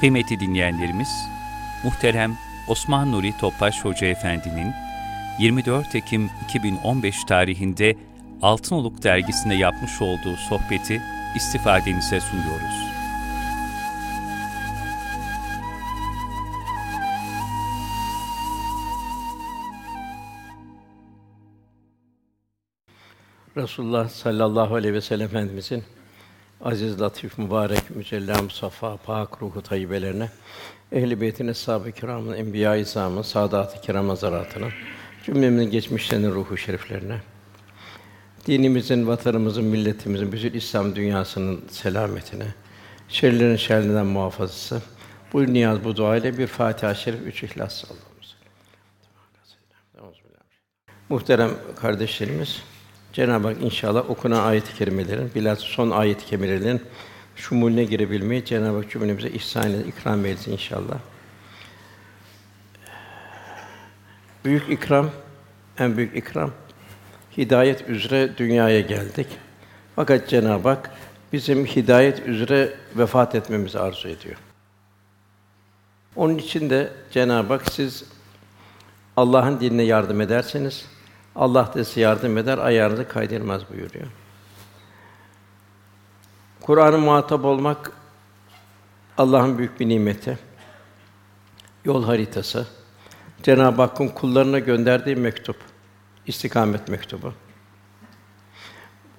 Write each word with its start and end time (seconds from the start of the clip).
Kıymetli 0.00 0.40
dinleyenlerimiz, 0.40 1.28
muhterem 1.84 2.38
Osman 2.68 3.12
Nuri 3.12 3.36
Topbaş 3.40 3.84
Hoca 3.84 4.06
Efendi'nin 4.06 4.72
24 5.38 5.94
Ekim 5.94 6.30
2015 6.44 7.24
tarihinde 7.24 7.96
Altınoluk 8.42 9.02
dergisinde 9.02 9.54
yapmış 9.54 10.02
olduğu 10.02 10.36
sohbeti 10.36 11.02
istifadenize 11.36 12.20
sunuyoruz. 12.20 12.90
Resulullah 23.56 24.08
sallallahu 24.08 24.74
aleyhi 24.74 24.94
ve 24.94 25.00
sellem 25.00 25.26
Efendimizin 25.26 25.84
aziz, 26.64 27.00
latif, 27.00 27.38
mübarek, 27.38 27.90
mücella, 27.90 28.42
musaffa, 28.42 28.96
pak 28.96 29.42
ruhu 29.42 29.62
tayyibelerine, 29.62 30.30
ehl-i 30.92 31.20
beytin, 31.20 31.48
eshab-ı 31.48 31.92
kiramın, 31.92 32.36
enbiya-i 32.36 32.80
izamın, 32.80 33.22
saadat-ı 33.22 33.80
kiram 33.80 34.08
hazaratına, 34.08 34.68
cümlemizin 35.26 35.70
geçmişlerinin 35.70 36.32
ruhu 36.32 36.56
şeriflerine, 36.56 37.20
dinimizin, 38.46 39.06
vatanımızın, 39.06 39.64
milletimizin, 39.64 40.32
bütün 40.32 40.52
İslam 40.52 40.96
dünyasının 40.96 41.64
selametine, 41.70 42.46
şerlerin 43.08 43.56
şerrinden 43.56 44.06
muhafazası, 44.06 44.82
bu 45.32 45.52
niyaz, 45.52 45.84
bu 45.84 45.96
dua 45.96 46.16
ile 46.16 46.38
bir 46.38 46.46
Fatiha-i 46.46 46.96
Şerif, 46.96 47.20
üç 47.26 47.42
İhlas 47.42 47.84
Allah'ımız. 47.84 48.36
Muhterem 51.08 51.50
kardeşlerimiz, 51.76 52.62
Cenab-ı 53.12 53.48
Hak 53.48 53.62
inşallah 53.62 54.10
okunan 54.10 54.44
ayet-i 54.44 54.74
kerimelerin, 54.74 55.30
bilhassa 55.34 55.62
son 55.66 55.90
ayet-i 55.90 56.26
kerimelerin 56.26 56.82
şumulüne 57.36 57.84
girebilmeyi 57.84 58.44
Cenab-ı 58.44 58.76
Hak 58.76 58.90
cümlemize 58.90 59.30
ihsan 59.30 59.70
eder, 59.70 59.84
ikram 59.84 60.24
eylesin 60.24 60.52
inşallah. 60.52 60.98
Büyük 64.44 64.68
ikram, 64.68 65.10
en 65.78 65.96
büyük 65.96 66.16
ikram, 66.16 66.50
hidayet 67.36 67.88
üzere 67.88 68.36
dünyaya 68.36 68.80
geldik. 68.80 69.26
Fakat 69.96 70.28
Cenab-ı 70.28 70.68
Hak 70.68 70.90
bizim 71.32 71.66
hidayet 71.66 72.26
üzere 72.26 72.74
vefat 72.96 73.34
etmemizi 73.34 73.78
arzu 73.78 74.08
ediyor. 74.08 74.36
Onun 76.16 76.38
için 76.38 76.70
de 76.70 76.92
Cenab-ı 77.10 77.52
Hak 77.52 77.72
siz 77.72 78.04
Allah'ın 79.16 79.60
dinine 79.60 79.82
yardım 79.82 80.20
ederseniz 80.20 80.86
Allah 81.36 81.72
da 81.74 81.84
size 81.84 82.00
yardım 82.00 82.38
eder, 82.38 82.58
ayağınızı 82.58 83.08
kaydırmaz 83.08 83.62
buyuruyor. 83.70 84.06
Kur'an'ı 86.60 86.98
muhatap 86.98 87.44
olmak 87.44 87.92
Allah'ın 89.18 89.58
büyük 89.58 89.80
bir 89.80 89.88
nimeti. 89.88 90.38
Yol 91.84 92.04
haritası. 92.04 92.66
Cenab-ı 93.42 93.82
Hakk'ın 93.82 94.08
kullarına 94.08 94.58
gönderdiği 94.58 95.16
mektup, 95.16 95.56
istikamet 96.26 96.88
mektubu. 96.88 97.32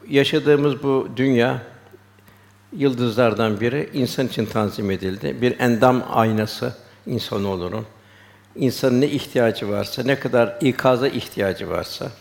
Yaşadığımız 0.08 0.84
bu 0.84 1.08
dünya 1.16 1.64
yıldızlardan 2.74 3.60
biri 3.60 3.90
insan 3.94 4.28
için 4.28 4.46
tanzim 4.46 4.92
edildi. 4.92 5.42
Bir 5.42 5.60
endam 5.60 6.04
aynası 6.10 6.78
insanoğlunun 7.06 7.86
insanın 8.56 9.02
ne 9.02 9.08
ihtiyacı 9.08 9.70
varsa, 9.70 10.04
ne 10.04 10.20
kadar 10.20 10.58
ikaza 10.62 11.08
ihtiyacı 11.08 11.70
varsa, 11.70 12.12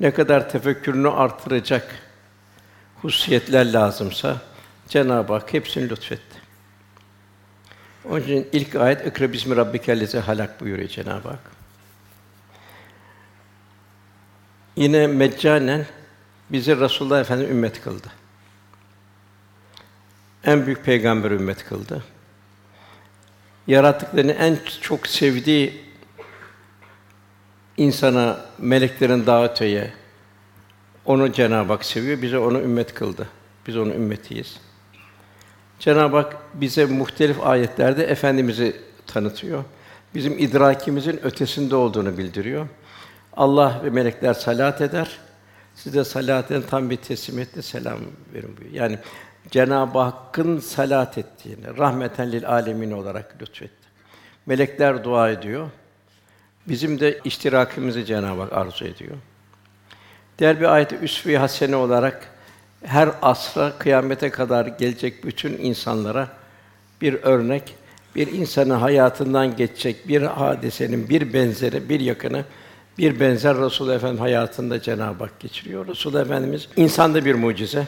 ne 0.00 0.10
kadar 0.10 0.50
tefekkürünü 0.50 1.10
artıracak 1.10 1.94
hususiyetler 3.02 3.72
lazımsa 3.72 4.36
Cenab-ı 4.88 5.32
Hak 5.32 5.52
hepsini 5.52 5.90
lütfetti. 5.90 6.44
Onun 8.04 8.20
için 8.20 8.48
ilk 8.52 8.74
ayet 8.74 9.06
"Ekra 9.06 9.32
bismi 9.32 9.56
rabbikellezi 9.56 10.18
halak" 10.18 10.60
buyuruyor 10.60 10.88
Cenab-ı 10.88 11.28
Hak. 11.28 11.50
Yine 14.76 15.06
meccanen 15.06 15.86
bizi 16.50 16.80
Resulullah 16.80 17.20
Efendimiz 17.20 17.50
ümmet 17.50 17.82
kıldı. 17.82 18.08
En 20.44 20.66
büyük 20.66 20.84
peygamber 20.84 21.30
ümmet 21.30 21.64
kıldı 21.64 22.04
yarattıklarını 23.66 24.32
en 24.32 24.58
çok 24.80 25.06
sevdiği 25.06 25.84
insana, 27.76 28.40
meleklerin 28.58 29.26
daha 29.26 29.44
öteye 29.44 29.92
onu 31.04 31.32
Cenab-ı 31.32 31.72
Hak 31.72 31.84
seviyor, 31.84 32.22
bize 32.22 32.38
onu 32.38 32.60
ümmet 32.60 32.94
kıldı. 32.94 33.28
Biz 33.66 33.76
onun 33.76 33.90
ümmetiyiz. 33.90 34.60
Cenab-ı 35.78 36.16
Hak 36.16 36.36
bize 36.54 36.84
muhtelif 36.84 37.46
ayetlerde 37.46 38.04
efendimizi 38.04 38.76
tanıtıyor. 39.06 39.64
Bizim 40.14 40.38
idrakimizin 40.38 41.20
ötesinde 41.24 41.76
olduğunu 41.76 42.18
bildiriyor. 42.18 42.68
Allah 43.36 43.80
ve 43.84 43.90
melekler 43.90 44.34
salat 44.34 44.80
eder. 44.80 45.18
Siz 45.74 45.94
de 45.94 46.04
salaten 46.04 46.62
tam 46.62 46.90
bir 46.90 46.96
teslimiyetle 46.96 47.62
selam 47.62 47.98
verin 48.34 48.56
buyuruyor. 48.56 48.74
Yani 48.74 48.98
Cenab-ı 49.50 49.98
Hakk'ın 49.98 50.58
salat 50.58 51.18
ettiğini, 51.18 51.78
rahmeten 51.78 52.32
lil 52.32 52.48
alemin 52.48 52.90
olarak 52.90 53.42
lütfetti. 53.42 53.88
Melekler 54.46 55.04
dua 55.04 55.30
ediyor. 55.30 55.70
Bizim 56.68 57.00
de 57.00 57.20
iştirakimizi 57.24 58.04
Cenab-ı 58.04 58.40
Hak 58.40 58.52
arzu 58.52 58.84
ediyor. 58.84 59.16
Diğer 60.38 60.60
bir 60.60 60.74
ayet 60.74 60.92
üsve-i 61.02 61.38
hasene 61.38 61.76
olarak 61.76 62.28
her 62.84 63.10
asra 63.22 63.72
kıyamete 63.78 64.30
kadar 64.30 64.66
gelecek 64.66 65.24
bütün 65.24 65.52
insanlara 65.58 66.28
bir 67.00 67.14
örnek, 67.14 67.74
bir 68.14 68.26
insanın 68.26 68.78
hayatından 68.78 69.56
geçecek 69.56 70.08
bir 70.08 70.22
hadisenin 70.22 71.08
bir 71.08 71.32
benzeri, 71.32 71.88
bir 71.88 72.00
yakını, 72.00 72.44
bir 72.98 73.20
benzer 73.20 73.56
Resul 73.56 73.90
Efendimiz 73.90 74.20
hayatında 74.20 74.82
Cenab-ı 74.82 75.24
Hak 75.24 75.40
geçiriyor. 75.40 75.86
Resul 75.86 76.14
Efendimiz 76.14 76.68
insanda 76.76 77.24
bir 77.24 77.34
mucize. 77.34 77.86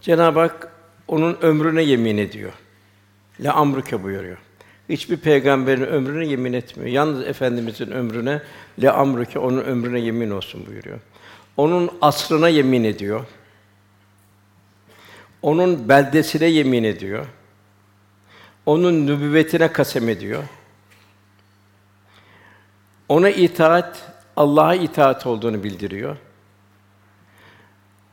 Cenab-ı 0.00 0.40
Hak 0.40 0.72
onun 1.08 1.38
ömrüne 1.42 1.82
yemin 1.82 2.18
ediyor. 2.18 2.52
La 3.40 3.54
amruke 3.54 4.02
buyuruyor. 4.02 4.38
Hiçbir 4.88 5.16
peygamberin 5.16 5.86
ömrüne 5.86 6.26
yemin 6.26 6.52
etmiyor. 6.52 6.90
Yalnız 6.90 7.26
efendimizin 7.26 7.90
ömrüne 7.90 8.42
le 8.82 8.90
amruke 8.90 9.38
onun 9.38 9.60
ömrüne 9.60 10.00
yemin 10.00 10.30
olsun 10.30 10.66
buyuruyor. 10.66 10.98
Onun 11.56 11.90
asrına 12.00 12.48
yemin 12.48 12.84
ediyor. 12.84 13.24
Onun 15.42 15.88
beldesine 15.88 16.46
yemin 16.46 16.84
ediyor. 16.84 17.26
Onun 18.66 19.06
nübüvvetine 19.06 19.72
kasem 19.72 20.08
ediyor. 20.08 20.42
Ona 23.08 23.30
itaat 23.30 24.12
Allah'a 24.36 24.74
itaat 24.74 25.26
olduğunu 25.26 25.64
bildiriyor. 25.64 26.16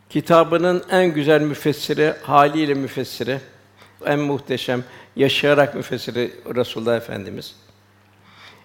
Kitabının 0.09 0.84
en 0.91 1.13
güzel 1.13 1.41
müfessiri, 1.41 2.13
haliyle 2.22 2.73
müfessiri, 2.73 3.40
en 4.06 4.19
muhteşem, 4.19 4.84
yaşayarak 5.16 5.75
müfessiri 5.75 6.31
Resulullah 6.56 6.97
Efendimiz. 6.97 7.56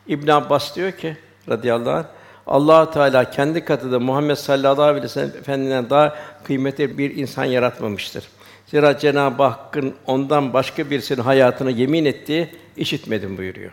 İbn 0.07 0.31
Abbas 0.31 0.77
diyor 0.77 0.93
ki 0.93 1.17
radıyallahu 1.49 1.97
anh, 1.97 2.05
Allah 2.47 2.91
Teala 2.91 3.31
kendi 3.31 3.65
katında 3.65 3.99
Muhammed 3.99 4.35
sallallahu 4.35 4.83
aleyhi 4.83 5.05
ve 5.05 5.09
sellem 5.09 5.37
efendiden 5.37 5.91
daha 5.91 6.17
kıymetli 6.45 6.99
bir 6.99 7.17
insan 7.17 7.45
yaratmamıştır. 7.45 8.29
Zira 8.67 8.99
Cenab-ı 8.99 9.43
Hakk'ın 9.43 9.95
ondan 10.07 10.53
başka 10.53 10.91
birisinin 10.91 11.23
hayatına 11.23 11.71
yemin 11.71 12.05
ettiği 12.05 12.51
işitmedim 12.77 13.39
buyuruyor. 13.39 13.73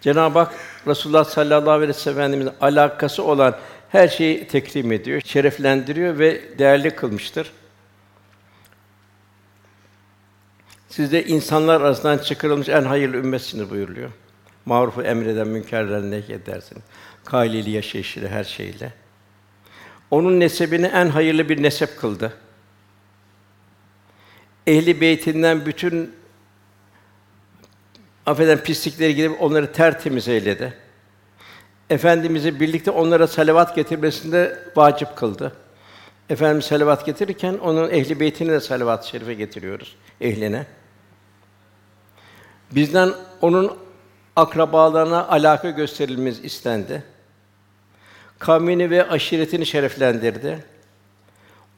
Cenab-ı 0.00 0.38
Hak 0.38 0.54
Resulullah 0.86 1.24
sallallahu 1.24 1.70
aleyhi 1.70 1.88
ve 1.88 1.92
sellem 1.92 2.48
alakası 2.60 3.24
olan 3.24 3.56
her 3.94 4.08
şeyi 4.08 4.46
tekrim 4.46 4.92
ediyor, 4.92 5.20
şereflendiriyor 5.24 6.18
ve 6.18 6.58
değerli 6.58 6.90
kılmıştır. 6.90 7.52
Siz 10.88 11.12
de 11.12 11.24
insanlar 11.24 11.80
arasından 11.80 12.18
çıkarılmış 12.18 12.68
en 12.68 12.82
hayırlı 12.82 13.16
ümmetsiniz 13.16 13.70
buyuruluyor. 13.70 14.10
Marufu 14.66 15.02
emreden, 15.02 15.48
münkerden 15.48 16.10
nehyedersin. 16.10 16.78
Kâlili 17.24 17.70
yaşayışıyla, 17.70 18.28
her 18.28 18.44
şeyle. 18.44 18.92
Onun 20.10 20.40
nesebini 20.40 20.86
en 20.86 21.06
hayırlı 21.06 21.48
bir 21.48 21.62
nesep 21.62 21.98
kıldı. 21.98 22.32
Ehli 24.66 25.00
beytinden 25.00 25.66
bütün 25.66 26.14
affeden 28.26 28.58
pislikleri 28.58 29.14
gidip 29.14 29.42
onları 29.42 29.72
tertemiz 29.72 30.28
eyledi. 30.28 30.83
Efendimizi 31.90 32.60
birlikte 32.60 32.90
onlara 32.90 33.26
salavat 33.26 33.74
getirmesinde 33.74 34.58
vacip 34.76 35.16
kıldı. 35.16 35.52
Efendimiz 36.30 36.64
salavat 36.64 37.06
getirirken 37.06 37.54
onun 37.54 37.90
ehli 37.90 38.20
beytine 38.20 38.52
de 38.52 38.60
salavat-ı 38.60 39.08
şerife 39.08 39.34
getiriyoruz 39.34 39.96
ehline. 40.20 40.66
Bizden 42.70 43.12
onun 43.40 43.76
akrabalarına 44.36 45.28
alaka 45.28 45.70
gösterilmemiz 45.70 46.44
istendi. 46.44 47.02
Kavmini 48.38 48.90
ve 48.90 49.08
aşiretini 49.08 49.66
şereflendirdi. 49.66 50.64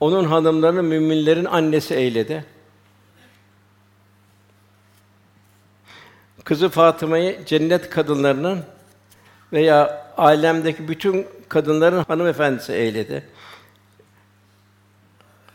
Onun 0.01 0.25
hanımlarını 0.25 0.83
müminlerin 0.83 1.45
annesi 1.45 1.95
eyledi. 1.95 2.45
Kızı 6.45 6.69
Fatıma'yı 6.69 7.45
cennet 7.47 7.91
kadınlarının 7.91 8.65
veya 9.53 10.07
alemdeki 10.17 10.89
bütün 10.89 11.27
kadınların 11.49 12.05
hanımefendisi 12.05 12.73
eyledi. 12.73 13.23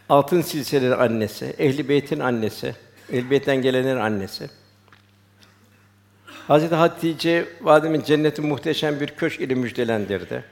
Altın 0.09 0.41
silsilenin 0.41 0.91
annesi, 0.91 1.45
ehli 1.45 1.89
beytin 1.89 2.19
annesi, 2.19 2.75
ehli 3.11 3.31
beytten 3.31 3.61
gelenlerin 3.61 3.99
annesi. 3.99 4.49
Hazreti 6.47 6.75
Hatice 6.75 7.45
validemin 7.61 8.03
cenneti 8.03 8.41
muhteşem 8.41 8.99
bir 8.99 9.07
köşk 9.07 9.41
ile 9.41 9.55
müjdelendirdi. 9.55 10.43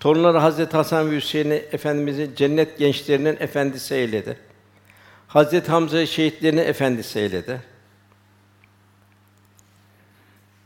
Torunları 0.00 0.38
Hazreti 0.38 0.76
Hasan 0.76 1.10
ve 1.10 1.16
Hüseyin'i 1.16 1.54
efendimizi 1.54 2.30
cennet 2.36 2.78
gençlerinin 2.78 3.36
efendisi 3.40 3.94
eyledi. 3.94 4.36
Hazreti 5.28 5.70
Hamza 5.70 6.06
şehitlerinin 6.06 6.66
efendisi 6.66 7.18
eyledi. 7.18 7.60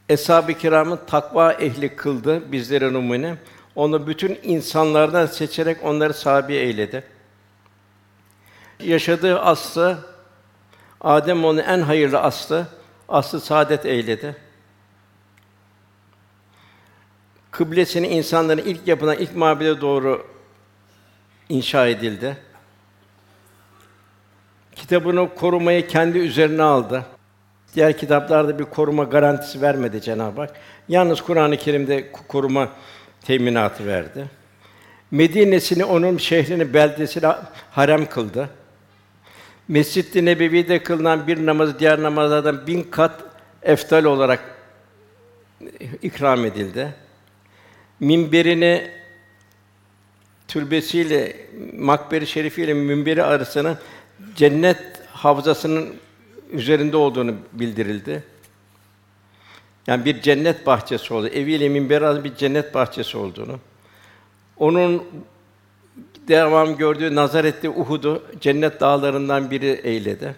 Eshab-ı 0.09 0.55
kiramın 0.55 1.01
takva 1.07 1.53
ehli 1.53 1.97
kıldı 1.97 2.53
bizlere 2.53 2.93
numune. 2.93 3.37
Onu 3.75 4.07
bütün 4.07 4.39
insanlardan 4.43 5.27
seçerek 5.27 5.85
onları 5.85 6.15
sahabi 6.15 6.55
eyledi. 6.55 7.05
Yaşadığı 8.81 9.41
aslı 9.41 9.99
Adem 11.01 11.45
onun 11.45 11.59
en 11.59 11.81
hayırlı 11.81 12.21
aslı, 12.21 12.67
aslı 13.09 13.41
saadet 13.41 13.87
eyledi. 13.87 14.37
Kıblesini 17.51 18.07
insanların 18.07 18.63
ilk 18.63 18.89
yapılan 18.89 19.19
ilk 19.19 19.37
mabede 19.37 19.81
doğru 19.81 20.27
inşa 21.49 21.87
edildi. 21.87 22.37
Kitabını 24.77 25.35
korumayı 25.35 25.89
kendi 25.89 26.19
üzerine 26.19 26.63
aldı. 26.63 27.05
Diğer 27.77 27.99
kitaplarda 27.99 28.59
bir 28.59 28.65
koruma 28.65 29.05
garantisi 29.05 29.63
vermedi 29.63 30.01
Cenab-ı 30.01 30.41
Hak. 30.41 30.53
Yalnız 30.89 31.21
Kur'an-ı 31.21 31.57
Kerim'de 31.57 32.13
koruma 32.29 32.69
teminatı 33.23 33.87
verdi. 33.87 34.27
Medine'sini 35.11 35.85
onun 35.85 36.19
şehrini, 36.19 36.75
beldesini 36.75 37.33
harem 37.71 38.07
kıldı. 38.07 38.49
Mescid-i 39.69 40.25
Nebevi'de 40.25 40.83
kılınan 40.83 41.27
bir 41.27 41.47
namazı 41.47 41.79
diğer 41.79 42.03
namazlardan 42.03 42.67
bin 42.67 42.83
kat 42.83 43.21
eftal 43.63 44.05
olarak 44.05 44.41
ikram 46.03 46.45
edildi. 46.45 46.95
Minberini 48.01 48.91
türbesiyle 50.49 51.37
makberi 51.79 52.27
şerifiyle 52.27 52.75
minberi 52.75 53.25
arasını 53.25 53.79
cennet 54.37 54.83
havzasının 55.13 55.95
üzerinde 56.51 56.97
olduğunu 56.97 57.35
bildirildi. 57.53 58.25
Yani 59.87 60.05
bir 60.05 60.23
cennet 60.23 60.67
bahçesi 60.67 61.15
oldu. 61.15 61.29
Eviyle 61.29 61.69
minberi 61.69 62.25
bir 62.25 62.35
cennet 62.35 62.75
bahçesi 62.75 63.19
olduğunu. 63.19 63.59
Onun 64.57 65.05
devam 66.29 66.77
gördüğü, 66.77 67.15
nazar 67.15 67.45
ettiği 67.45 67.71
Uhud'u 67.71 68.23
cennet 68.41 68.81
dağlarından 68.81 69.51
biri 69.51 69.67
eyledi. 69.67 70.35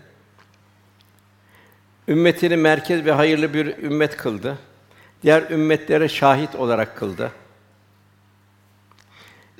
Ümmetini 2.08 2.56
merkez 2.56 3.04
ve 3.04 3.12
hayırlı 3.12 3.54
bir 3.54 3.78
ümmet 3.78 4.16
kıldı. 4.16 4.58
Diğer 5.22 5.50
ümmetlere 5.50 6.08
şahit 6.08 6.54
olarak 6.54 6.96
kıldı. 6.96 7.32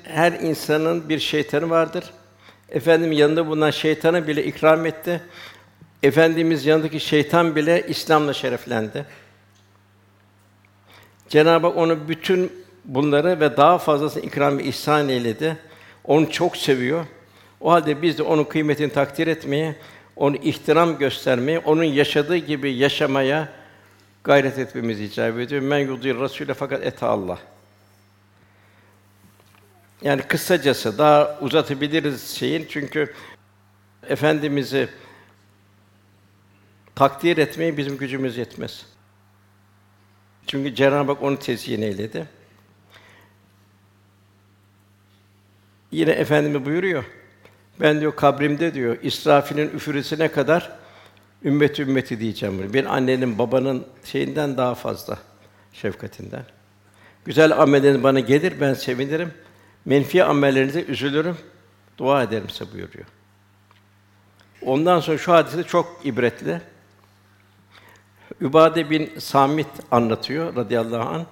Her 0.03 0.31
insanın 0.31 1.09
bir 1.09 1.19
şeytanı 1.19 1.69
vardır. 1.69 2.13
Efendim 2.69 3.11
yanında 3.11 3.47
bulunan 3.47 3.71
şeytanı 3.71 4.27
bile 4.27 4.45
ikram 4.45 4.85
etti. 4.85 5.21
Efendimiz 6.03 6.65
yanındaki 6.65 6.99
şeytan 6.99 7.55
bile 7.55 7.85
İslam'la 7.87 8.33
şereflendi. 8.33 9.05
Cenab-ı 11.29 11.67
Hak 11.67 11.77
onu 11.77 12.09
bütün 12.09 12.51
bunları 12.85 13.39
ve 13.39 13.57
daha 13.57 13.77
fazlasını 13.77 14.23
ikram 14.23 14.57
ve 14.57 14.63
ihsan 14.63 15.09
eyledi. 15.09 15.57
Onu 16.03 16.31
çok 16.31 16.57
seviyor. 16.57 17.05
O 17.61 17.71
halde 17.71 18.01
biz 18.01 18.17
de 18.17 18.23
onun 18.23 18.43
kıymetini 18.43 18.93
takdir 18.93 19.27
etmeye, 19.27 19.75
onu 20.15 20.35
ihtiram 20.35 20.97
göstermeye, 20.97 21.59
onun 21.59 21.83
yaşadığı 21.83 22.37
gibi 22.37 22.73
yaşamaya 22.73 23.49
gayret 24.23 24.59
etmemiz 24.59 25.01
icap 25.01 25.39
ediyor. 25.39 25.61
Men 25.61 25.79
yudir 25.79 26.15
Rasûle 26.15 26.53
fakat 26.53 26.83
et 26.85 27.03
Allah. 27.03 27.39
Yani 30.01 30.21
kısacası 30.21 30.97
daha 30.97 31.37
uzatabiliriz 31.41 32.29
şeyin 32.29 32.65
çünkü 32.69 33.13
efendimizi 34.07 34.89
takdir 36.99 37.37
etmeye 37.37 37.77
bizim 37.77 37.97
gücümüz 37.97 38.37
yetmez. 38.37 38.85
Çünkü 40.47 40.75
Cenab-ı 40.75 41.11
Hak 41.11 41.23
onu 41.23 41.39
tezyin 41.39 41.81
eyledi. 41.81 42.27
Yine 45.91 46.11
Efendimiz 46.11 46.65
buyuruyor. 46.65 47.03
Ben 47.79 48.01
diyor 48.01 48.15
kabrimde 48.15 48.73
diyor 48.73 48.97
İsrafil'in 49.01 49.69
üfürüsüne 49.69 50.27
kadar 50.27 50.71
ümmet 51.43 51.79
ümmeti 51.79 52.19
diyeceğim 52.19 52.57
bunu. 52.59 52.73
Bir 52.73 52.85
annenin 52.85 53.37
babanın 53.37 53.87
şeyinden 54.03 54.57
daha 54.57 54.75
fazla 54.75 55.19
şefkatinden. 55.73 56.45
Güzel 57.25 57.61
amelleriniz 57.61 58.03
bana 58.03 58.19
gelir 58.19 58.53
ben 58.61 58.73
sevinirim. 58.73 59.33
Menfi 59.85 60.23
amellerinize 60.23 60.81
üzülürüm. 60.81 61.37
Dua 61.97 62.23
ederim 62.23 62.49
size 62.49 62.73
buyuruyor. 62.73 63.05
Ondan 64.61 64.99
sonra 64.99 65.17
şu 65.17 65.33
hadise 65.33 65.63
çok 65.63 66.01
ibretli. 66.03 66.61
Übade 68.41 68.89
bin 68.89 69.11
Samit 69.19 69.67
anlatıyor 69.91 70.55
radıyallahu 70.55 71.09
anh. 71.09 71.25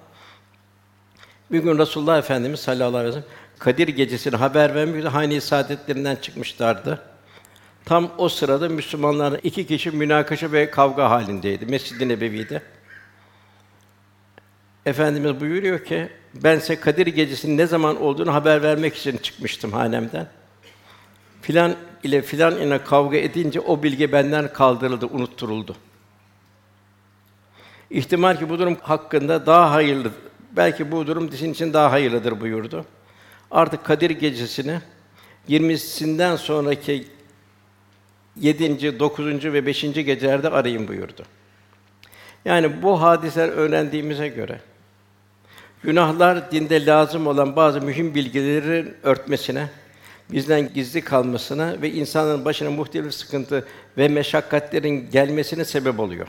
Bir 1.52 1.58
gün 1.58 1.78
Resulullah 1.78 2.18
Efendimiz 2.18 2.60
sallallahu 2.60 2.96
aleyhi 2.96 3.16
ve 3.16 3.20
sellem 3.20 3.28
Kadir 3.58 3.88
gecesini 3.88 4.36
haber 4.36 4.74
vermek 4.74 4.96
üzere 4.96 5.08
Hane-i 5.08 5.40
Saadetlerinden 5.40 6.16
çıkmışlardı. 6.16 7.02
Tam 7.84 8.10
o 8.18 8.28
sırada 8.28 8.68
Müslümanlar 8.68 9.40
iki 9.42 9.66
kişi 9.66 9.90
münakaşa 9.90 10.52
ve 10.52 10.70
kavga 10.70 11.10
halindeydi 11.10 11.66
Mescid-i 11.66 12.08
Nebevi'de. 12.08 12.62
Efendimiz 14.86 15.40
buyuruyor 15.40 15.84
ki 15.84 16.08
ben 16.34 16.58
size 16.58 16.80
Kadir 16.80 17.06
gecesinin 17.06 17.58
ne 17.58 17.66
zaman 17.66 18.02
olduğunu 18.02 18.34
haber 18.34 18.62
vermek 18.62 18.96
için 18.96 19.16
çıkmıştım 19.16 19.72
hanemden. 19.72 20.26
Filan 21.42 21.74
ile 22.02 22.22
filan 22.22 22.56
ile 22.56 22.84
kavga 22.84 23.16
edince 23.16 23.60
o 23.60 23.82
bilgi 23.82 24.12
benden 24.12 24.52
kaldırıldı, 24.52 25.06
unutturuldu. 25.06 25.76
İhtimal 27.90 28.38
ki 28.38 28.48
bu 28.48 28.58
durum 28.58 28.76
hakkında 28.82 29.46
daha 29.46 29.72
hayırlı, 29.72 30.10
belki 30.56 30.92
bu 30.92 31.06
durum 31.06 31.30
sizin 31.30 31.52
için 31.52 31.72
daha 31.72 31.92
hayırlıdır 31.92 32.40
buyurdu. 32.40 32.84
Artık 33.50 33.84
Kadir 33.84 34.10
gecesini 34.10 34.80
20'sinden 35.48 36.36
sonraki 36.36 37.08
7. 38.36 38.98
9. 38.98 39.44
ve 39.44 39.66
5. 39.66 39.80
gecelerde 39.80 40.48
arayın 40.48 40.88
buyurdu. 40.88 41.22
Yani 42.44 42.82
bu 42.82 43.02
hadiseler 43.02 43.48
öğrendiğimize 43.48 44.28
göre 44.28 44.60
günahlar 45.82 46.52
dinde 46.52 46.86
lazım 46.86 47.26
olan 47.26 47.56
bazı 47.56 47.80
mühim 47.80 48.14
bilgilerin 48.14 48.94
örtmesine, 49.02 49.68
bizden 50.32 50.72
gizli 50.74 51.00
kalmasına 51.00 51.82
ve 51.82 51.92
insanın 51.92 52.44
başına 52.44 52.70
muhtelif 52.70 53.14
sıkıntı 53.14 53.66
ve 53.98 54.08
meşakkatlerin 54.08 55.10
gelmesine 55.10 55.64
sebep 55.64 56.00
oluyor. 56.00 56.28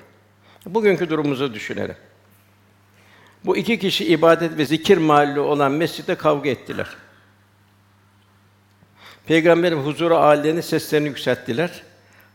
Bugünkü 0.65 1.09
durumumuzu 1.09 1.53
düşünelim. 1.53 1.95
Bu 3.45 3.57
iki 3.57 3.79
kişi 3.79 4.05
ibadet 4.05 4.57
ve 4.57 4.65
zikir 4.65 4.97
mahalli 4.97 5.39
olan 5.39 5.71
mescitte 5.71 6.15
kavga 6.15 6.49
ettiler. 6.49 6.87
Peygamberin 9.27 9.77
huzuru 9.77 10.15
âlilerinin 10.15 10.61
seslerini 10.61 11.07
yükselttiler. 11.07 11.83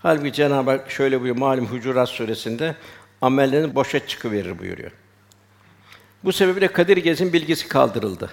Halbuki 0.02 0.32
Cenab-ı 0.32 0.70
Hak 0.70 0.90
şöyle 0.90 1.20
buyuruyor 1.20 1.36
malum 1.36 1.66
Hucurat 1.66 2.08
suresinde 2.08 2.76
amellerin 3.20 3.74
boşa 3.74 4.06
çıkıverir 4.06 4.58
buyuruyor. 4.58 4.90
Bu 6.24 6.32
sebeple 6.32 6.68
Kadir 6.68 6.96
Gecesi'nin 6.96 7.32
bilgisi 7.32 7.68
kaldırıldı. 7.68 8.30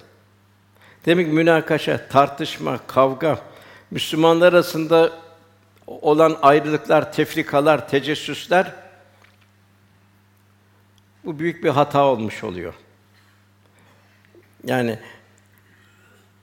Demek 1.06 1.28
ki 1.28 1.34
münakaşa, 1.34 2.08
tartışma, 2.08 2.80
kavga, 2.88 3.40
Müslümanlar 3.92 4.54
arasında 4.54 5.12
olan 5.88 6.38
ayrılıklar, 6.42 7.14
tefrikalar, 7.14 7.90
tecessüsler 7.90 8.74
bu 11.26 11.40
büyük 11.40 11.64
bir 11.64 11.70
hata 11.70 12.06
olmuş 12.06 12.44
oluyor. 12.44 12.74
Yani 14.66 15.00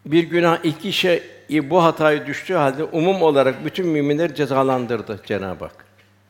bir 0.06 0.22
günah 0.22 0.64
iki 0.64 0.92
şey 0.92 1.22
bu 1.50 1.84
hatayı 1.84 2.26
düştüğü 2.26 2.54
halde 2.54 2.84
umum 2.84 3.22
olarak 3.22 3.64
bütün 3.64 3.86
müminleri 3.86 4.34
cezalandırdı 4.34 5.20
Cenab-ı 5.26 5.64
Hak. 5.64 5.84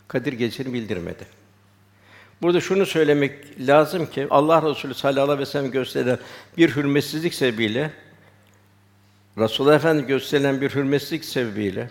Kadir 0.09 0.33
Gecesi'ni 0.33 0.73
bildirmedi. 0.73 1.27
Burada 2.43 2.61
şunu 2.61 2.87
söylemek 2.87 3.61
lazım 3.69 4.07
ki 4.07 4.27
Allah 4.31 4.71
Resulü 4.71 4.95
sallallahu 4.95 5.23
aleyhi 5.23 5.41
ve 5.41 5.47
sellem 5.47 5.71
gösteren 5.71 6.19
bir 6.57 6.77
hürmetsizlik 6.77 7.35
sebebiyle 7.35 7.91
Resulullah 9.39 9.75
Efendi 9.75 10.07
gösterilen 10.07 10.61
bir 10.61 10.75
hürmetsizlik 10.75 11.25
sebebiyle 11.25 11.91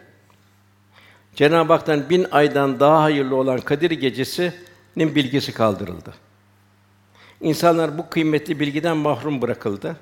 Cenab-ı 1.35 1.73
Hak'tan 1.73 2.09
bin 2.09 2.27
aydan 2.31 2.79
daha 2.79 3.03
hayırlı 3.03 3.35
olan 3.35 3.59
Kadir 3.59 3.91
Gecesi'nin 3.91 5.15
bilgisi 5.15 5.53
kaldırıldı. 5.53 6.13
İnsanlar 7.41 7.97
bu 7.97 8.09
kıymetli 8.09 8.59
bilgiden 8.59 8.97
mahrum 8.97 9.41
bırakıldı. 9.41 9.97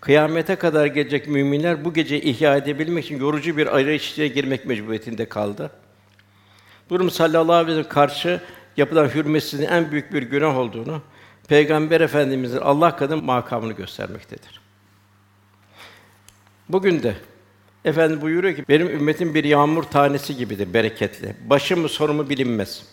Kıyamete 0.00 0.56
kadar 0.56 0.86
gelecek 0.86 1.28
müminler 1.28 1.84
bu 1.84 1.94
gece 1.94 2.20
ihya 2.20 2.56
edebilmek 2.56 3.04
için 3.04 3.20
yorucu 3.20 3.56
bir 3.56 3.66
arayış 3.66 4.12
içine 4.12 4.28
girmek 4.28 4.66
mecburiyetinde 4.66 5.28
kaldı. 5.28 5.70
Durum 6.90 7.10
sallallahu 7.10 7.52
aleyhi 7.52 7.66
ve 7.66 7.82
sellem 7.82 7.88
karşı 7.88 8.40
yapılan 8.76 9.08
hürmetsizliğin 9.08 9.70
en 9.70 9.90
büyük 9.90 10.12
bir 10.12 10.22
günah 10.22 10.58
olduğunu 10.58 11.02
Peygamber 11.48 12.00
Efendimizin 12.00 12.58
Allah 12.58 12.96
kadın 12.96 13.24
makamını 13.24 13.72
göstermektedir. 13.72 14.60
Bugün 16.68 17.02
de 17.02 17.14
Efendi 17.84 18.20
buyuruyor 18.20 18.56
ki 18.56 18.64
benim 18.68 18.88
ümmetim 18.88 19.34
bir 19.34 19.44
yağmur 19.44 19.82
tanesi 19.82 20.36
gibidir, 20.36 20.74
bereketli. 20.74 21.36
Başımı 21.46 21.88
sorumu 21.88 22.28
bilinmez. 22.30 22.86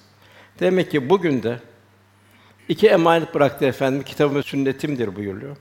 Demek 0.59 0.91
ki 0.91 1.09
bugün 1.09 1.43
de 1.43 1.59
iki 2.69 2.87
emanet 2.87 3.33
bıraktı 3.33 3.65
efendim. 3.65 4.03
Kitabım 4.03 4.43
sünnetimdir 4.43 5.15
buyuruyor. 5.15 5.57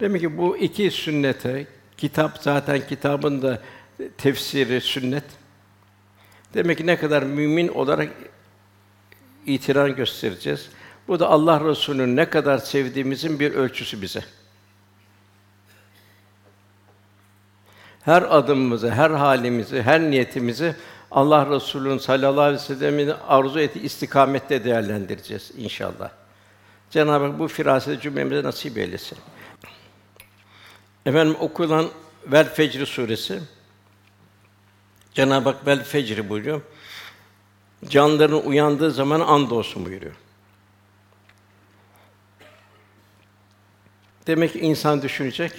Demek 0.00 0.20
ki 0.20 0.38
bu 0.38 0.56
iki 0.56 0.90
sünnete 0.90 1.66
kitap 1.96 2.38
zaten 2.40 2.86
kitabın 2.86 3.42
da 3.42 3.62
tefsiri 4.18 4.80
sünnet. 4.80 5.24
Demek 6.54 6.78
ki 6.78 6.86
ne 6.86 6.96
kadar 6.96 7.22
mümin 7.22 7.68
olarak 7.68 8.08
itiran 9.46 9.96
göstereceğiz. 9.96 10.68
Bu 11.08 11.20
da 11.20 11.28
Allah 11.28 11.68
Resulü'nün 11.68 12.16
ne 12.16 12.30
kadar 12.30 12.58
sevdiğimizin 12.58 13.40
bir 13.40 13.54
ölçüsü 13.54 14.02
bize. 14.02 14.24
Her 18.02 18.22
adımımızı, 18.36 18.90
her 18.90 19.10
halimizi, 19.10 19.82
her 19.82 20.00
niyetimizi 20.00 20.76
Allah 21.10 21.50
Resulü'nün 21.50 21.98
sallallahu 21.98 22.40
aleyhi 22.40 22.62
ve 22.62 22.74
sellem'in 22.74 23.12
arzu 23.28 23.60
ettiği 23.60 23.82
istikamette 23.82 24.64
değerlendireceğiz 24.64 25.50
inşallah. 25.56 26.21
Cenab-ı 26.92 27.24
Hak 27.26 27.38
bu 27.38 27.48
firaseti 27.48 28.02
cümlemize 28.02 28.42
nasip 28.42 28.78
eylesin. 28.78 29.18
Efendim 31.06 31.36
okulan 31.40 31.88
Vel 32.26 32.54
Fecr 32.54 32.86
suresi 32.86 33.42
Cenab-ı 35.14 35.48
Hak 35.48 35.66
Vel 35.66 35.84
Fecr 35.84 36.28
buyuruyor. 36.28 36.60
Canların 37.88 38.42
uyandığı 38.46 38.90
zaman 38.90 39.20
and 39.20 39.50
olsun 39.50 39.86
buyuruyor. 39.86 40.14
Demek 44.26 44.52
ki 44.52 44.60
insan 44.60 45.02
düşünecek. 45.02 45.52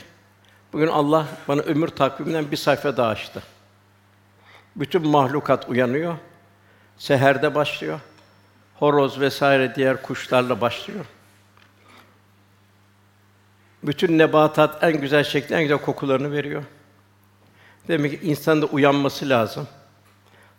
Bugün 0.74 0.88
Allah 0.88 1.28
bana 1.48 1.62
ömür 1.62 1.88
takviminden 1.88 2.52
bir 2.52 2.58
sayfa 2.58 2.98
daha 2.98 3.08
açtı. 3.08 3.44
Bütün 4.76 5.08
mahlukat 5.08 5.70
uyanıyor. 5.70 6.18
Seherde 6.98 7.56
başlıyor. 7.56 8.00
Horoz 8.76 9.20
vesaire 9.20 9.76
diğer 9.76 10.02
kuşlarla 10.02 10.62
başlıyor. 10.62 11.06
Bütün 13.84 14.18
nebatat 14.18 14.84
en 14.84 15.02
güzel 15.02 15.24
şekilde 15.24 15.56
en 15.56 15.62
güzel 15.62 15.78
kokularını 15.78 16.32
veriyor. 16.32 16.64
Demek 17.88 18.12
ki 18.12 18.28
insanın 18.28 18.62
da 18.62 18.66
uyanması 18.66 19.30
lazım. 19.30 19.68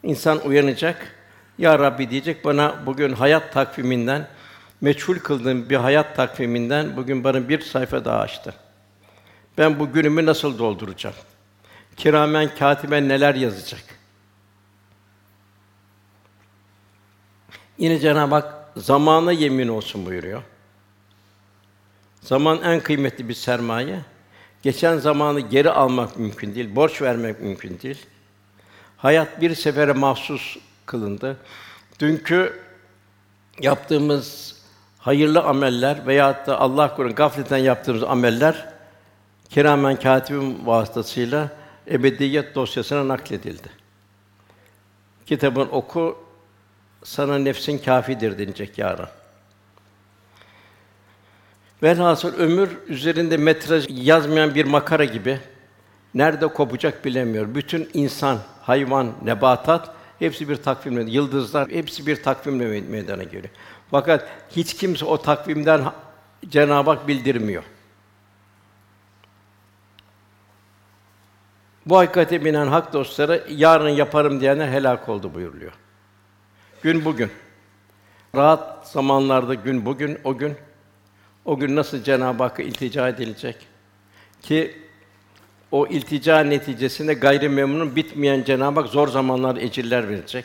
İnsan 0.02 0.46
uyanacak. 0.46 1.14
Ya 1.58 1.78
Rabbi 1.78 2.10
diyecek 2.10 2.44
bana 2.44 2.86
bugün 2.86 3.12
hayat 3.12 3.52
takviminden 3.52 4.28
meçhul 4.80 5.18
kıldığım 5.18 5.70
bir 5.70 5.76
hayat 5.76 6.16
takviminden 6.16 6.96
bugün 6.96 7.24
bana 7.24 7.48
bir 7.48 7.60
sayfa 7.60 8.04
daha 8.04 8.18
açtı. 8.18 8.54
Ben 9.58 9.78
bu 9.78 9.92
günümü 9.92 10.26
nasıl 10.26 10.58
dolduracağım? 10.58 11.16
Kiramen 11.96 12.54
katiben 12.58 13.08
neler 13.08 13.34
yazacak? 13.34 13.82
Yine 17.78 17.98
Cenab-ı 17.98 18.34
Hak 18.34 18.54
zamana 18.76 19.32
yemin 19.32 19.68
olsun 19.68 20.06
buyuruyor. 20.06 20.42
Zaman 22.24 22.62
en 22.62 22.80
kıymetli 22.80 23.28
bir 23.28 23.34
sermaye. 23.34 24.00
Geçen 24.62 24.98
zamanı 24.98 25.40
geri 25.40 25.70
almak 25.70 26.18
mümkün 26.18 26.54
değil, 26.54 26.76
borç 26.76 27.02
vermek 27.02 27.40
mümkün 27.40 27.78
değil. 27.82 28.06
Hayat 28.96 29.40
bir 29.40 29.54
sefere 29.54 29.92
mahsus 29.92 30.56
kılındı. 30.86 31.36
Dünkü 32.00 32.60
yaptığımız 33.60 34.56
hayırlı 34.98 35.42
ameller 35.42 36.06
veya 36.06 36.46
da 36.46 36.60
Allah 36.60 36.96
korusun 36.96 37.14
gafleten 37.14 37.58
yaptığımız 37.58 38.02
ameller 38.02 38.68
kiramen 39.50 39.96
katibin 39.96 40.66
vasıtasıyla 40.66 41.48
ebediyet 41.90 42.54
dosyasına 42.54 43.08
nakledildi. 43.08 43.68
Kitabın 45.26 45.68
oku 45.72 46.18
sana 47.04 47.38
nefsin 47.38 47.78
kafidir 47.78 48.38
denilecek 48.38 48.78
yarın. 48.78 49.08
Velhasıl 51.84 52.34
ömür 52.34 52.70
üzerinde 52.88 53.36
metraj 53.36 53.86
yazmayan 53.88 54.54
bir 54.54 54.64
makara 54.64 55.04
gibi 55.04 55.40
nerede 56.14 56.46
kopacak 56.46 57.04
bilemiyor. 57.04 57.54
Bütün 57.54 57.90
insan, 57.94 58.38
hayvan, 58.62 59.12
nebatat 59.24 59.94
hepsi 60.18 60.48
bir 60.48 60.56
takvimle, 60.56 61.10
yıldızlar 61.10 61.68
hepsi 61.68 62.06
bir 62.06 62.22
takvimle 62.22 62.80
meydana 62.80 63.22
geliyor. 63.22 63.48
Fakat 63.90 64.28
hiç 64.50 64.74
kimse 64.74 65.04
o 65.04 65.22
takvimden 65.22 65.84
Cenab-ı 66.48 66.90
Hak 66.90 67.08
bildirmiyor. 67.08 67.62
Bu 71.86 71.98
hakikate 71.98 72.44
binen 72.44 72.66
hak 72.66 72.92
dostları 72.92 73.44
yarın 73.48 73.88
yaparım 73.88 74.40
diyenler 74.40 74.68
helak 74.68 75.08
oldu 75.08 75.34
buyuruluyor. 75.34 75.72
Gün 76.82 77.04
bugün. 77.04 77.30
Rahat 78.34 78.88
zamanlarda 78.88 79.54
gün 79.54 79.86
bugün, 79.86 80.18
o 80.24 80.38
gün. 80.38 80.56
O 81.44 81.58
gün 81.58 81.76
nasıl 81.76 82.02
Cenab-ı 82.02 82.42
Hakk'a 82.42 82.62
iltica 82.62 83.08
edilecek? 83.08 83.56
Ki 84.42 84.78
o 85.70 85.86
iltica 85.86 86.40
neticesinde 86.40 87.14
gayrimemnun 87.14 87.96
bitmeyen 87.96 88.44
Cenab-ı 88.44 88.80
Hak 88.80 88.88
zor 88.88 89.08
zamanlar 89.08 89.56
ecirler 89.56 90.08
verecek. 90.08 90.44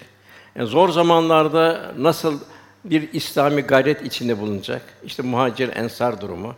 Yani 0.56 0.68
zor 0.68 0.90
zamanlarda 0.90 1.94
nasıl 1.98 2.40
bir 2.86 3.14
İslami 3.14 3.62
gayret 3.62 4.06
içinde 4.06 4.40
bulunacak? 4.40 4.82
İşte 5.04 5.24
muhacir 5.24 5.76
ensar 5.76 6.22
durumu. 6.22 6.56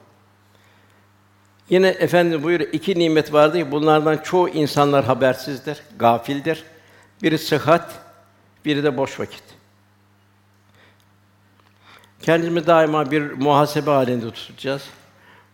Yine 1.69 1.87
efendi 1.87 2.43
buyuruyor 2.43 2.69
iki 2.73 2.99
nimet 2.99 3.33
vardı 3.33 3.57
ki 3.57 3.71
bunlardan 3.71 4.17
çoğu 4.17 4.49
insanlar 4.49 5.05
habersizdir, 5.05 5.81
gafildir. 5.99 6.63
Biri 7.23 7.37
sıhhat, 7.37 7.99
biri 8.65 8.83
de 8.83 8.97
boş 8.97 9.19
vakit. 9.19 9.43
Kendimizi 12.21 12.67
daima 12.67 13.11
bir 13.11 13.31
muhasebe 13.31 13.91
halinde 13.91 14.31
tutacağız. 14.31 14.83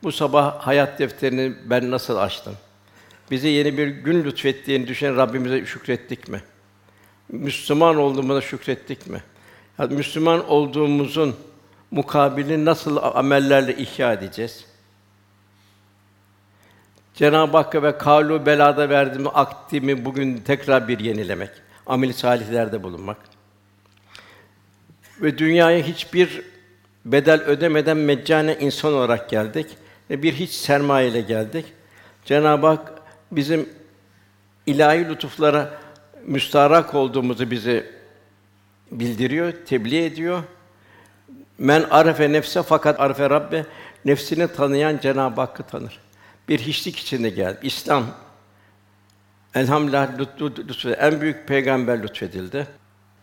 Bu 0.03 0.11
sabah 0.11 0.59
hayat 0.59 0.99
defterini 0.99 1.53
ben 1.65 1.91
nasıl 1.91 2.17
açtım? 2.17 2.53
Bize 3.31 3.49
yeni 3.49 3.77
bir 3.77 3.87
gün 3.87 4.23
lütfettiğini 4.23 4.87
düşünen 4.87 5.17
Rabbimize 5.17 5.65
şükrettik 5.65 6.27
mi? 6.27 6.41
Müslüman 7.29 7.97
olduğumuza 7.97 8.41
şükrettik 8.41 9.07
mi? 9.07 9.23
Yani 9.79 9.95
Müslüman 9.95 10.49
olduğumuzun 10.49 11.35
mukabilini 11.91 12.65
nasıl 12.65 12.97
amellerle 12.97 13.77
ihya 13.77 14.13
edeceğiz? 14.13 14.65
Cenab-ı 17.13 17.57
Hakk'a 17.57 17.83
ve 17.83 17.97
kalu 17.97 18.45
belada 18.45 18.89
verdiğim 18.89 19.27
akdimi 19.33 20.05
bugün 20.05 20.37
tekrar 20.37 20.87
bir 20.87 20.99
yenilemek, 20.99 21.49
amel 21.85 22.13
salihlerde 22.13 22.83
bulunmak. 22.83 23.17
Ve 25.21 25.37
dünyaya 25.37 25.83
hiçbir 25.83 26.56
bedel 27.11 27.41
ödemeden 27.41 27.97
meccane 27.97 28.57
insan 28.59 28.93
olarak 28.93 29.29
geldik 29.29 29.67
ve 30.09 30.23
bir 30.23 30.33
hiç 30.33 30.51
sermaye 30.51 31.09
ile 31.09 31.21
geldik. 31.21 31.65
Cenab-ı 32.25 32.67
Hak 32.67 32.91
bizim 33.31 33.69
ilahi 34.65 35.09
lütuflara 35.09 35.73
müstarak 36.25 36.95
olduğumuzu 36.95 37.51
bize 37.51 37.91
bildiriyor, 38.91 39.53
tebliğ 39.65 40.05
ediyor. 40.05 40.43
Men 41.57 41.85
arefe 41.89 42.31
nefse 42.31 42.63
fakat 42.63 42.99
arefe 42.99 43.29
Rabbe 43.29 43.65
nefsini 44.05 44.47
tanıyan 44.47 44.97
Cenab-ı 44.97 45.41
Hakk'ı 45.41 45.63
tanır. 45.63 45.99
Bir 46.49 46.59
hiçlik 46.59 46.99
içinde 46.99 47.29
geldi. 47.29 47.59
İslam 47.61 48.05
elhamdülillah 49.55 50.99
en 50.99 51.21
büyük 51.21 51.47
peygamber 51.47 52.03
lütfedildi. 52.03 52.67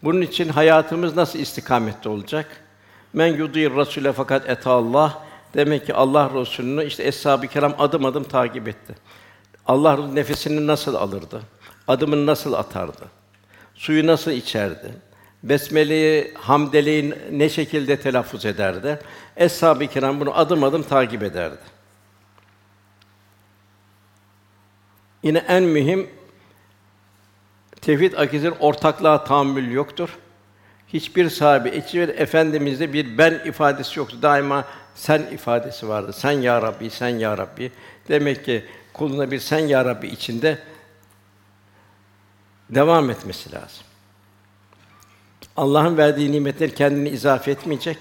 Bunun 0.02 0.20
için 0.20 0.48
hayatımız 0.48 1.16
nasıl 1.16 1.38
istikamette 1.38 2.08
olacak? 2.08 2.63
Men 3.14 3.26
yudir 3.26 3.76
Rasule 3.76 4.12
fakat 4.12 4.48
eta 4.48 4.70
Allah. 4.70 5.22
Demek 5.54 5.86
ki 5.86 5.94
Allah 5.94 6.30
Resulü'nü 6.34 6.84
işte 6.84 7.04
eshab-ı 7.04 7.46
kiram 7.46 7.74
adım 7.78 8.04
adım 8.04 8.24
takip 8.24 8.68
etti. 8.68 8.94
Allah 9.66 10.06
nefesini 10.06 10.66
nasıl 10.66 10.94
alırdı? 10.94 11.42
Adımını 11.88 12.26
nasıl 12.26 12.52
atardı? 12.52 13.04
Suyu 13.74 14.06
nasıl 14.06 14.30
içerdi? 14.30 14.94
Besmele'yi, 15.42 16.34
hamdeleyi 16.34 17.14
ne 17.30 17.48
şekilde 17.48 18.00
telaffuz 18.00 18.44
ederdi? 18.46 18.98
Eshab-ı 19.36 19.86
kiram 19.86 20.20
bunu 20.20 20.38
adım 20.38 20.64
adım 20.64 20.82
takip 20.82 21.22
ederdi. 21.22 21.62
Yine 25.22 25.38
en 25.38 25.62
mühim 25.62 26.10
tevhid 27.80 28.12
akidesinin 28.12 28.56
ortaklığa 28.60 29.24
tahammül 29.24 29.70
yoktur. 29.70 30.18
Hiçbir 30.94 31.30
sahibi, 31.30 31.82
hiçbir 31.82 32.08
efendimizde 32.08 32.92
bir 32.92 33.18
ben 33.18 33.42
ifadesi 33.44 33.98
yoktu. 33.98 34.18
Daima 34.22 34.64
sen 34.94 35.22
ifadesi 35.22 35.88
vardı. 35.88 36.12
Sen 36.12 36.32
ya 36.32 36.62
Rabbi, 36.62 36.90
sen 36.90 37.08
ya 37.08 37.38
Rabbi. 37.38 37.72
Demek 38.08 38.44
ki 38.44 38.64
kuluna 38.92 39.30
bir 39.30 39.38
sen 39.38 39.58
ya 39.58 39.84
Rabbi 39.84 40.06
içinde 40.06 40.58
devam 42.70 43.10
etmesi 43.10 43.52
lazım. 43.52 43.84
Allah'ın 45.56 45.96
verdiği 45.96 46.32
nimetleri 46.32 46.74
kendini 46.74 47.08
izafe 47.08 47.50
etmeyecek. 47.50 47.98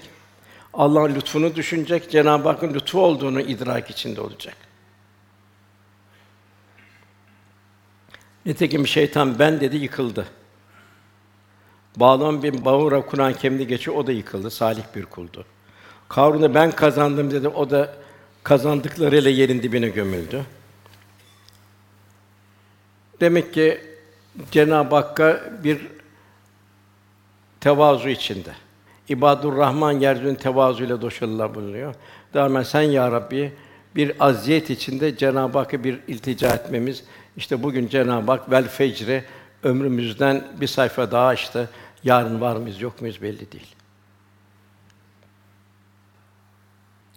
Allah'ın 0.74 1.14
lütfunu 1.14 1.54
düşünecek, 1.54 2.10
Cenab-ı 2.10 2.48
Hakk'ın 2.48 2.74
lütfu 2.74 3.00
olduğunu 3.00 3.40
idrak 3.40 3.90
içinde 3.90 4.20
olacak. 4.20 4.56
Nitekim 8.46 8.86
şeytan 8.86 9.38
ben 9.38 9.60
dedi 9.60 9.76
yıkıldı. 9.76 10.26
Bağlam 11.96 12.42
bin 12.42 12.64
Bağura 12.64 13.06
Kur'an 13.06 13.32
kendi 13.32 13.66
geçiyor, 13.66 13.96
o 13.96 14.06
da 14.06 14.12
yıkıldı, 14.12 14.50
salih 14.50 14.82
bir 14.96 15.04
kuldu. 15.04 15.44
Karun'u 16.08 16.54
ben 16.54 16.70
kazandım 16.70 17.30
dedi, 17.30 17.48
o 17.48 17.70
da 17.70 17.94
kazandıklarıyla 18.42 19.30
yerin 19.30 19.62
dibine 19.62 19.88
gömüldü. 19.88 20.44
Demek 23.20 23.54
ki 23.54 23.80
Cenab-ı 24.50 24.94
Hakk'a 24.94 25.40
bir 25.64 25.80
tevazu 27.60 28.08
içinde. 28.08 28.52
İbadur 29.08 29.56
Rahman 29.56 29.92
yeryüzünün 29.92 30.34
tevazuyla 30.34 31.02
doşalırlar 31.02 31.54
bulunuyor. 31.54 31.94
Daima 32.34 32.64
sen 32.64 32.82
ya 32.82 33.12
Rabbi 33.12 33.52
bir 33.96 34.12
aziyet 34.20 34.70
içinde 34.70 35.16
Cenab-ı 35.16 35.58
Hakk'a 35.58 35.84
bir 35.84 35.98
iltica 36.08 36.54
etmemiz. 36.54 37.04
İşte 37.36 37.62
bugün 37.62 37.88
Cenab-ı 37.88 38.32
Hak 38.32 38.50
vel 38.50 38.68
fecri 38.68 39.24
ömrümüzden 39.62 40.44
bir 40.60 40.66
sayfa 40.66 41.10
daha 41.10 41.26
açtı. 41.26 41.70
Yarın 42.04 42.40
var 42.40 42.56
mıyız 42.56 42.80
yok 42.80 43.00
muyuz 43.00 43.22
belli 43.22 43.52
değil. 43.52 43.74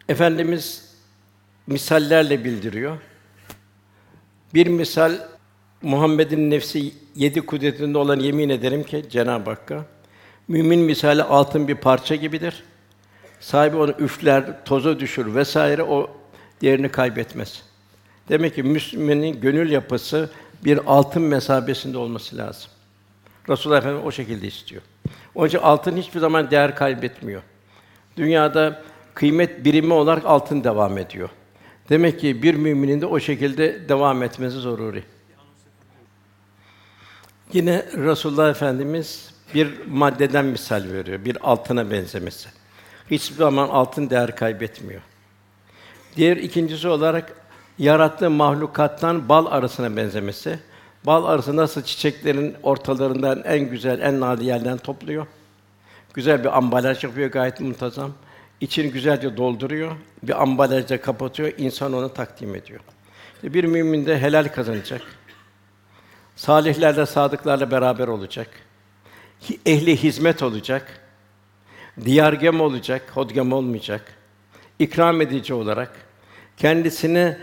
Efendimiz 0.10 0.96
misallerle 1.68 2.44
bildiriyor. 2.44 2.98
Bir 4.54 4.68
misal 4.68 5.28
Muhammed'in 5.82 6.52
nefsi 6.52 6.94
yedi 7.16 7.42
kudretinde 7.42 7.98
olan 7.98 8.20
yemin 8.20 8.50
ederim 8.50 8.84
ki 8.84 9.06
Cenab-ı 9.10 9.50
Hakk'a 9.50 9.86
mümin 10.48 10.80
misali 10.80 11.24
altın 11.24 11.68
bir 11.68 11.76
parça 11.76 12.16
gibidir. 12.16 12.64
Sahibi 13.40 13.78
onu 13.78 13.92
üfler, 14.00 14.66
toza 14.66 15.00
düşür 15.00 15.36
vesaire 15.36 15.84
o 15.84 16.10
değerini 16.62 16.90
kaybetmez. 16.90 17.64
Demek 18.30 18.56
ki 18.56 18.64
Müslümanın 18.64 19.42
gönül 19.42 19.72
yapısı 19.72 20.30
bir 20.66 20.80
altın 20.86 21.22
mesabesinde 21.22 21.98
olması 21.98 22.38
lazım. 22.38 22.72
Resulullah 23.50 23.78
Efendimiz 23.78 24.06
o 24.06 24.12
şekilde 24.12 24.48
istiyor. 24.48 24.82
Onun 25.36 25.48
için 25.48 25.58
altın 25.58 25.98
hiçbir 25.98 26.20
zaman 26.20 26.52
değer 26.52 26.76
kaybetmiyor. 26.76 27.42
Dünyada 28.18 28.84
kıymet 29.14 29.66
birimi 29.66 29.94
olarak 29.94 30.26
altın 30.26 30.64
devam 30.64 30.98
ediyor. 30.98 31.30
Demek 31.90 32.20
ki 32.20 32.44
bir 32.44 32.56
müminin 32.56 33.02
de 33.02 33.06
o 33.06 33.20
şekilde 33.20 33.90
devam 33.90 34.24
etmesi 34.24 34.60
zaruri. 34.60 35.04
Yine 37.54 37.86
Resulullah 37.94 38.50
Efendimiz 38.50 39.34
bir 39.54 39.88
maddeden 39.88 40.46
misal 40.46 40.84
veriyor, 40.84 41.26
bir 41.26 41.50
altına 41.50 41.92
benzemesi. 41.92 42.50
Hiçbir 43.12 43.36
zaman 43.36 43.70
altın 43.70 44.10
değer 44.10 44.36
kaybetmiyor. 44.36 45.02
Diğer 46.16 46.38
ikincisi 46.38 46.88
olarak 46.88 47.34
yarattığı 47.78 48.30
mahlukattan 48.30 49.30
bal 49.30 49.46
arasına 49.46 49.98
benzemesi. 49.98 50.60
Bal 51.08 51.26
arısı 51.26 51.56
nasıl 51.56 51.84
çiçeklerin 51.84 52.56
ortalarından 52.64 53.44
en 53.46 53.70
güzel, 53.70 54.02
en 54.02 54.20
nadir 54.20 54.46
yerden 54.46 54.78
topluyor. 54.78 55.28
Güzel 56.14 56.44
bir 56.44 56.58
ambalaj 56.58 57.04
yapıyor 57.04 57.32
gayet 57.32 57.60
muntazam. 57.60 58.12
İçini 58.62 58.92
güzelce 58.92 59.38
dolduruyor, 59.38 59.92
bir 60.24 60.42
ambalajla 60.42 61.02
kapatıyor, 61.02 61.52
insan 61.58 61.94
onu 61.94 62.14
takdim 62.14 62.56
ediyor. 62.56 62.80
Bir 63.44 63.64
mümin 63.64 64.06
de 64.06 64.20
helal 64.20 64.48
kazanacak. 64.48 65.02
Salihlerle, 66.36 67.06
sadıklarla 67.06 67.72
beraber 67.72 68.08
olacak. 68.08 68.50
Ehli 69.66 69.98
hizmet 69.98 70.44
olacak. 70.44 71.00
Diyargem 72.06 72.62
olacak, 72.62 73.02
hodgam 73.14 73.54
olmayacak. 73.54 74.14
İkram 74.80 75.22
edici 75.22 75.54
olarak 75.54 75.92
kendisini 76.58 77.38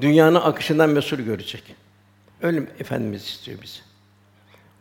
dünyanın 0.00 0.40
akışından 0.40 0.90
mesul 0.90 1.18
görecek. 1.18 1.76
Öyle 2.42 2.60
Efendimiz 2.78 3.22
istiyor 3.22 3.62
bizi. 3.62 3.80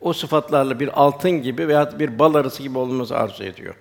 O 0.02 0.14
sıfatlarla 0.14 0.80
bir 0.80 1.02
altın 1.02 1.32
gibi 1.32 1.68
veya 1.68 2.00
bir 2.00 2.20
bal 2.20 2.36
arısı 2.36 2.64
gibi 2.64 2.78
olmamızı 2.78 3.18
arzu 3.18 3.44
ediyor. 3.44 3.76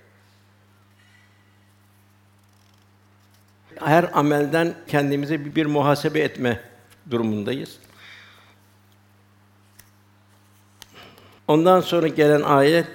Her 3.75 4.09
amelden 4.13 4.75
kendimize 4.87 5.45
bir, 5.45 5.55
bir 5.55 5.65
muhasebe 5.65 6.19
etme 6.19 6.61
durumundayız. 7.11 7.79
Ondan 11.47 11.81
sonra 11.81 12.07
gelen 12.07 12.41
ayet 12.41 12.87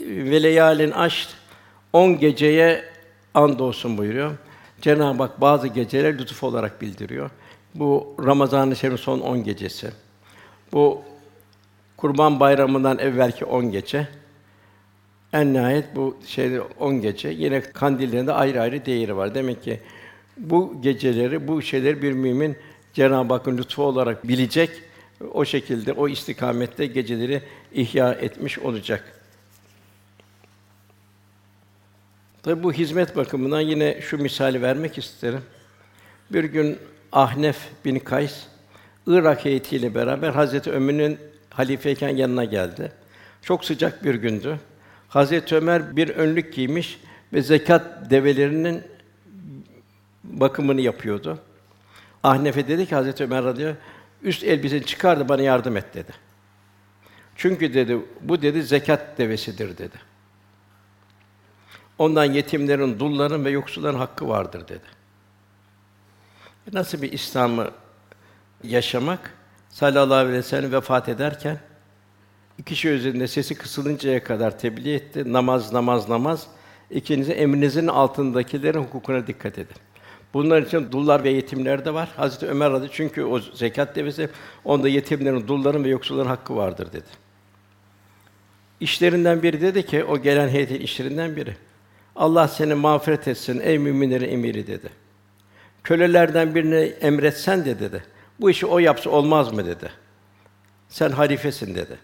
ve 0.00 0.42
leyalin 0.42 0.90
aşk 0.90 1.28
10 1.92 2.18
geceye 2.18 2.84
and 3.34 3.58
olsun 3.58 3.98
buyuruyor. 3.98 4.36
Cenab-ı 4.80 5.22
Hak 5.22 5.40
bazı 5.40 5.68
geceler 5.68 6.18
lütuf 6.18 6.44
olarak 6.44 6.80
bildiriyor. 6.80 7.30
Bu 7.78 8.14
Ramazan-ı 8.24 8.76
Şerif'in 8.76 8.96
son 8.96 9.20
10 9.20 9.44
gecesi. 9.44 9.90
Bu 10.72 11.02
Kurban 11.96 12.40
Bayramı'ndan 12.40 12.98
evvelki 12.98 13.44
10 13.44 13.70
gece. 13.70 14.08
En 15.32 15.52
nihayet 15.54 15.96
bu 15.96 16.16
şey 16.26 16.60
10 16.78 17.00
gece. 17.00 17.28
Yine 17.28 17.60
kandillerinde 17.60 18.32
ayrı 18.32 18.60
ayrı 18.62 18.86
değeri 18.86 19.16
var. 19.16 19.34
Demek 19.34 19.62
ki 19.62 19.80
bu 20.36 20.82
geceleri, 20.82 21.48
bu 21.48 21.62
şeyleri 21.62 22.02
bir 22.02 22.12
mümin 22.12 22.56
Cenab-ı 22.94 23.34
Hakk'ın 23.34 23.58
lütfu 23.58 23.82
olarak 23.82 24.28
bilecek. 24.28 24.70
O 25.32 25.44
şekilde 25.44 25.92
o 25.92 26.08
istikamette 26.08 26.86
geceleri 26.86 27.42
ihya 27.72 28.12
etmiş 28.12 28.58
olacak. 28.58 29.20
Tabi 32.42 32.62
bu 32.62 32.72
hizmet 32.72 33.16
bakımından 33.16 33.60
yine 33.60 34.00
şu 34.00 34.18
misali 34.18 34.62
vermek 34.62 34.98
isterim. 34.98 35.42
Bir 36.30 36.44
gün 36.44 36.78
Ahnef 37.12 37.58
bin 37.84 37.98
Kays 37.98 38.46
Irak 39.06 39.44
heyetiyle 39.44 39.94
beraber 39.94 40.30
Hazreti 40.30 40.70
Ömer'in 40.70 41.18
halifeyken 41.50 42.08
yanına 42.08 42.44
geldi. 42.44 42.92
Çok 43.42 43.64
sıcak 43.64 44.04
bir 44.04 44.14
gündü. 44.14 44.58
Hazreti 45.08 45.56
Ömer 45.56 45.96
bir 45.96 46.08
önlük 46.08 46.54
giymiş 46.54 47.00
ve 47.32 47.42
zekat 47.42 48.10
develerinin 48.10 48.82
bakımını 50.24 50.80
yapıyordu. 50.80 51.38
Ahnef'e 52.22 52.68
dedi 52.68 52.86
ki 52.86 52.94
Hazreti 52.94 53.24
Ömer 53.24 53.44
radıyallahu 53.44 53.78
üst 54.22 54.44
elbiseni 54.44 54.84
çıkar 54.84 55.20
da 55.20 55.28
bana 55.28 55.42
yardım 55.42 55.76
et 55.76 55.94
dedi. 55.94 56.12
Çünkü 57.36 57.74
dedi 57.74 57.98
bu 58.20 58.42
dedi 58.42 58.62
zekat 58.62 59.18
devesidir 59.18 59.78
dedi. 59.78 59.96
Ondan 61.98 62.24
yetimlerin, 62.24 62.98
dulların 62.98 63.44
ve 63.44 63.50
yoksulların 63.50 63.98
hakkı 63.98 64.28
vardır 64.28 64.68
dedi. 64.68 64.97
Nasıl 66.72 67.02
bir 67.02 67.12
İslam'ı 67.12 67.70
yaşamak? 68.62 69.34
Sallallahu 69.68 70.14
aleyhi 70.14 70.38
ve 70.38 70.42
sellem 70.42 70.72
vefat 70.72 71.08
ederken 71.08 71.58
iki 72.58 72.74
kişi 72.74 72.88
üzerinde 72.88 73.28
sesi 73.28 73.54
kısılıncaya 73.54 74.24
kadar 74.24 74.58
tebliğ 74.58 74.94
etti. 74.94 75.32
Namaz, 75.32 75.72
namaz, 75.72 76.08
namaz. 76.08 76.46
İkinize 76.90 77.32
emrinizin 77.32 77.86
altındakilerin 77.86 78.78
hukukuna 78.78 79.26
dikkat 79.26 79.58
edin. 79.58 79.76
Bunlar 80.34 80.62
için 80.62 80.92
dullar 80.92 81.24
ve 81.24 81.30
yetimler 81.30 81.84
de 81.84 81.94
var. 81.94 82.08
Hazreti 82.16 82.46
Ömer 82.46 82.70
adı 82.70 82.88
çünkü 82.92 83.22
o 83.22 83.40
zekat 83.40 83.96
devesi 83.96 84.28
onda 84.64 84.88
yetimlerin, 84.88 85.48
dulların 85.48 85.84
ve 85.84 85.88
yoksulların 85.88 86.28
hakkı 86.28 86.56
vardır 86.56 86.92
dedi. 86.92 87.08
İşlerinden 88.80 89.42
biri 89.42 89.60
dedi 89.60 89.86
ki 89.86 90.04
o 90.04 90.22
gelen 90.22 90.48
heyetin 90.48 90.80
işlerinden 90.80 91.36
biri. 91.36 91.56
Allah 92.16 92.48
seni 92.48 92.74
mağfiret 92.74 93.28
etsin 93.28 93.60
ey 93.64 93.78
müminlerin 93.78 94.32
emiri 94.32 94.66
dedi. 94.66 94.88
Kölelerden 95.88 96.54
birini 96.54 96.76
emretsen 97.00 97.64
de 97.64 97.80
dedi. 97.80 98.04
Bu 98.40 98.50
işi 98.50 98.66
o 98.66 98.78
yapsa 98.78 99.10
olmaz 99.10 99.52
mı 99.52 99.66
dedi. 99.66 99.90
Sen 100.88 101.10
halifesin 101.10 101.74
dedi. 101.74 101.98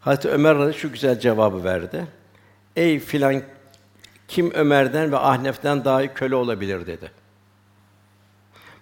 Hazreti 0.00 0.28
Ömer 0.28 0.72
şu 0.72 0.92
güzel 0.92 1.20
cevabı 1.20 1.64
verdi. 1.64 2.06
Ey 2.76 2.98
filan 2.98 3.42
kim 4.28 4.50
Ömer'den 4.50 5.12
ve 5.12 5.16
Ahnef'ten 5.16 5.84
daha 5.84 6.02
iyi 6.02 6.08
köle 6.08 6.34
olabilir 6.34 6.86
dedi. 6.86 7.10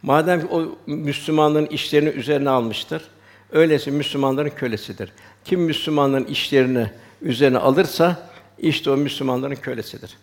Madem 0.02 0.48
o 0.50 0.78
Müslümanların 0.86 1.66
işlerini 1.66 2.08
üzerine 2.08 2.50
almıştır, 2.50 3.08
öyleyse 3.52 3.90
Müslümanların 3.90 4.50
kölesidir. 4.50 5.12
Kim 5.44 5.60
Müslümanların 5.60 6.24
işlerini 6.24 6.90
üzerine 7.22 7.58
alırsa 7.58 8.30
işte 8.58 8.90
o 8.90 8.96
Müslümanların 8.96 9.54
kölesidir. 9.54 10.16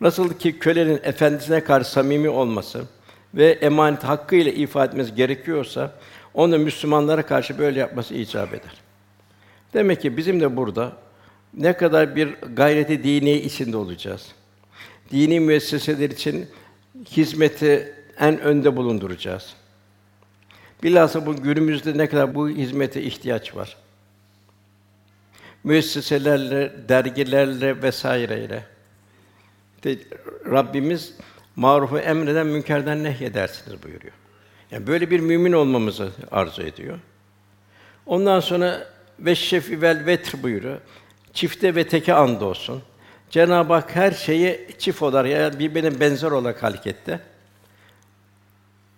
Nasıl 0.00 0.34
ki 0.34 0.58
kölenin 0.58 1.00
efendisine 1.02 1.64
karşı 1.64 1.90
samimi 1.90 2.28
olması 2.28 2.84
ve 3.34 3.50
emanet 3.50 4.04
hakkıyla 4.04 4.52
ifade 4.52 4.88
etmesi 4.88 5.14
gerekiyorsa 5.14 5.92
onu 6.34 6.58
Müslümanlara 6.58 7.26
karşı 7.26 7.58
böyle 7.58 7.80
yapması 7.80 8.14
icap 8.14 8.54
eder. 8.54 8.74
Demek 9.74 10.02
ki 10.02 10.16
bizim 10.16 10.40
de 10.40 10.56
burada 10.56 10.92
ne 11.54 11.76
kadar 11.76 12.16
bir 12.16 12.34
gayreti 12.56 13.04
dini 13.04 13.32
içinde 13.32 13.76
olacağız. 13.76 14.26
Dini 15.10 15.40
müesseseler 15.40 16.10
için 16.10 16.48
hizmeti 17.10 17.94
en 18.18 18.40
önde 18.40 18.76
bulunduracağız. 18.76 19.54
Bilhassa 20.82 21.26
bu 21.26 21.36
günümüzde 21.36 21.98
ne 21.98 22.08
kadar 22.08 22.34
bu 22.34 22.48
hizmete 22.48 23.02
ihtiyaç 23.02 23.56
var. 23.56 23.76
Müesseselerle, 25.64 26.72
dergilerle 26.88 27.82
vesaireyle. 27.82 28.75
De, 29.84 29.98
Rabbimiz 30.50 31.14
marufu 31.56 31.98
emreden 31.98 32.46
münkerden 32.46 33.04
nehyedersiniz 33.04 33.82
buyuruyor. 33.82 34.12
Yani 34.70 34.86
böyle 34.86 35.10
bir 35.10 35.20
mümin 35.20 35.52
olmamızı 35.52 36.10
arzu 36.30 36.62
ediyor. 36.62 36.98
Ondan 38.06 38.40
sonra 38.40 38.86
ve 39.18 39.34
şefi 39.34 39.82
vel 39.82 40.06
vetr 40.06 40.42
buyuruyor. 40.42 40.80
Çifte 41.32 41.74
ve 41.74 41.88
teke 41.88 42.14
and 42.14 42.40
olsun. 42.40 42.82
Cenab-ı 43.30 43.72
Hak 43.72 43.96
her 43.96 44.12
şeyi 44.12 44.68
çift 44.78 45.02
olarak 45.02 45.30
yani 45.30 45.58
birbirine 45.58 46.00
benzer 46.00 46.30
olarak 46.30 46.62
halketti. 46.62 47.20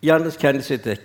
Yalnız 0.02 0.38
kendisi 0.38 0.82
tek. 0.82 1.00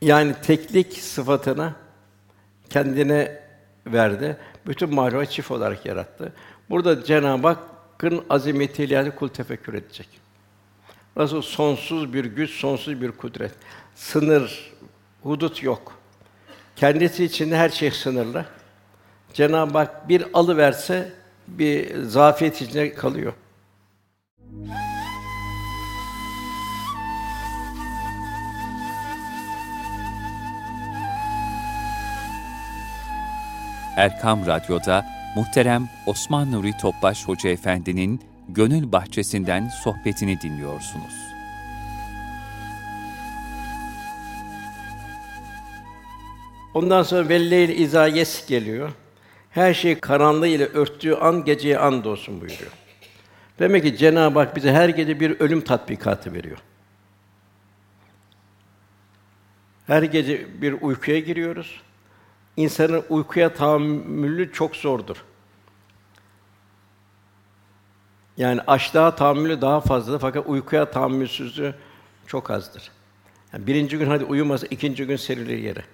Yani 0.00 0.34
teklik 0.42 0.98
sıfatına 0.98 1.74
kendine 2.70 3.42
verdi. 3.86 4.36
Bütün 4.66 4.94
mahlukat 4.94 5.30
çift 5.30 5.50
olarak 5.50 5.86
yarattı. 5.86 6.32
Burada 6.70 7.04
Cenab-ı 7.04 7.48
Hakk'ın 7.48 8.24
azametiyle 8.30 8.94
yani 8.94 9.10
kul 9.10 9.28
tefekkür 9.28 9.74
edecek. 9.74 10.08
Nasıl 11.16 11.42
sonsuz 11.42 12.12
bir 12.12 12.24
güç, 12.24 12.50
sonsuz 12.50 13.00
bir 13.00 13.12
kudret. 13.12 13.52
Sınır, 13.94 14.72
hudut 15.22 15.62
yok. 15.62 15.92
Kendisi 16.76 17.24
için 17.24 17.52
her 17.52 17.68
şey 17.68 17.90
sınırlı. 17.90 18.46
Cenab-ı 19.34 19.78
Hak 19.78 20.08
bir 20.08 20.24
alı 20.32 20.56
verse 20.56 21.12
bir 21.48 22.02
zafiyet 22.02 22.62
içinde 22.62 22.94
kalıyor. 22.94 23.32
Erkam 33.96 34.46
Radyo'da 34.46 35.06
muhterem 35.36 35.88
Osman 36.06 36.52
Nuri 36.52 36.76
Topbaş 36.76 37.28
Hoca 37.28 37.50
Efendi'nin 37.50 38.20
Gönül 38.48 38.92
Bahçesi'nden 38.92 39.68
sohbetini 39.68 40.40
dinliyorsunuz. 40.40 41.14
Ondan 46.74 47.02
sonra 47.02 47.28
velleyl 47.28 47.68
izayes 47.68 48.46
geliyor. 48.46 48.90
Her 49.50 49.74
şey 49.74 50.00
karanlığı 50.00 50.48
ile 50.48 50.66
örttüğü 50.66 51.14
an 51.14 51.44
geceye 51.44 51.78
and 51.78 52.04
olsun 52.04 52.40
buyuruyor. 52.40 52.72
Demek 53.58 53.82
ki 53.82 53.96
Cenab-ı 53.96 54.38
Hak 54.38 54.56
bize 54.56 54.72
her 54.72 54.88
gece 54.88 55.20
bir 55.20 55.40
ölüm 55.40 55.60
tatbikatı 55.60 56.32
veriyor. 56.32 56.58
Her 59.86 60.02
gece 60.02 60.62
bir 60.62 60.72
uykuya 60.72 61.18
giriyoruz. 61.18 61.80
İnsanın 62.56 63.04
uykuya 63.08 63.54
tahammülü 63.54 64.52
çok 64.52 64.76
zordur. 64.76 65.24
Yani 68.36 68.60
açlığa 68.66 69.14
tahammülü 69.14 69.60
daha 69.60 69.80
fazladır 69.80 70.18
fakat 70.18 70.46
uykuya 70.46 70.90
tahammülsüzlüğü 70.90 71.74
çok 72.26 72.50
azdır. 72.50 72.90
Yani 73.52 73.66
birinci 73.66 73.98
gün 73.98 74.06
hadi 74.06 74.24
uyumasa 74.24 74.66
ikinci 74.66 75.06
gün 75.06 75.16
serilir 75.16 75.58
yere. 75.58 75.84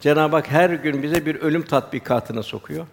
Cenab-ı 0.00 0.36
Hak 0.36 0.50
her 0.50 0.70
gün 0.70 1.02
bize 1.02 1.26
bir 1.26 1.34
ölüm 1.34 1.62
tatbikatına 1.62 2.42
sokuyor. 2.42 2.86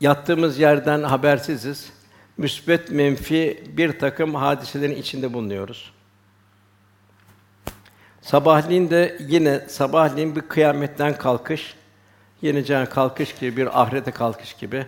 Yattığımız 0.00 0.58
yerden 0.58 1.02
habersiziz. 1.02 1.92
Müsbet, 2.38 2.90
menfi 2.90 3.64
bir 3.76 3.98
takım 3.98 4.34
hadiselerin 4.34 4.96
içinde 4.96 5.32
bulunuyoruz. 5.32 5.92
Sabahleyin 8.26 8.90
de 8.90 9.16
yine 9.20 9.60
sabahleyin 9.68 10.36
bir 10.36 10.40
kıyametten 10.40 11.18
kalkış, 11.18 11.74
yine 12.42 12.64
can 12.64 12.86
kalkış 12.86 13.34
gibi 13.34 13.56
bir 13.56 13.82
ahirete 13.82 14.10
kalkış 14.10 14.54
gibi 14.54 14.86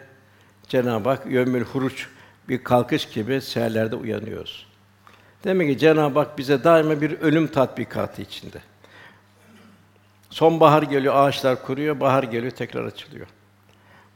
Cenab-ı 0.69 1.09
Hak 1.09 1.27
yömül 1.27 1.65
huruç 1.65 2.09
bir 2.49 2.65
kalkış 2.65 3.09
gibi 3.09 3.41
seherlerde 3.41 3.97
uyanıyoruz. 3.97 4.67
Demek 5.45 5.69
ki 5.69 5.79
Cenab-ı 5.79 6.19
Hak 6.19 6.39
bize 6.39 6.65
daima 6.65 7.01
bir 7.01 7.21
ölüm 7.21 7.47
tatbikatı 7.47 8.23
içinde. 8.23 8.59
Sonbahar 10.31 10.83
geliyor, 10.83 11.15
ağaçlar 11.17 11.63
kuruyor, 11.63 12.01
bahar 12.01 12.23
geliyor, 12.23 12.53
tekrar 12.53 12.85
açılıyor. 12.85 13.27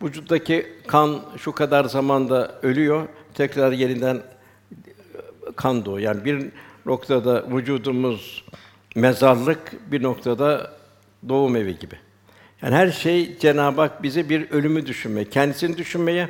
Vücuttaki 0.02 0.72
kan 0.86 1.20
şu 1.38 1.52
kadar 1.52 1.84
zamanda 1.84 2.58
ölüyor, 2.62 3.08
tekrar 3.34 3.72
yeniden 3.72 4.22
kan 5.56 5.84
doğuyor. 5.84 6.14
Yani 6.14 6.24
bir 6.24 6.48
noktada 6.86 7.56
vücudumuz 7.56 8.44
mezarlık, 8.94 9.92
bir 9.92 10.02
noktada 10.02 10.70
doğum 11.28 11.56
evi 11.56 11.78
gibi. 11.78 11.94
Yani 12.62 12.74
her 12.74 12.90
şey 12.90 13.38
Cenab-ı 13.38 13.80
Hak 13.80 14.02
bize 14.02 14.28
bir 14.28 14.50
ölümü 14.50 14.86
düşünmeye, 14.86 15.30
kendisini 15.30 15.78
düşünmeye 15.78 16.28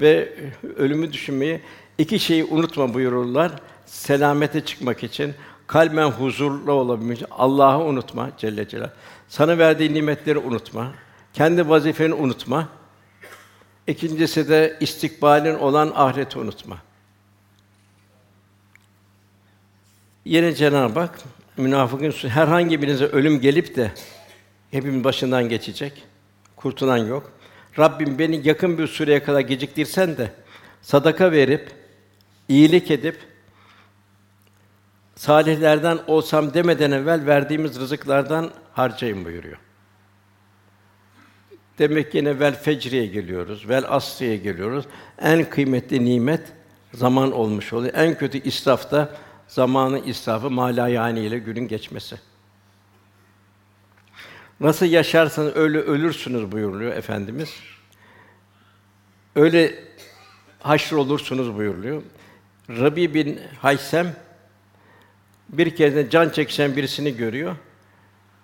ve 0.00 0.32
ölümü 0.76 1.12
düşünmeye 1.12 1.60
iki 1.98 2.18
şeyi 2.18 2.44
unutma 2.44 2.94
buyururlar. 2.94 3.52
Selamete 3.86 4.64
çıkmak 4.64 5.04
için, 5.04 5.34
kalben 5.66 6.10
huzurlu 6.10 6.72
olabilmek 6.72 7.16
için 7.16 7.26
Allah'ı 7.30 7.84
unutma 7.84 8.30
Celle 8.38 8.68
Celal. 8.68 8.90
Sana 9.28 9.58
verdiği 9.58 9.94
nimetleri 9.94 10.38
unutma. 10.38 10.92
Kendi 11.32 11.68
vazifeni 11.68 12.14
unutma. 12.14 12.68
İkincisi 13.86 14.48
de 14.48 14.76
istikbalin 14.80 15.54
olan 15.54 15.92
ahireti 15.94 16.38
unutma. 16.38 16.78
Yine 20.24 20.54
Cenab-ı 20.54 21.00
Hak 21.00 21.18
münafıkın 21.56 22.28
herhangi 22.28 22.82
birinize 22.82 23.04
ölüm 23.04 23.40
gelip 23.40 23.76
de 23.76 23.92
hepimiz 24.70 25.04
başından 25.04 25.48
geçecek. 25.48 26.02
Kurtulan 26.56 26.96
yok. 26.96 27.32
Rabbim 27.78 28.18
beni 28.18 28.48
yakın 28.48 28.78
bir 28.78 28.86
süreye 28.86 29.22
kadar 29.22 29.40
geciktirsen 29.40 30.16
de 30.16 30.30
sadaka 30.82 31.32
verip 31.32 31.70
iyilik 32.48 32.90
edip 32.90 33.18
salihlerden 35.16 35.98
olsam 36.06 36.54
demeden 36.54 36.90
evvel 36.90 37.26
verdiğimiz 37.26 37.80
rızıklardan 37.80 38.50
harcayın 38.72 39.24
buyuruyor. 39.24 39.58
Demek 41.78 42.12
ki 42.12 42.18
yine 42.18 42.40
vel 42.40 42.54
fecriye 42.54 43.06
geliyoruz, 43.06 43.68
vel 43.68 43.84
asriye 43.88 44.36
geliyoruz. 44.36 44.84
En 45.18 45.50
kıymetli 45.50 46.04
nimet 46.04 46.52
zaman 46.92 47.32
olmuş 47.32 47.72
oluyor. 47.72 47.94
En 47.94 48.18
kötü 48.18 48.38
israf 48.38 48.90
da 49.54 49.60
zamanı 49.60 49.98
israfı 49.98 50.50
malayani 50.50 51.20
ile 51.20 51.38
günün 51.38 51.68
geçmesi. 51.68 52.16
Nasıl 54.60 54.86
yaşarsanız 54.86 55.56
öyle 55.56 55.78
ölürsünüz 55.78 56.52
buyuruluyor 56.52 56.96
efendimiz. 56.96 57.54
Öyle 59.36 59.74
haşr 60.60 60.92
olursunuz 60.92 61.56
buyuruluyor. 61.56 62.02
Rabi 62.68 63.14
bin 63.14 63.40
Haysem 63.60 64.16
bir 65.48 65.76
kez 65.76 65.94
de 65.94 66.10
can 66.10 66.28
çekişen 66.28 66.76
birisini 66.76 67.16
görüyor. 67.16 67.56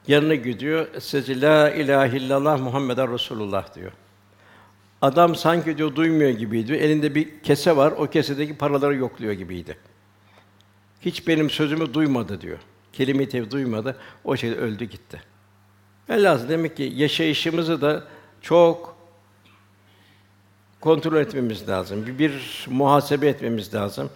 Yanına 0.07 0.35
gidiyor. 0.35 1.01
Sizi 1.01 1.41
la 1.41 1.71
ilahe 1.71 2.17
illallah 2.17 2.61
Muhammeden 2.61 3.15
Resulullah 3.15 3.75
diyor. 3.75 3.93
Adam 5.03 5.35
sanki 5.35 5.79
diyor 5.79 5.95
duymuyor 5.95 6.31
gibiydi. 6.31 6.73
Elinde 6.73 7.15
bir 7.15 7.41
kese 7.43 7.77
var. 7.77 7.93
O 7.93 8.07
kesedeki 8.07 8.59
paraları 8.59 8.95
yokluyor 8.95 9.33
gibiydi. 9.33 9.77
Hiç 11.01 11.29
benim 11.29 11.51
sözümü 11.51 11.95
duymadı 11.95 12.41
diyor. 12.41 12.59
Kelime-i 12.93 13.51
duymadı. 13.51 13.97
O 14.25 14.37
şekilde 14.37 14.61
öldü 14.61 14.85
gitti. 14.85 15.23
Velhâsıl 16.09 16.49
demek 16.49 16.77
ki 16.77 16.93
yaşayışımızı 16.97 17.81
da 17.81 18.05
çok 18.41 18.97
kontrol 20.81 21.17
etmemiz 21.17 21.69
lazım. 21.69 22.07
Bir, 22.07 22.19
bir 22.19 22.67
muhasebe 22.71 23.29
etmemiz 23.29 23.75
lazım. 23.75 24.11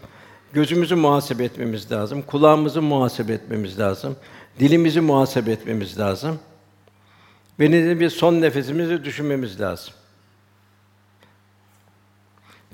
Gözümüzü 0.52 0.94
muhasebe 0.94 1.44
etmemiz 1.44 1.92
lazım. 1.92 2.22
Kulağımızı 2.22 2.82
muhasebe 2.82 3.32
etmemiz 3.32 3.78
lazım. 3.78 4.16
Dilimizi 4.58 5.00
muhasebe 5.00 5.52
etmemiz 5.52 5.98
lazım. 5.98 6.38
Ve 7.60 8.00
bir 8.00 8.10
son 8.10 8.40
nefesimizi 8.40 9.04
düşünmemiz 9.04 9.60
lazım. 9.60 9.94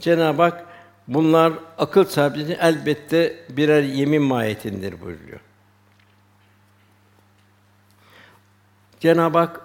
Cenab-ı 0.00 0.42
Hak 0.42 0.66
bunlar 1.10 1.52
akıl 1.78 2.04
sahibi 2.04 2.40
için 2.40 2.56
elbette 2.60 3.44
birer 3.48 3.82
yemin 3.82 4.22
mahiyetindir 4.22 5.00
buyuruyor. 5.00 5.40
Cenab-ı 9.00 9.38
Hak 9.38 9.60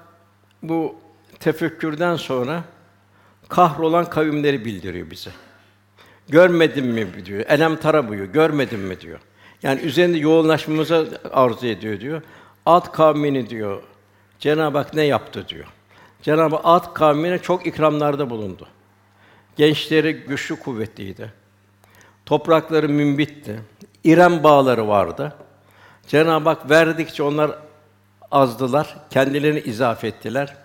bu 0.63 0.95
tefekkürden 1.39 2.15
sonra 2.15 2.63
kahrolan 3.49 4.09
kavimleri 4.09 4.65
bildiriyor 4.65 5.11
bize. 5.11 5.31
Görmedin 6.29 6.85
mi 6.85 7.25
diyor. 7.25 7.43
Elem 7.47 7.75
tara 7.75 8.09
buyuyor. 8.09 8.27
Görmedin 8.27 8.79
mi 8.79 9.01
diyor. 9.01 9.19
Yani 9.63 9.81
üzerinde 9.81 10.17
yoğunlaşmamıza 10.17 11.05
arzu 11.31 11.67
ediyor 11.67 11.99
diyor. 11.99 12.21
Ad 12.65 12.91
kavmini 12.91 13.49
diyor. 13.49 13.83
Cenab-ı 14.39 14.77
Hak 14.77 14.93
ne 14.93 15.03
yaptı 15.03 15.47
diyor. 15.47 15.65
Cenab-ı 16.21 16.57
Ad 16.57 16.93
kavmine 16.93 17.39
çok 17.39 17.67
ikramlarda 17.67 18.29
bulundu. 18.29 18.67
Gençleri 19.55 20.13
güçlü 20.13 20.55
kuvvetliydi. 20.59 21.33
Toprakları 22.25 22.89
münbitti. 22.89 23.61
İrem 24.03 24.43
bağları 24.43 24.87
vardı. 24.87 25.35
Cenab-ı 26.07 26.49
Hak 26.49 26.69
verdikçe 26.69 27.23
onlar 27.23 27.51
azdılar, 28.31 28.97
kendilerini 29.09 29.59
izafe 29.59 30.07
ettiler. 30.07 30.55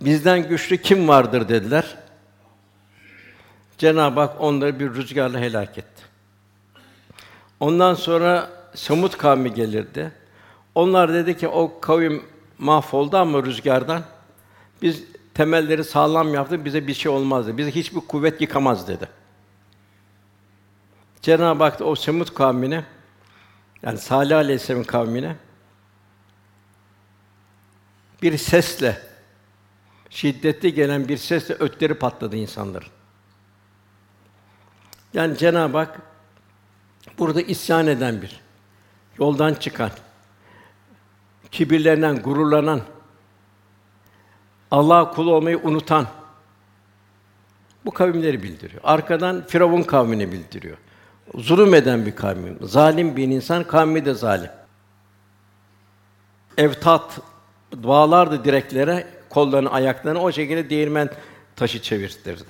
Bizden 0.00 0.48
güçlü 0.48 0.76
kim 0.76 1.08
vardır 1.08 1.48
dediler. 1.48 1.96
Cenab-ı 3.78 4.20
Hak 4.20 4.40
onları 4.40 4.80
bir 4.80 4.94
rüzgarla 4.94 5.38
helak 5.38 5.78
etti. 5.78 6.02
Ondan 7.60 7.94
sonra 7.94 8.50
Semut 8.74 9.16
kavmi 9.16 9.54
gelirdi. 9.54 10.12
Onlar 10.74 11.12
dedi 11.12 11.36
ki 11.36 11.48
o 11.48 11.80
kavim 11.80 12.22
mahvoldu 12.58 13.16
ama 13.16 13.42
rüzgardan 13.42 14.02
biz 14.82 15.04
temelleri 15.38 15.84
sağlam 15.84 16.34
yaptık, 16.34 16.64
bize 16.64 16.86
bir 16.86 16.94
şey 16.94 17.12
olmazdı. 17.12 17.58
Bize 17.58 17.70
hiçbir 17.70 18.00
kuvvet 18.00 18.40
yıkamaz 18.40 18.88
dedi. 18.88 19.08
Cenab-ı 21.22 21.64
Hak 21.64 21.78
da 21.78 21.84
o 21.84 21.94
Semut 21.94 22.34
kavmine 22.34 22.84
yani 23.82 23.98
Salih 23.98 24.36
Aleyhisselam'ın 24.36 24.84
kavmine 24.84 25.36
bir 28.22 28.38
sesle 28.38 29.02
şiddetli 30.10 30.74
gelen 30.74 31.08
bir 31.08 31.16
sesle 31.16 31.54
ötleri 31.54 31.94
patladı 31.94 32.36
insanların. 32.36 32.88
Yani 35.14 35.38
Cenab-ı 35.38 35.78
Hak 35.78 36.00
burada 37.18 37.42
isyan 37.42 37.86
eden 37.86 38.22
bir, 38.22 38.40
yoldan 39.18 39.54
çıkan, 39.54 39.90
kibirlenen, 41.50 42.22
gururlanan, 42.22 42.82
Allah 44.70 45.10
kul 45.10 45.26
olmayı 45.26 45.58
unutan 45.58 46.06
bu 47.84 47.90
kavimleri 47.90 48.42
bildiriyor. 48.42 48.80
Arkadan 48.84 49.44
Firavun 49.46 49.82
kavmini 49.82 50.32
bildiriyor. 50.32 50.76
Zulüm 51.34 51.74
eden 51.74 52.06
bir 52.06 52.16
kavim, 52.16 52.58
zalim 52.62 53.16
bir 53.16 53.28
insan, 53.28 53.64
kavmi 53.64 54.04
de 54.04 54.14
zalim. 54.14 54.50
Evtat 56.56 57.20
bağlardı 57.74 58.44
direklere, 58.44 59.06
kollarını, 59.28 59.70
ayaklarını 59.70 60.22
o 60.22 60.32
şekilde 60.32 60.70
değirmen 60.70 61.10
taşı 61.56 61.82
çevirtirdi. 61.82 62.48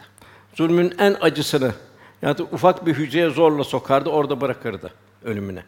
Zulmün 0.55 0.95
en 0.99 1.17
acısını 1.21 1.73
yani 2.23 2.43
ufak 2.53 2.87
bir 2.87 2.95
hücreye 2.95 3.31
zorla 3.31 3.65
sokardı, 3.65 4.11
orada 4.11 4.41
bırakırdı 4.41 4.93
ölümüne. 5.25 5.63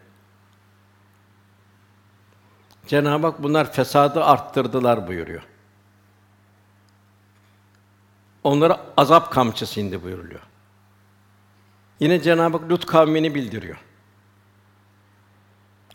Cenab-ı 2.86 3.26
Hak 3.26 3.42
bunlar 3.42 3.72
fesadı 3.72 4.24
arttırdılar 4.24 5.08
buyuruyor. 5.08 5.42
Onlara 8.44 8.80
azap 8.96 9.32
kamçısı 9.32 9.80
indi 9.80 10.02
buyuruluyor. 10.02 10.40
Yine 12.00 12.22
Cenab-ı 12.22 12.56
Hak 12.56 12.70
Lut 12.70 12.86
kavmini 12.86 13.34
bildiriyor. 13.34 13.76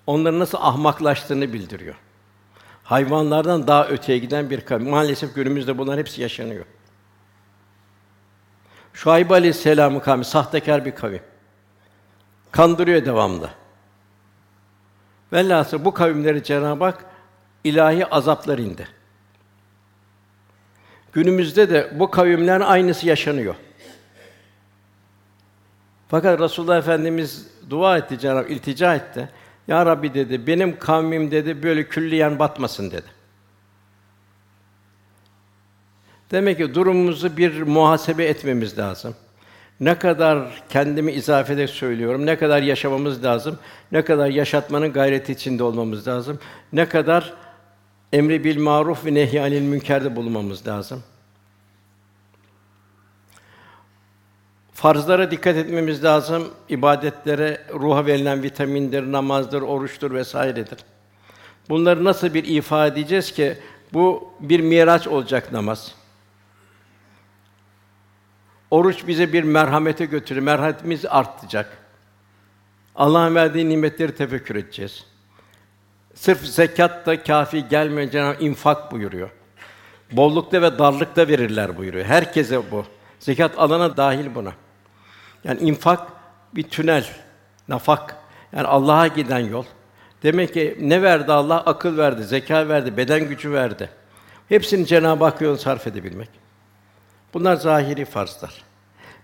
Onların 0.07 0.39
nasıl 0.39 0.57
ahmaklaştığını 0.61 1.53
bildiriyor. 1.53 1.95
Hayvanlardan 2.83 3.67
daha 3.67 3.87
öteye 3.87 4.17
giden 4.17 4.49
bir 4.49 4.61
kavim. 4.61 4.89
Maalesef 4.89 5.35
günümüzde 5.35 5.77
bunlar 5.77 5.99
hepsi 5.99 6.21
yaşanıyor. 6.21 6.65
Şuayb 8.93 9.29
Aleyhisselam'ın 9.29 9.99
kavmi 9.99 10.25
sahtekar 10.25 10.85
bir 10.85 10.95
kavim. 10.95 11.21
Kandırıyor 12.51 13.05
devamlı. 13.05 13.49
Velhâsıl 15.33 15.85
bu 15.85 15.93
kavimleri 15.93 16.43
Cenab-ı 16.43 16.83
Hak 16.83 17.05
ilahi 17.63 18.05
azaplar 18.05 18.57
indi. 18.57 18.87
Günümüzde 21.15 21.69
de 21.69 21.91
bu 21.93 22.11
kavimlerin 22.11 22.61
aynısı 22.61 23.07
yaşanıyor. 23.07 23.55
Fakat 26.07 26.39
Resulullah 26.39 26.77
Efendimiz 26.77 27.47
dua 27.69 27.97
etti 27.97 28.19
Cenab-ı 28.19 28.47
iltica 28.47 28.95
etti. 28.95 29.29
Ya 29.67 29.85
Rabbi 29.85 30.13
dedi, 30.13 30.47
benim 30.47 30.79
kavmim 30.79 31.31
dedi 31.31 31.63
böyle 31.63 31.87
külliyen 31.87 32.39
batmasın 32.39 32.91
dedi. 32.91 33.07
Demek 36.31 36.57
ki 36.57 36.75
durumumuzu 36.75 37.37
bir 37.37 37.61
muhasebe 37.61 38.25
etmemiz 38.25 38.77
lazım. 38.77 39.15
Ne 39.79 39.99
kadar 39.99 40.63
kendimi 40.69 41.11
izafede 41.11 41.67
söylüyorum, 41.67 42.25
ne 42.25 42.37
kadar 42.37 42.61
yaşamamız 42.61 43.23
lazım, 43.23 43.59
ne 43.91 44.01
kadar 44.05 44.29
yaşatmanın 44.29 44.93
gayreti 44.93 45.31
içinde 45.31 45.63
olmamız 45.63 46.07
lazım, 46.07 46.39
ne 46.73 46.89
kadar 46.89 47.33
emri 48.15 48.43
bil 48.43 48.59
maruf 48.59 49.05
ve 49.05 49.13
nehy 49.13 49.61
münkerde 49.61 50.15
bulunmamız 50.15 50.67
lazım. 50.67 51.03
Farzlara 54.73 55.31
dikkat 55.31 55.55
etmemiz 55.55 56.03
lazım. 56.03 56.53
İbadetlere 56.69 57.61
ruha 57.73 58.05
verilen 58.05 58.43
vitamindir, 58.43 59.11
namazdır, 59.11 59.61
oruçtur 59.61 60.11
vesairedir. 60.11 60.79
Bunları 61.69 62.03
nasıl 62.03 62.33
bir 62.33 62.43
ifade 62.43 62.99
edeceğiz 62.99 63.31
ki 63.31 63.57
bu 63.93 64.33
bir 64.39 64.59
miraç 64.59 65.07
olacak 65.07 65.51
namaz. 65.51 65.95
Oruç 68.71 69.07
bize 69.07 69.33
bir 69.33 69.43
merhamete 69.43 70.05
götürür. 70.05 70.41
Merhametimiz 70.41 71.05
artacak. 71.05 71.77
Allah'ın 72.95 73.35
verdiği 73.35 73.69
nimetleri 73.69 74.15
tefekkür 74.15 74.55
edeceğiz. 74.55 75.14
Sırf 76.15 76.45
zekat 76.45 77.05
da 77.05 77.23
kafi 77.23 77.67
gelmiyor 77.67 78.11
Cenab-ı 78.11 78.43
infak 78.43 78.91
buyuruyor. 78.91 79.29
Bollukta 80.11 80.61
ve 80.61 80.79
darlıkta 80.79 81.27
verirler 81.27 81.77
buyuruyor. 81.77 82.05
Herkese 82.05 82.71
bu. 82.71 82.85
Zekat 83.19 83.59
alana 83.59 83.97
dahil 83.97 84.35
buna. 84.35 84.53
Yani 85.43 85.59
infak 85.59 86.07
bir 86.55 86.63
tünel, 86.63 87.05
nafak. 87.67 88.15
Yani 88.53 88.67
Allah'a 88.67 89.07
giden 89.07 89.39
yol. 89.39 89.65
Demek 90.23 90.53
ki 90.53 90.77
ne 90.81 91.01
verdi 91.01 91.31
Allah? 91.31 91.57
Akıl 91.57 91.97
verdi, 91.97 92.23
zeka 92.23 92.67
verdi, 92.67 92.97
beden 92.97 93.29
gücü 93.29 93.51
verdi. 93.51 93.89
Hepsini 94.49 94.85
Cenab-ı 94.85 95.23
Hak 95.23 95.41
yolunu 95.41 95.57
sarf 95.57 95.87
edebilmek. 95.87 96.29
Bunlar 97.33 97.55
zahiri 97.55 98.05
farzlar. 98.05 98.63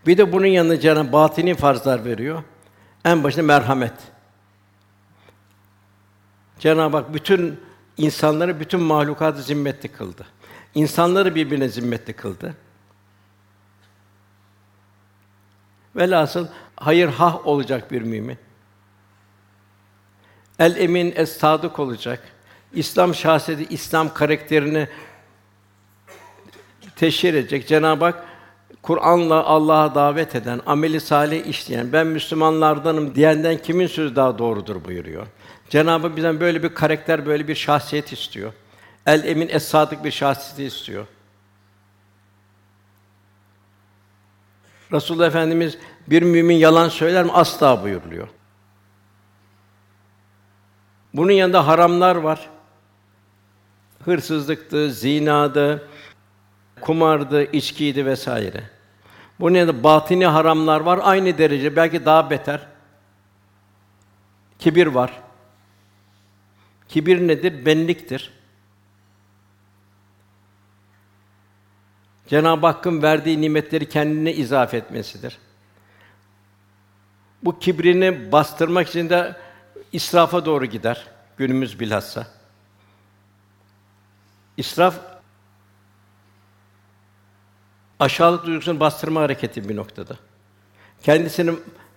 Bir 0.08 0.18
de 0.18 0.32
bunun 0.32 0.46
yanında 0.46 0.80
Cenab-ı 0.80 1.12
batini 1.12 1.56
farzlar 1.56 2.06
veriyor. 2.06 2.44
En 3.06 3.24
başında 3.24 3.44
merhamet. 3.44 3.94
Cenab-ı 6.62 6.98
Hak 6.98 7.14
bütün 7.14 7.60
insanları, 7.98 8.60
bütün 8.60 8.80
mahlukatı 8.80 9.42
zimmetli 9.42 9.90
kıldı. 9.90 10.26
İnsanları 10.76 11.36
birbirine 11.36 11.70
zimmetli 11.70 12.14
kıldı. 12.14 12.56
Velhasıl 15.96 16.48
hayır 16.76 17.08
hah 17.08 17.48
olacak 17.48 17.92
bir 17.92 18.02
mümin. 18.02 18.38
El 20.60 20.76
emin 20.76 21.14
es 21.16 21.38
sadık 21.38 21.80
olacak. 21.80 22.24
İslam 22.74 23.16
şahsiyeti, 23.16 23.74
İslam 23.74 24.14
karakterini 24.14 24.88
teşhir 26.96 27.34
edecek. 27.34 27.68
Cenab-ı 27.68 28.06
Hak 28.06 28.26
Kur'an'la 28.82 29.44
Allah'a 29.44 29.96
davet 29.96 30.36
eden, 30.36 30.62
ameli 30.66 31.00
salih 31.00 31.46
işleyen, 31.46 31.94
ben 31.94 32.08
Müslümanlardanım 32.08 33.16
diyenden 33.16 33.58
kimin 33.58 33.88
sözü 33.88 34.16
daha 34.16 34.38
doğrudur 34.38 34.86
buyuruyor. 34.86 35.28
Cenab-ı 35.72 36.16
bizden 36.16 36.40
böyle 36.40 36.64
bir 36.64 36.74
karakter, 36.74 37.26
böyle 37.26 37.48
bir 37.48 37.56
şahsiyet 37.56 38.14
istiyor. 38.14 38.54
El 39.06 39.24
emin 39.24 39.50
es 39.50 39.68
sadık 39.68 40.04
bir 40.04 40.12
şahsiyet 40.12 40.74
istiyor. 40.74 41.08
Resulullah 44.92 45.28
Efendimiz 45.28 45.78
bir 46.08 46.22
mümin 46.22 46.56
yalan 46.56 46.90
söyler 46.90 47.24
mi? 47.24 47.32
Asla 47.32 47.84
buyuruluyor. 47.84 48.28
Bunun 51.14 51.32
yanında 51.32 51.68
haramlar 51.68 52.16
var. 52.16 52.50
Hırsızlıktı, 54.06 54.92
zinadı, 54.92 55.90
kumardı, 56.82 57.44
içkiydi 57.44 58.06
vesaire. 58.06 58.64
Bunun 59.40 59.56
yanında 59.56 59.84
batini 59.84 60.26
haramlar 60.26 60.80
var 60.80 61.00
aynı 61.04 61.38
derece 61.38 61.76
belki 61.76 62.06
daha 62.06 62.30
beter. 62.30 62.68
Kibir 64.60 64.88
var. 64.88 65.22
Kibir 66.92 67.28
nedir? 67.28 67.66
Benliktir. 67.66 68.34
Cenab-ı 72.28 72.66
Hakk'ın 72.66 73.02
verdiği 73.02 73.42
nimetleri 73.42 73.90
kendine 73.90 74.34
izafe 74.34 74.78
etmesidir. 74.78 75.38
Bu 77.44 77.60
kibrini 77.60 78.32
bastırmak 78.32 78.88
için 78.88 79.10
de 79.10 79.36
israfa 79.92 80.46
doğru 80.46 80.66
gider 80.66 81.08
günümüz 81.38 81.80
bilhassa. 81.80 82.28
İsraf 84.58 85.00
aşağılık 88.00 88.46
duygusunu 88.46 88.80
bastırma 88.80 89.22
hareketi 89.22 89.70
bir 89.70 89.76
noktada. 89.76 90.18
Kendisini 91.04 91.56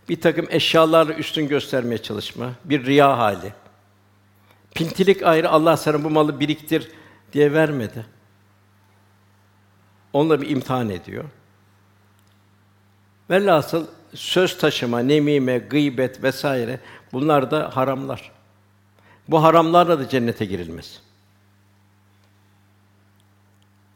bir 0.08 0.20
takım 0.20 0.46
eşyalarla 0.50 1.14
üstün 1.14 1.48
göstermeye 1.48 2.02
çalışma, 2.02 2.52
bir 2.64 2.86
riya 2.86 3.18
hali. 3.18 3.63
Pintilik 4.74 5.22
ayrı 5.22 5.50
Allah 5.50 5.76
sana 5.76 6.04
bu 6.04 6.10
malı 6.10 6.40
biriktir 6.40 6.90
diye 7.32 7.52
vermedi. 7.52 8.06
Onunla 10.12 10.40
bir 10.40 10.50
imtihan 10.50 10.90
ediyor. 10.90 11.24
Velhasıl 13.30 13.86
söz 14.14 14.58
taşıma, 14.58 14.98
nemime, 14.98 15.58
gıybet 15.58 16.22
vesaire 16.22 16.80
bunlar 17.12 17.50
da 17.50 17.76
haramlar. 17.76 18.32
Bu 19.28 19.42
haramlarla 19.42 19.98
da 19.98 20.08
cennete 20.08 20.44
girilmez. 20.44 21.00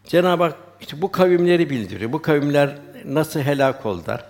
Cenab-ı 0.05 0.43
Hak 0.43 0.57
işte 0.81 1.03
bu 1.03 1.13
kavimleri 1.13 1.71
bildiriyor. 1.71 2.13
Bu 2.13 2.23
kavimler 2.23 2.79
nasıl 3.05 3.41
helak 3.41 3.87
oldular? 3.87 4.25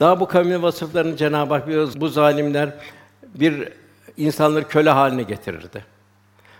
Daha 0.00 0.20
bu 0.20 0.28
kavmin 0.28 0.62
vasıflarını 0.62 1.16
Cenab-ı 1.16 1.54
Hak 1.54 1.66
biliyoruz. 1.66 2.00
Bu 2.00 2.08
zalimler 2.08 2.74
bir 3.34 3.72
insanları 4.16 4.68
köle 4.68 4.90
haline 4.90 5.22
getirirdi. 5.22 5.84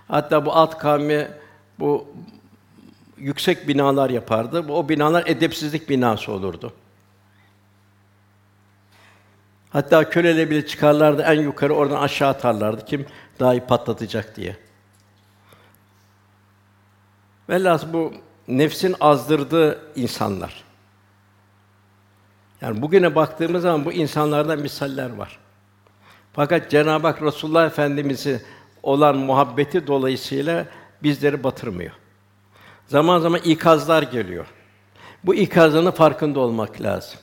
Hatta 0.09 0.47
bu 0.47 0.53
alt 0.53 0.79
kavmi 0.79 1.29
bu 1.79 2.09
yüksek 3.19 3.69
binalar 3.69 4.11
yapardı. 4.11 4.65
O 4.69 4.89
binalar 4.89 5.27
edepsizlik 5.27 5.89
binası 5.89 6.33
olurdu. 6.33 6.73
Hatta 9.71 10.11
köleyle 10.11 10.51
bile 10.51 10.67
çıkarlardı 10.67 11.23
en 11.23 11.41
yukarı 11.41 11.75
oradan 11.75 12.03
aşağı 12.03 12.29
atarlardı 12.29 12.85
kim 12.85 13.07
daha 13.41 13.55
iyi 13.55 13.61
patlatacak 13.61 14.37
diye. 14.37 14.57
Velhâsıl 17.49 17.93
bu 17.93 18.13
nefsin 18.49 18.97
azdırdığı 19.01 19.93
insanlar. 19.97 20.65
Yani 22.61 22.83
bugüne 22.83 23.15
baktığımız 23.15 23.63
zaman 23.63 23.85
bu 23.85 23.93
insanlardan 23.93 24.59
misaller 24.59 25.11
var. 25.11 25.39
Fakat 26.37 26.71
Cenab-ı 26.71 27.07
Hak 27.07 27.23
Resulullah 27.23 27.67
Efendimizi 27.67 28.43
olan 28.83 29.17
muhabbeti 29.17 29.87
dolayısıyla 29.87 30.67
bizleri 31.03 31.45
batırmıyor. 31.45 31.93
Zaman 32.87 33.19
zaman 33.19 33.41
ikazlar 33.41 34.03
geliyor. 34.03 34.47
Bu 35.25 35.35
ikazların 35.35 35.91
farkında 35.91 36.41
olmak 36.41 36.83
lazım. 36.83 37.21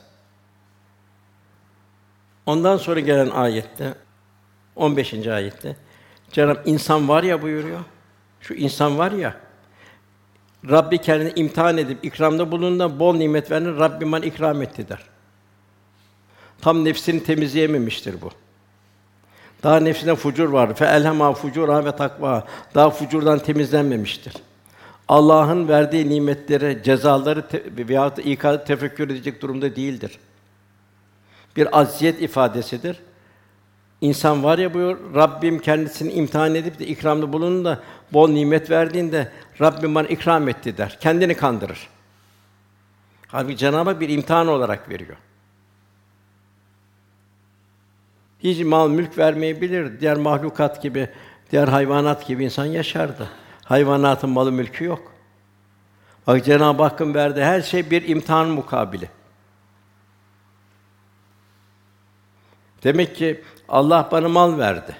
Ondan 2.46 2.76
sonra 2.76 3.00
gelen 3.00 3.30
ayette 3.30 3.94
15. 4.76 5.26
ayette 5.26 5.76
Cenab 6.32 6.56
insan 6.64 7.08
var 7.08 7.22
ya 7.22 7.42
buyuruyor. 7.42 7.80
Şu 8.40 8.54
insan 8.54 8.98
var 8.98 9.12
ya 9.12 9.36
Rabbi 10.70 10.98
kendini 10.98 11.32
imtihan 11.36 11.78
edip 11.78 12.04
ikramda 12.04 12.52
bulunduğunda 12.52 12.98
bol 12.98 13.14
nimet 13.14 13.50
veren 13.50 13.78
Rabbim 13.78 14.12
bana 14.12 14.24
ikram 14.24 14.62
etti 14.62 14.88
der. 14.88 15.04
Tam 16.60 16.84
nefsini 16.84 17.24
temizleyememiştir 17.24 18.20
bu. 18.20 18.30
Daha 19.64 19.80
nefsinde 19.80 20.14
fucur 20.14 20.48
var. 20.48 20.74
Fe 20.74 20.84
elhema 20.84 21.32
fucura 21.32 21.84
ve 21.84 21.96
takva. 21.96 22.44
Daha 22.74 22.90
fucurdan 22.90 23.38
temizlenmemiştir. 23.38 24.32
Allah'ın 25.08 25.68
verdiği 25.68 26.08
nimetlere, 26.08 26.82
cezaları 26.82 27.48
te- 27.48 27.62
veyahut 27.88 28.18
ikazı 28.18 28.64
tefekkür 28.64 29.10
edecek 29.10 29.42
durumda 29.42 29.76
değildir. 29.76 30.18
Bir 31.56 31.78
aziyet 31.80 32.22
ifadesidir. 32.22 33.00
İnsan 34.00 34.44
var 34.44 34.58
ya 34.58 34.74
buyur, 34.74 34.96
Rabbim 35.14 35.58
kendisini 35.58 36.12
imtihan 36.12 36.54
edip 36.54 36.78
de 36.78 36.86
ikramda 36.86 37.32
bulunun 37.32 37.64
da 37.64 37.80
bol 38.12 38.28
nimet 38.28 38.70
verdiğinde 38.70 39.32
Rabbim 39.60 39.94
bana 39.94 40.06
ikram 40.06 40.48
etti 40.48 40.76
der. 40.78 40.98
Kendini 41.00 41.34
kandırır. 41.34 41.88
Halbuki 43.26 43.56
Cenab-ı 43.56 43.90
Hak 43.90 44.00
bir 44.00 44.08
imtihan 44.08 44.48
olarak 44.48 44.88
veriyor. 44.88 45.16
Hiç 48.44 48.64
mal 48.64 48.88
mülk 48.88 49.18
vermeyebilir. 49.18 50.00
Diğer 50.00 50.16
mahlukat 50.16 50.82
gibi, 50.82 51.08
diğer 51.52 51.68
hayvanat 51.68 52.26
gibi 52.26 52.44
insan 52.44 52.64
yaşardı. 52.64 53.28
Hayvanatın 53.64 54.30
malı 54.30 54.52
mülkü 54.52 54.84
yok. 54.84 55.12
Bak 56.26 56.44
Cenab-ı 56.44 56.82
Hakk'ın 56.82 57.14
verdiği 57.14 57.44
her 57.44 57.62
şey 57.62 57.90
bir 57.90 58.08
imtihan 58.08 58.48
mukabili. 58.48 59.10
Demek 62.82 63.16
ki 63.16 63.44
Allah 63.68 64.08
bana 64.12 64.28
mal 64.28 64.58
verdi. 64.58 64.96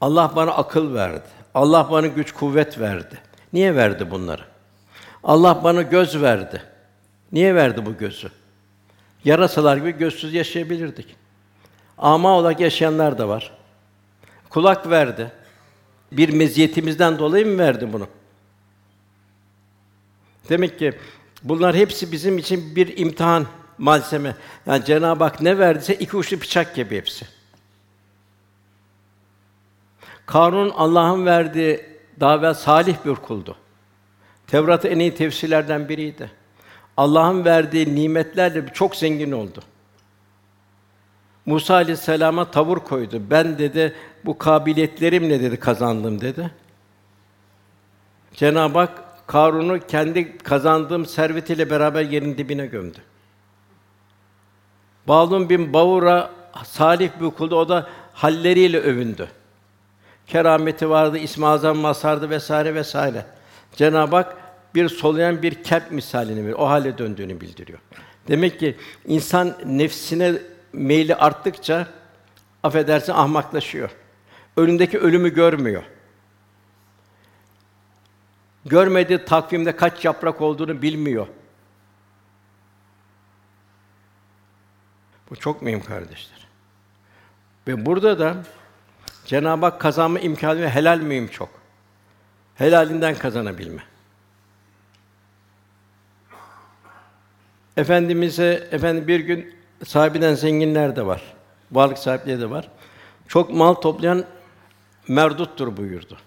Allah 0.00 0.32
bana 0.36 0.50
akıl 0.50 0.94
verdi. 0.94 1.28
Allah 1.54 1.88
bana 1.90 2.06
güç 2.06 2.32
kuvvet 2.32 2.80
verdi. 2.80 3.18
Niye 3.52 3.76
verdi 3.76 4.10
bunları? 4.10 4.42
Allah 5.24 5.64
bana 5.64 5.82
göz 5.82 6.22
verdi. 6.22 6.62
Niye 7.32 7.54
verdi 7.54 7.86
bu 7.86 7.96
gözü? 7.96 8.30
Yarasalar 9.24 9.76
gibi 9.76 9.90
gözsüz 9.90 10.34
yaşayabilirdik. 10.34 11.16
Ama 11.98 12.32
olarak 12.32 12.60
yaşayanlar 12.60 13.18
da 13.18 13.28
var. 13.28 13.52
Kulak 14.50 14.90
verdi. 14.90 15.32
Bir 16.12 16.28
meziyetimizden 16.28 17.18
dolayı 17.18 17.46
mı 17.46 17.58
verdi 17.58 17.92
bunu? 17.92 18.08
Demek 20.48 20.78
ki 20.78 20.98
bunlar 21.42 21.76
hepsi 21.76 22.12
bizim 22.12 22.38
için 22.38 22.76
bir 22.76 22.98
imtihan 22.98 23.46
malzeme. 23.78 24.34
Yani 24.66 24.84
Cenab-ı 24.84 25.24
Hak 25.24 25.40
ne 25.40 25.58
verdiyse 25.58 25.94
iki 25.94 26.16
uçlu 26.16 26.40
bıçak 26.40 26.74
gibi 26.74 26.96
hepsi. 26.96 27.26
Karun 30.26 30.70
Allah'ın 30.70 31.26
verdiği 31.26 31.86
daha 32.20 32.54
salih 32.54 32.96
bir 33.04 33.14
kuldu. 33.14 33.56
Tevrat'ı 34.46 34.88
en 34.88 34.98
iyi 34.98 35.14
tefsirlerden 35.14 35.88
biriydi. 35.88 36.30
Allah'ın 36.98 37.44
verdiği 37.44 37.94
nimetlerle 37.94 38.66
çok 38.74 38.96
zengin 38.96 39.32
oldu. 39.32 39.60
Musa 41.46 41.74
aleyhisselama 41.74 42.50
tavır 42.50 42.76
koydu. 42.76 43.22
Ben 43.30 43.58
dedi 43.58 43.94
bu 44.24 44.38
kabiliyetlerimle 44.38 45.42
dedi 45.42 45.56
kazandım 45.56 46.20
dedi. 46.20 46.50
Cenab-ı 48.34 48.78
Hak 48.78 49.26
Karun'u 49.26 49.86
kendi 49.86 50.38
kazandığım 50.38 51.06
servetiyle 51.06 51.70
beraber 51.70 52.02
yerin 52.02 52.38
dibine 52.38 52.66
gömdü. 52.66 52.98
Balun 55.08 55.48
bin 55.48 55.72
Bavura 55.72 56.30
salih 56.64 57.10
bir 57.20 57.30
kuldu. 57.30 57.56
O 57.56 57.68
da 57.68 57.88
halleriyle 58.12 58.78
övündü. 58.78 59.28
Kerameti 60.26 60.90
vardı, 60.90 61.18
İsmi 61.18 61.44
masardı 61.74 62.30
vesaire 62.30 62.74
vesaire. 62.74 63.26
Cenab-ı 63.76 64.16
Hak 64.16 64.47
bir 64.74 64.88
soluyan 64.88 65.42
bir 65.42 65.62
kep 65.62 65.90
misalini 65.90 66.40
veriyor. 66.42 66.58
O 66.58 66.68
hale 66.68 66.98
döndüğünü 66.98 67.40
bildiriyor. 67.40 67.78
Demek 68.28 68.60
ki 68.60 68.76
insan 69.06 69.58
nefsine 69.64 70.34
meyli 70.72 71.14
arttıkça 71.14 71.86
affedersin 72.62 73.12
ahmaklaşıyor. 73.12 73.90
Önündeki 74.56 74.98
ölümü 74.98 75.34
görmüyor. 75.34 75.82
Görmediği 78.64 79.24
takvimde 79.24 79.76
kaç 79.76 80.04
yaprak 80.04 80.40
olduğunu 80.40 80.82
bilmiyor. 80.82 81.26
Bu 85.30 85.36
çok 85.36 85.62
mühim 85.62 85.82
kardeşler. 85.82 86.48
Ve 87.66 87.86
burada 87.86 88.18
da 88.18 88.36
Cenab-ı 89.24 89.66
Hak 89.66 89.80
kazanma 89.80 90.18
imkanı 90.18 90.68
helal 90.68 90.98
mühim 90.98 91.28
çok. 91.28 91.48
Helalinden 92.54 93.14
kazanabilme. 93.14 93.82
Efendimize 97.78 98.68
efendim 98.72 99.08
bir 99.08 99.20
gün 99.20 99.54
sahibinden 99.84 100.34
zenginler 100.34 100.96
de 100.96 101.06
var. 101.06 101.22
Varlık 101.72 101.98
sahipleri 101.98 102.40
de 102.40 102.50
var. 102.50 102.68
Çok 103.28 103.50
mal 103.50 103.74
toplayan 103.74 104.24
merduttur 105.08 105.76
buyurdu. 105.76 106.18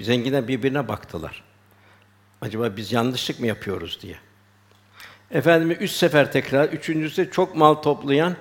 Zenginler 0.00 0.48
birbirine 0.48 0.88
baktılar. 0.88 1.44
Acaba 2.40 2.76
biz 2.76 2.92
yanlışlık 2.92 3.40
mı 3.40 3.46
yapıyoruz 3.46 3.98
diye. 4.02 4.16
Efendimiz 5.30 5.76
üç 5.80 5.90
sefer 5.90 6.32
tekrar, 6.32 6.68
üçüncüsü 6.68 7.30
çok 7.30 7.56
mal 7.56 7.74
toplayan, 7.74 8.36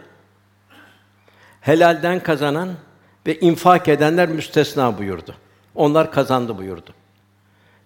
helalden 1.62 2.20
kazanan 2.20 2.70
ve 3.28 3.40
infak 3.40 3.88
edenler 3.88 4.30
müstesna 4.30 4.98
buyurdu. 4.98 5.36
Onlar 5.76 6.12
kazandı 6.12 6.58
buyurdu. 6.58 6.94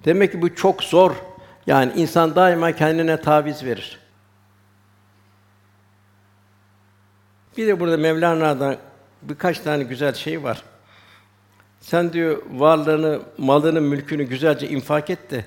Demek 0.05 0.31
ki 0.31 0.41
bu 0.41 0.55
çok 0.55 0.83
zor. 0.83 1.15
Yani 1.67 1.91
insan 1.95 2.35
daima 2.35 2.71
kendine 2.71 3.21
taviz 3.21 3.63
verir. 3.63 4.08
Bir 7.57 7.67
de 7.67 7.79
burada 7.79 7.97
Mevlana'dan 7.97 8.77
birkaç 9.21 9.59
tane 9.59 9.83
güzel 9.83 10.13
şey 10.13 10.43
var. 10.43 10.63
Sen 11.81 12.13
diyor 12.13 12.41
varlığını, 12.51 13.21
malını, 13.37 13.81
mülkünü 13.81 14.23
güzelce 14.23 14.69
infak 14.69 15.09
et 15.09 15.31
de 15.31 15.45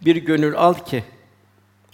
bir 0.00 0.16
gönül 0.16 0.56
al 0.56 0.74
ki 0.74 1.04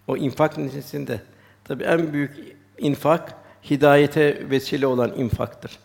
o 0.08 0.16
infak 0.16 0.58
neticesinde 0.58 1.20
tabii 1.64 1.84
en 1.84 2.12
büyük 2.12 2.36
infak 2.78 3.34
hidayete 3.70 4.50
vesile 4.50 4.86
olan 4.86 5.12
infaktır. 5.16 5.78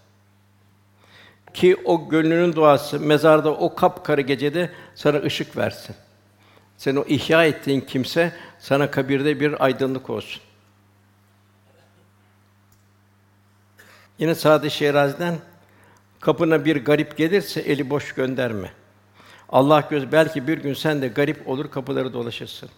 Ki 1.53 1.76
o 1.86 2.09
gönlünün 2.09 2.53
duası 2.53 2.99
mezarda 2.99 3.53
o 3.53 3.76
kapkarı 3.76 4.22
gecede 4.22 4.72
sana 4.95 5.18
ışık 5.18 5.57
versin. 5.57 5.95
Sen 6.78 6.95
o 6.95 7.05
ihya 7.07 7.45
ettiğin 7.45 7.82
kimse 7.82 8.32
sana 8.59 8.91
kabirde 8.91 9.39
bir 9.39 9.66
aydınlık 9.66 10.09
olsun. 10.09 10.41
Yine 14.20 14.36
Sa'd-ı 14.36 14.70
kapına 16.20 16.66
bir 16.66 16.86
garip 16.86 17.18
gelirse 17.18 17.59
eli 17.59 17.89
boş 17.89 18.13
gönderme. 18.13 18.72
Allah 19.49 19.88
göz 19.89 20.11
belki 20.11 20.47
bir 20.47 20.57
gün 20.57 20.74
sen 20.74 21.01
de 21.01 21.07
garip 21.07 21.47
olur 21.47 21.72
kapıları 21.72 22.13
dolaşırsın. 22.13 22.70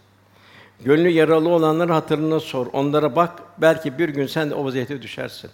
Gönlü 0.84 1.08
yaralı 1.08 1.48
olanların 1.48 1.92
hatırına 1.92 2.40
sor. 2.40 2.66
Onlara 2.72 3.16
bak 3.16 3.42
belki 3.58 3.98
bir 3.98 4.08
gün 4.08 4.26
sen 4.26 4.50
de 4.50 4.54
o 4.54 4.64
vaziyete 4.64 5.02
düşersin. 5.02 5.50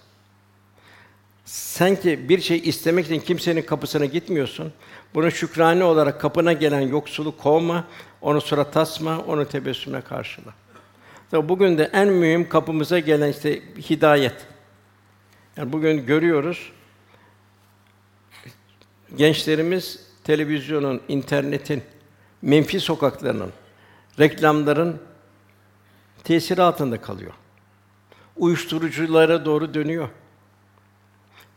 Sen 1.45 1.97
ki 1.97 2.29
bir 2.29 2.41
şey 2.41 2.59
istemek 2.65 3.07
için 3.07 3.21
kimsenin 3.21 3.63
kapısına 3.63 4.05
gitmiyorsun. 4.05 4.73
Bunu 5.15 5.31
şükrane 5.31 5.85
olarak 5.85 6.21
kapına 6.21 6.53
gelen 6.53 6.81
yoksulu 6.81 7.37
kovma, 7.37 7.85
onu 8.21 8.41
surat 8.41 8.77
asma, 8.77 9.19
onu 9.19 9.49
tebessümle 9.49 10.01
karşıla. 10.01 10.55
Tabi 11.31 11.49
bugün 11.49 11.79
de 11.79 11.91
en 11.93 12.09
mühim 12.09 12.49
kapımıza 12.49 12.99
gelen 12.99 13.31
işte 13.31 13.63
hidayet. 13.91 14.54
Yani 15.57 15.73
bugün 15.73 16.07
görüyoruz 16.07 16.73
gençlerimiz 19.17 20.07
televizyonun, 20.25 21.03
internetin, 21.09 21.83
menfi 22.43 22.81
sokaklarının, 22.81 23.53
reklamların 24.19 25.03
tesiri 26.25 26.63
altında 26.63 27.01
kalıyor. 27.01 27.33
Uyuşturuculara 28.37 29.45
doğru 29.45 29.75
dönüyor. 29.75 30.09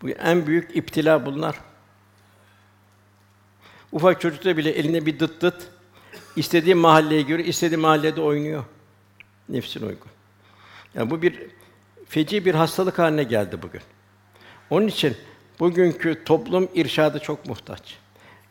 Bu 0.02 0.10
en 0.10 0.48
büyük 0.48 0.76
iptila 0.76 1.26
bunlar. 1.26 1.60
Ufak 3.92 4.22
çocukta 4.22 4.58
bile 4.58 4.70
eline 4.70 5.06
bir 5.06 5.20
dıt 5.20 5.42
dıt 5.42 5.70
istediği 6.36 6.76
mahalleye 6.76 7.22
göre 7.22 7.44
istediği 7.44 7.78
mahallede 7.78 8.22
oynuyor. 8.22 8.64
Nefsine 9.50 9.86
uygun. 9.86 10.12
Yani 10.94 11.10
bu 11.10 11.22
bir 11.22 11.50
feci 12.10 12.46
bir 12.46 12.56
hastalık 12.56 13.00
haline 13.00 13.24
geldi 13.24 13.62
bugün. 13.62 13.82
Onun 14.70 14.88
için 14.88 15.18
bugünkü 15.60 16.24
toplum 16.24 16.70
irşadı 16.74 17.20
çok 17.20 17.46
muhtaç. 17.46 17.98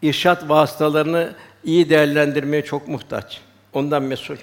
İrşat 0.02 0.48
vasıtalarını 0.48 1.34
iyi 1.64 1.90
değerlendirmeye 1.90 2.64
çok 2.64 2.88
muhtaç. 2.88 3.40
Ondan 3.72 4.02
mesul. 4.02 4.36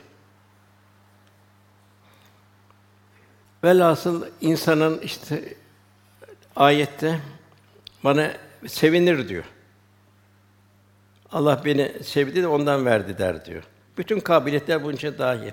Velhasıl 3.63 4.25
insanın 4.41 4.99
işte 4.99 5.55
ayette 6.55 7.19
bana 8.03 8.31
sevinir 8.67 9.29
diyor. 9.29 9.43
Allah 11.31 11.61
beni 11.65 11.91
sevdi 12.03 12.43
de 12.43 12.47
ondan 12.47 12.85
verdi 12.85 13.17
der 13.17 13.45
diyor. 13.45 13.63
Bütün 13.97 14.19
kabiliyetler 14.19 14.83
bunun 14.83 14.93
için 14.93 15.17
dahil. 15.17 15.51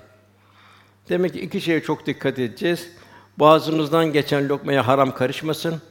Demek 1.09 1.33
ki 1.33 1.41
iki 1.41 1.61
şeye 1.61 1.83
çok 1.83 2.07
dikkat 2.07 2.39
edeceğiz. 2.39 2.91
Boğazımızdan 3.41 4.13
geçen 4.13 4.49
lokmaya 4.49 4.87
haram 4.87 5.15
karışmasın. 5.15 5.83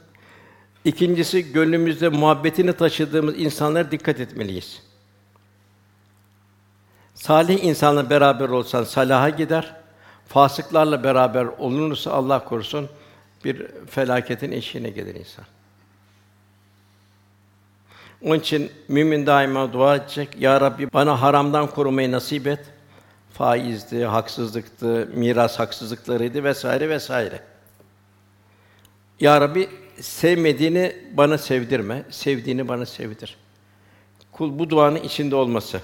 İkincisi 0.86 1.52
gönlümüzde 1.52 2.10
muhabbetini 2.10 2.74
taşıdığımız 2.74 3.40
insanlara 3.40 3.92
dikkat 3.92 4.20
etmeliyiz. 4.20 4.84
Salih 7.14 7.64
insanla 7.64 8.10
beraber 8.10 8.50
olsan 8.50 8.84
salaha 8.84 9.30
gider. 9.30 9.76
Fasıklarla 10.28 11.04
beraber 11.04 11.46
olunursa 11.46 12.12
Allah 12.12 12.46
korusun 12.46 12.90
bir 13.46 13.68
felaketin 13.90 14.52
eşiğine 14.52 14.90
gelir 14.90 15.16
insan. 15.16 15.46
Onun 18.22 18.40
için 18.40 18.72
mümin 18.88 19.26
daima 19.26 19.74
dua 19.74 19.96
edecek. 19.96 20.30
Ya 20.40 20.62
Rabbi 20.62 20.94
bana 20.94 21.22
haramdan 21.22 21.68
korumayı 21.68 22.12
nasip 22.12 22.48
et. 22.48 22.66
Faizdi, 23.40 24.06
haksızlıktı, 24.06 25.10
miras 25.14 25.60
haksızlıklarıydı 25.60 26.44
vesaire 26.44 26.90
vesaire. 26.90 27.42
Ya 29.20 29.42
Rabbi 29.42 29.70
sevmediğini 30.00 30.96
bana 31.14 31.38
sevdirme, 31.38 32.04
sevdiğini 32.10 32.68
bana 32.68 32.86
sevdir. 32.86 33.38
Kul 34.32 34.60
bu 34.60 34.70
duanın 34.70 34.96
içinde 34.96 35.36
olması. 35.36 35.82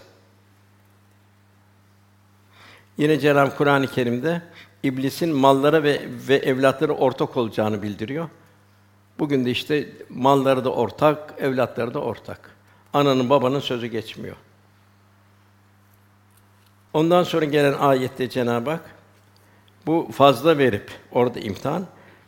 Yine 2.98 3.20
Cenab-ı 3.20 3.56
Kur'an-ı 3.56 3.88
Kerim'de 3.88 4.42
iblisin 4.84 5.36
mallara 5.36 5.84
ve 5.84 6.02
ve 6.28 6.36
evlatlara 6.36 6.94
ortak 6.94 7.38
olacağını 7.38 7.82
bildiriyor. 7.82 8.30
Bugün 9.20 9.46
de 9.46 9.52
işte 9.52 9.90
malları 10.10 10.66
da 10.66 10.70
ortak, 10.74 11.34
evlatları 11.38 11.94
da 11.94 12.00
ortak. 12.00 12.56
Ananın 12.94 13.30
babanın 13.30 13.60
sözü 13.60 13.88
geçmiyor. 13.88 14.36
Ondan 16.96 17.24
sonra 17.24 17.46
gelen 17.46 17.74
ayette 17.74 18.30
Cenab-ı 18.30 18.70
Hak 18.70 18.82
bu 19.86 20.10
fazla 20.12 20.58
verip 20.58 20.92
orada 21.12 21.40
imtihan. 21.40 21.86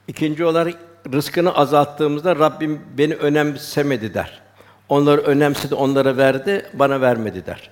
İkinci 0.07 0.45
olarak 0.45 0.75
rızkını 1.13 1.55
azalttığımızda 1.55 2.35
Rabbim 2.35 2.81
beni 2.97 3.13
önemsemedi 3.15 4.13
der. 4.13 4.41
Onları 4.89 5.21
önemsedi, 5.21 5.75
onlara 5.75 6.17
verdi, 6.17 6.65
bana 6.73 7.01
vermedi 7.01 7.45
der. 7.45 7.69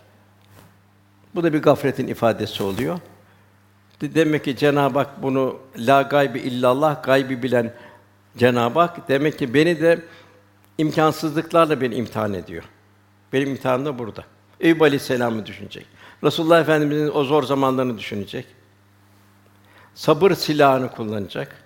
Bu 1.35 1.43
da 1.43 1.53
bir 1.53 1.61
gafletin 1.61 2.07
ifadesi 2.07 2.63
oluyor. 2.63 2.99
Demek 4.01 4.43
ki 4.43 4.57
Cenab-ı 4.57 4.99
Hak 4.99 5.23
bunu 5.23 5.57
la 5.77 6.01
gaybi 6.01 6.39
illallah 6.39 7.03
gaybi 7.03 7.43
bilen 7.43 7.73
Cenab-ı 8.37 8.79
Hak 8.79 9.09
demek 9.09 9.39
ki 9.39 9.53
beni 9.53 9.81
de 9.81 10.01
imkansızlıklarla 10.77 11.81
beni 11.81 11.95
imtihan 11.95 12.33
ediyor. 12.33 12.63
Benim 13.33 13.49
imtihanım 13.49 13.85
da 13.85 13.99
burada. 13.99 14.23
Eyüp 14.59 14.81
Aleyhisselam'ı 14.81 15.45
düşünecek. 15.45 15.94
Resulullah 16.25 16.61
Efendimizin 16.61 17.11
o 17.13 17.23
zor 17.23 17.43
zamanlarını 17.43 17.97
düşünecek. 17.97 18.47
Sabır 19.95 20.31
silahını 20.31 20.91
kullanacak. 20.91 21.63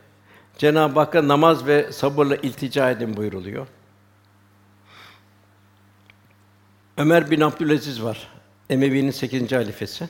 Cenab-ı 0.58 1.00
Hakk'a 1.00 1.28
namaz 1.28 1.66
ve 1.66 1.92
sabırla 1.92 2.36
iltica 2.36 2.92
edin 2.92 3.18
buyuruluyor. 3.18 3.68
Ömer 6.98 7.32
bin 7.32 7.42
Abdülaziz 7.42 8.04
var. 8.04 8.28
Emevi'nin 8.70 9.12
8. 9.12 9.52
halifesi. 9.52 10.10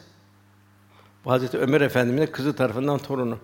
Bu 1.26 1.32
Hazreti 1.32 1.58
Ömer 1.58 1.82
Efendimiz'in 1.82 2.32
kızı 2.32 2.56
tarafından 2.56 2.97
torunu. 2.97 3.39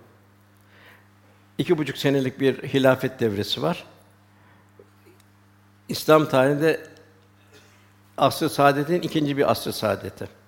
İki 1.58 1.78
buçuk 1.78 1.98
senelik 1.98 2.40
bir 2.40 2.62
hilafet 2.62 3.20
devresi 3.20 3.62
var. 3.62 3.84
İslam 5.88 6.28
tarihinde 6.28 6.86
asr-ı 8.16 8.50
saadetin 8.50 9.02
ikinci 9.02 9.36
bir 9.36 9.50
asr-ı 9.50 9.72
saadeti. 9.72 10.45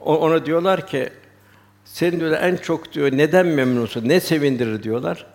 Ona 0.00 0.46
diyorlar 0.46 0.86
ki 0.86 1.10
sen 1.84 2.20
diyor 2.20 2.32
en 2.40 2.56
çok 2.56 2.92
diyor 2.92 3.12
neden 3.12 3.46
memnunsun? 3.46 4.08
Ne 4.08 4.20
sevindirir 4.20 4.82
diyorlar. 4.82 5.26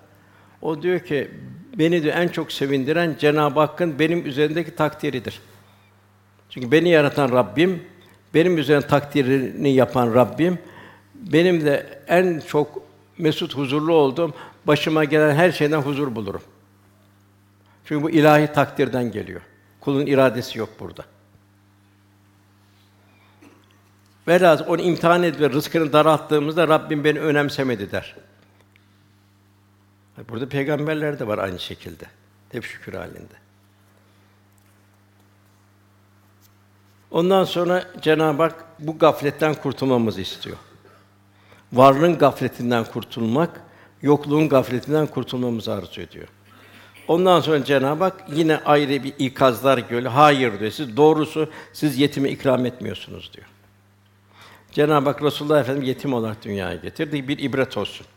O 0.61 0.81
diyor 0.81 0.99
ki 0.99 1.31
beni 1.77 2.03
diyor 2.03 2.15
en 2.15 2.27
çok 2.27 2.51
sevindiren 2.51 3.15
Cenab-ı 3.19 3.59
Hakk'ın 3.59 3.99
benim 3.99 4.25
üzerindeki 4.25 4.75
takdiridir. 4.75 5.39
Çünkü 6.49 6.71
beni 6.71 6.89
yaratan 6.89 7.31
Rabbim, 7.31 7.83
benim 8.33 8.57
üzerine 8.57 8.87
takdirini 8.87 9.73
yapan 9.73 10.13
Rabbim, 10.15 10.59
benim 11.15 11.65
de 11.65 11.99
en 12.07 12.39
çok 12.47 12.81
mesut 13.17 13.55
huzurlu 13.57 13.93
olduğum 13.93 14.33
başıma 14.67 15.03
gelen 15.03 15.35
her 15.35 15.51
şeyden 15.51 15.81
huzur 15.81 16.15
bulurum. 16.15 16.41
Çünkü 17.85 18.03
bu 18.03 18.09
ilahi 18.09 18.53
takdirden 18.53 19.11
geliyor. 19.11 19.41
Kulun 19.81 20.05
iradesi 20.05 20.59
yok 20.59 20.69
burada. 20.79 21.05
Velhâsıl 24.27 24.65
onu 24.67 24.81
imtihan 24.81 25.23
edip 25.23 25.53
rızkını 25.53 25.93
daralttığımızda 25.93 26.67
Rabbim 26.67 27.03
beni 27.03 27.19
önemsemedi 27.19 27.91
der. 27.91 28.15
Burada 30.29 30.49
peygamberler 30.49 31.19
de 31.19 31.27
var 31.27 31.37
aynı 31.37 31.59
şekilde. 31.59 32.05
Hep 32.51 32.63
şükür 32.63 32.93
halinde. 32.93 33.35
Ondan 37.11 37.43
sonra 37.43 37.83
Cenab-ı 38.01 38.43
Hak 38.43 38.65
bu 38.79 38.97
gafletten 38.97 39.53
kurtulmamızı 39.53 40.21
istiyor. 40.21 40.57
Varlığın 41.73 42.17
gafletinden 42.17 42.83
kurtulmak, 42.83 43.61
yokluğun 44.01 44.49
gafletinden 44.49 45.07
kurtulmamızı 45.07 45.73
arzu 45.73 46.01
ediyor. 46.01 46.27
Ondan 47.07 47.41
sonra 47.41 47.65
Cenab-ı 47.65 48.03
Hak 48.03 48.23
yine 48.29 48.57
ayrı 48.57 49.03
bir 49.03 49.13
ikazlar 49.19 49.77
göre 49.77 50.07
hayır 50.07 50.59
diyor. 50.59 50.71
Siz 50.71 50.97
doğrusu 50.97 51.49
siz 51.73 51.97
yetime 51.97 52.29
ikram 52.29 52.65
etmiyorsunuz 52.65 53.31
diyor. 53.33 53.47
Cenab-ı 54.75 55.09
Hak 55.09 55.23
Resulullah 55.23 55.59
Efendimiz 55.59 55.87
yetim 55.87 56.13
olarak 56.13 56.43
dünyaya 56.43 56.75
getirdi. 56.75 57.27
Bir 57.27 57.39
ibret 57.39 57.77
olsun. 57.77 58.07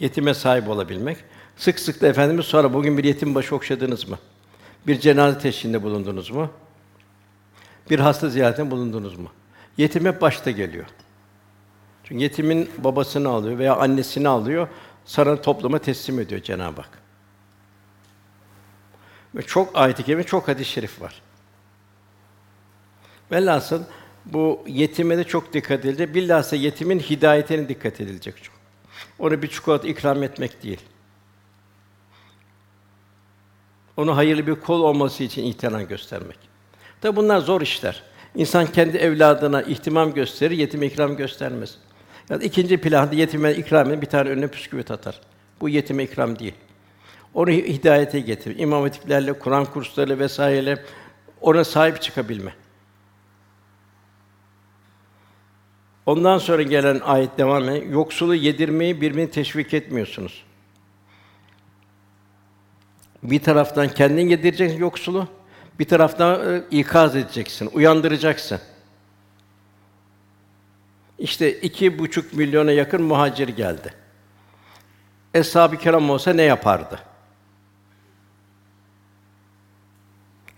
Yetime 0.00 0.34
sahip 0.34 0.68
olabilmek. 0.68 1.18
Sık 1.56 1.78
sık 1.78 2.00
da 2.00 2.06
Efendimiz 2.06 2.46
sonra 2.46 2.74
bugün 2.74 2.98
bir 2.98 3.04
yetim 3.04 3.34
başı 3.34 3.54
okşadınız 3.54 4.08
mı? 4.08 4.18
Bir 4.86 5.00
cenaze 5.00 5.38
teşhinde 5.38 5.82
bulundunuz 5.82 6.30
mu? 6.30 6.50
Bir 7.90 7.98
hasta 7.98 8.28
ziyaretinde 8.28 8.70
bulundunuz 8.70 9.16
mu? 9.18 9.28
Yetim 9.76 10.04
hep 10.04 10.20
başta 10.20 10.50
geliyor. 10.50 10.86
Çünkü 12.04 12.22
yetimin 12.22 12.70
babasını 12.78 13.28
alıyor 13.28 13.58
veya 13.58 13.76
annesini 13.76 14.28
alıyor, 14.28 14.68
sonra 15.04 15.42
topluma 15.42 15.78
teslim 15.78 16.20
ediyor 16.20 16.42
Cenab-ı 16.42 16.80
Hak. 16.80 16.98
Ve 19.34 19.42
çok 19.42 19.76
ayet-i 19.76 20.02
kerime, 20.02 20.24
çok 20.24 20.48
hadis-i 20.48 20.70
şerif 20.70 21.00
var. 21.00 21.22
Velhasıl 23.32 23.82
bu 24.26 24.64
yetime 24.66 25.18
de 25.18 25.24
çok 25.24 25.52
dikkat 25.52 25.80
edilecek. 25.80 26.14
Bilhassa 26.14 26.56
yetimin 26.56 26.98
hidayetine 26.98 27.68
dikkat 27.68 28.00
edilecek 28.00 28.42
çok. 28.42 28.54
Ona 29.18 29.42
bir 29.42 29.48
çikolata 29.48 29.88
ikram 29.88 30.22
etmek 30.22 30.62
değil. 30.62 30.80
Onu 33.96 34.16
hayırlı 34.16 34.46
bir 34.46 34.54
kol 34.54 34.80
olması 34.80 35.24
için 35.24 35.44
ihtimam 35.44 35.86
göstermek. 35.86 36.38
Tabi 37.00 37.16
bunlar 37.16 37.38
zor 37.38 37.60
işler. 37.60 38.02
İnsan 38.34 38.66
kendi 38.66 38.96
evladına 38.96 39.62
ihtimam 39.62 40.14
gösterir, 40.14 40.56
yetime 40.56 40.86
ikram 40.86 41.16
göstermez. 41.16 41.78
Yani 42.30 42.44
ikinci 42.44 42.76
planda 42.76 43.14
yetime 43.14 43.54
ikram 43.54 44.00
bir 44.00 44.06
tane 44.06 44.28
önüne 44.28 44.48
püsküvit 44.48 44.90
atar. 44.90 45.20
Bu 45.60 45.68
yetime 45.68 46.04
ikram 46.04 46.38
değil. 46.38 46.54
Onu 47.34 47.50
hidayete 47.50 48.20
getir. 48.20 48.58
İmam 48.58 48.82
hatiplerle, 48.82 49.32
Kur'an 49.32 49.64
kursları 49.64 50.18
vesaireyle 50.18 50.82
ona 51.40 51.64
sahip 51.64 52.02
çıkabilme. 52.02 52.54
Ondan 56.06 56.38
sonra 56.38 56.62
gelen 56.62 57.00
ayet 57.00 57.38
devam 57.38 57.68
ediyor. 57.68 57.92
Yoksulu 57.92 58.34
yedirmeyi 58.34 59.00
birbirini 59.00 59.30
teşvik 59.30 59.74
etmiyorsunuz. 59.74 60.44
Bir 63.22 63.42
taraftan 63.42 63.88
kendin 63.88 64.28
yedireceksin 64.28 64.78
yoksulu, 64.78 65.28
bir 65.78 65.84
taraftan 65.84 66.54
e, 66.54 66.64
ikaz 66.70 67.16
edeceksin, 67.16 67.70
uyandıracaksın. 67.72 68.60
İşte 71.18 71.60
iki 71.60 71.98
buçuk 71.98 72.32
milyona 72.32 72.72
yakın 72.72 73.02
muhacir 73.02 73.48
geldi. 73.48 73.94
Eshab-ı 75.34 75.76
kiram 75.76 76.10
olsa 76.10 76.32
ne 76.32 76.42
yapardı? 76.42 76.98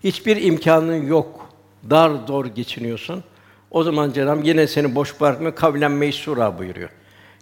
Hiçbir 0.03 0.41
imkanın 0.41 1.07
yok. 1.07 1.49
Dar 1.89 2.11
zor 2.27 2.45
geçiniyorsun. 2.45 3.23
O 3.71 3.83
zaman 3.83 4.11
Cenab-ı 4.11 4.47
yine 4.47 4.67
seni 4.67 4.95
boş 4.95 5.21
bırakmıyor, 5.21 5.55
kavlen 5.55 5.91
meysura 5.91 6.59
buyuruyor. 6.59 6.89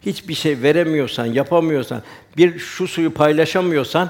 Hiçbir 0.01 0.34
şey 0.34 0.61
veremiyorsan, 0.61 1.26
yapamıyorsan, 1.26 2.03
bir 2.38 2.59
şu 2.59 2.88
suyu 2.88 3.13
paylaşamıyorsan 3.13 4.09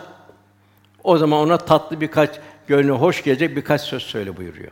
o 1.04 1.18
zaman 1.18 1.40
ona 1.40 1.58
tatlı 1.58 2.02
birkaç 2.02 2.30
gönlü 2.68 2.92
hoş 2.92 3.24
gelecek 3.24 3.56
birkaç 3.56 3.82
söz 3.82 4.04
söyle 4.04 4.38
buyuruyor. 4.38 4.72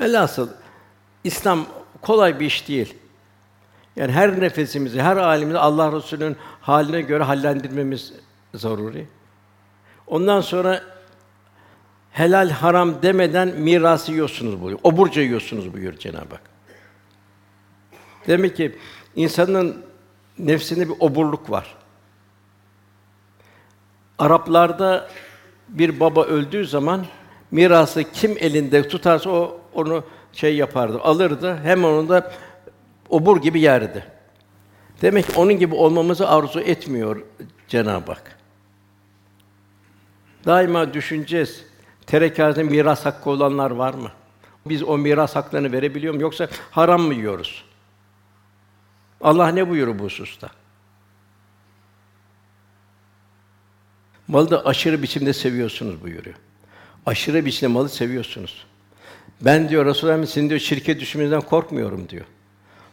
Velhasıl 0.00 0.48
İslam 1.24 1.66
kolay 2.02 2.40
bir 2.40 2.46
iş 2.46 2.68
değil. 2.68 2.94
Yani 3.96 4.12
her 4.12 4.40
nefesimizi, 4.40 5.02
her 5.02 5.16
halimizi 5.16 5.58
Allah 5.58 5.92
Resulü'nün 5.92 6.36
haline 6.60 7.00
göre 7.00 7.22
hallendirmemiz 7.22 8.12
zaruri. 8.54 9.06
Ondan 10.06 10.40
sonra 10.40 10.82
helal 12.16 12.50
haram 12.50 13.02
demeden 13.02 13.48
mirası 13.48 14.12
yiyorsunuz 14.12 14.52
buyuruyor. 14.52 14.80
Oburca 14.82 15.22
yiyorsunuz 15.22 15.72
buyuruyor 15.72 15.96
Cenab-ı 15.98 16.30
Hak. 16.30 16.40
Demek 18.26 18.56
ki 18.56 18.76
insanın 19.16 19.84
nefsinde 20.38 20.88
bir 20.88 20.94
oburluk 21.00 21.50
var. 21.50 21.74
Araplarda 24.18 25.10
bir 25.68 26.00
baba 26.00 26.24
öldüğü 26.24 26.66
zaman 26.66 27.06
mirası 27.50 28.04
kim 28.12 28.36
elinde 28.40 28.88
tutarsa 28.88 29.30
o 29.30 29.60
onu 29.74 30.04
şey 30.32 30.56
yapardı, 30.56 31.00
alırdı. 31.00 31.58
Hem 31.62 31.84
onu 31.84 32.08
da 32.08 32.32
obur 33.08 33.42
gibi 33.42 33.60
yerdi. 33.60 34.06
Demek 35.02 35.26
ki 35.26 35.32
onun 35.36 35.58
gibi 35.58 35.74
olmamızı 35.74 36.28
arzu 36.28 36.60
etmiyor 36.60 37.22
Cenab-ı 37.68 38.12
Hak. 38.12 38.38
Daima 40.44 40.94
düşüneceğiz. 40.94 41.75
Terekâzde 42.06 42.62
miras 42.62 43.04
hakkı 43.04 43.30
olanlar 43.30 43.70
var 43.70 43.94
mı? 43.94 44.10
Biz 44.66 44.82
o 44.82 44.98
miras 44.98 45.36
haklarını 45.36 45.72
verebiliyor 45.72 46.14
muyuz 46.14 46.22
yoksa 46.22 46.48
haram 46.70 47.02
mı 47.02 47.14
yiyoruz? 47.14 47.64
Allah 49.20 49.48
ne 49.48 49.68
buyuruyor 49.68 49.98
bu 49.98 50.04
hususta? 50.04 50.50
Malı 54.28 54.50
da 54.50 54.66
aşırı 54.66 55.02
biçimde 55.02 55.32
seviyorsunuz 55.32 56.02
buyuruyor. 56.02 56.36
Aşırı 57.06 57.46
biçimde 57.46 57.72
malı 57.72 57.88
seviyorsunuz. 57.88 58.66
Ben 59.40 59.68
diyor 59.68 59.86
Resulullah 59.86 60.26
sizin 60.26 60.48
diyor 60.48 60.60
şirket 60.60 61.00
düşmeninden 61.00 61.40
korkmuyorum 61.40 62.08
diyor. 62.08 62.24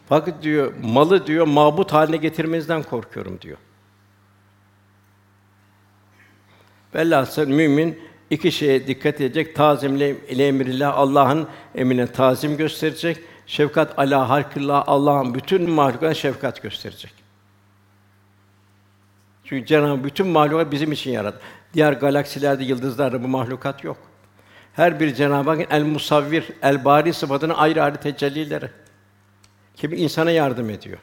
Fakat 0.08 0.42
diyor 0.42 0.72
malı 0.82 1.26
diyor 1.26 1.46
mabut 1.46 1.92
haline 1.92 2.16
getirmenizden 2.16 2.82
korkuyorum 2.82 3.40
diyor. 3.40 3.58
Velhasıl 6.94 7.48
mümin 7.48 7.98
iki 8.34 8.52
şeye 8.52 8.86
dikkat 8.86 9.20
edecek. 9.20 9.56
Tazimle 9.56 10.16
ile 10.28 10.46
emrillah 10.46 10.98
Allah'ın 10.98 11.48
emrine 11.74 12.06
tazim 12.06 12.56
gösterecek. 12.56 13.18
Şefkat 13.46 13.98
ala 13.98 14.28
halkillah 14.28 14.84
Allah'ın 14.86 15.34
bütün 15.34 15.70
mahlukatına 15.70 16.14
şefkat 16.14 16.62
gösterecek. 16.62 17.12
Çünkü 19.44 19.66
Cenab-ı 19.66 20.04
bütün 20.04 20.26
mahlukat 20.26 20.72
bizim 20.72 20.92
için 20.92 21.10
yarattı. 21.10 21.40
Diğer 21.74 21.92
galaksilerde, 21.92 22.64
yıldızlarda 22.64 23.22
bu 23.22 23.28
mahlukat 23.28 23.84
yok. 23.84 23.96
Her 24.72 25.00
bir 25.00 25.14
Cenab-ı 25.14 25.50
Hakk'ın 25.50 25.66
el 25.70 25.82
musavvir, 25.82 26.44
el 26.62 26.84
bari 26.84 27.12
sıfatının 27.12 27.54
ayrı 27.54 27.82
ayrı 27.82 27.96
tecellileri. 27.96 28.70
Kimi 29.76 29.96
insana 29.96 30.30
yardım 30.30 30.70
ediyor. 30.70 30.98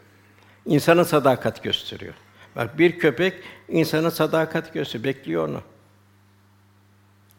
İnsana 0.65 1.05
sadakat 1.05 1.63
gösteriyor. 1.63 2.13
Bak 2.55 2.79
bir 2.79 2.99
köpek 2.99 3.33
insana 3.67 4.11
sadakat 4.11 4.73
gösteriyor, 4.73 5.03
bekliyor 5.03 5.49
onu. 5.49 5.61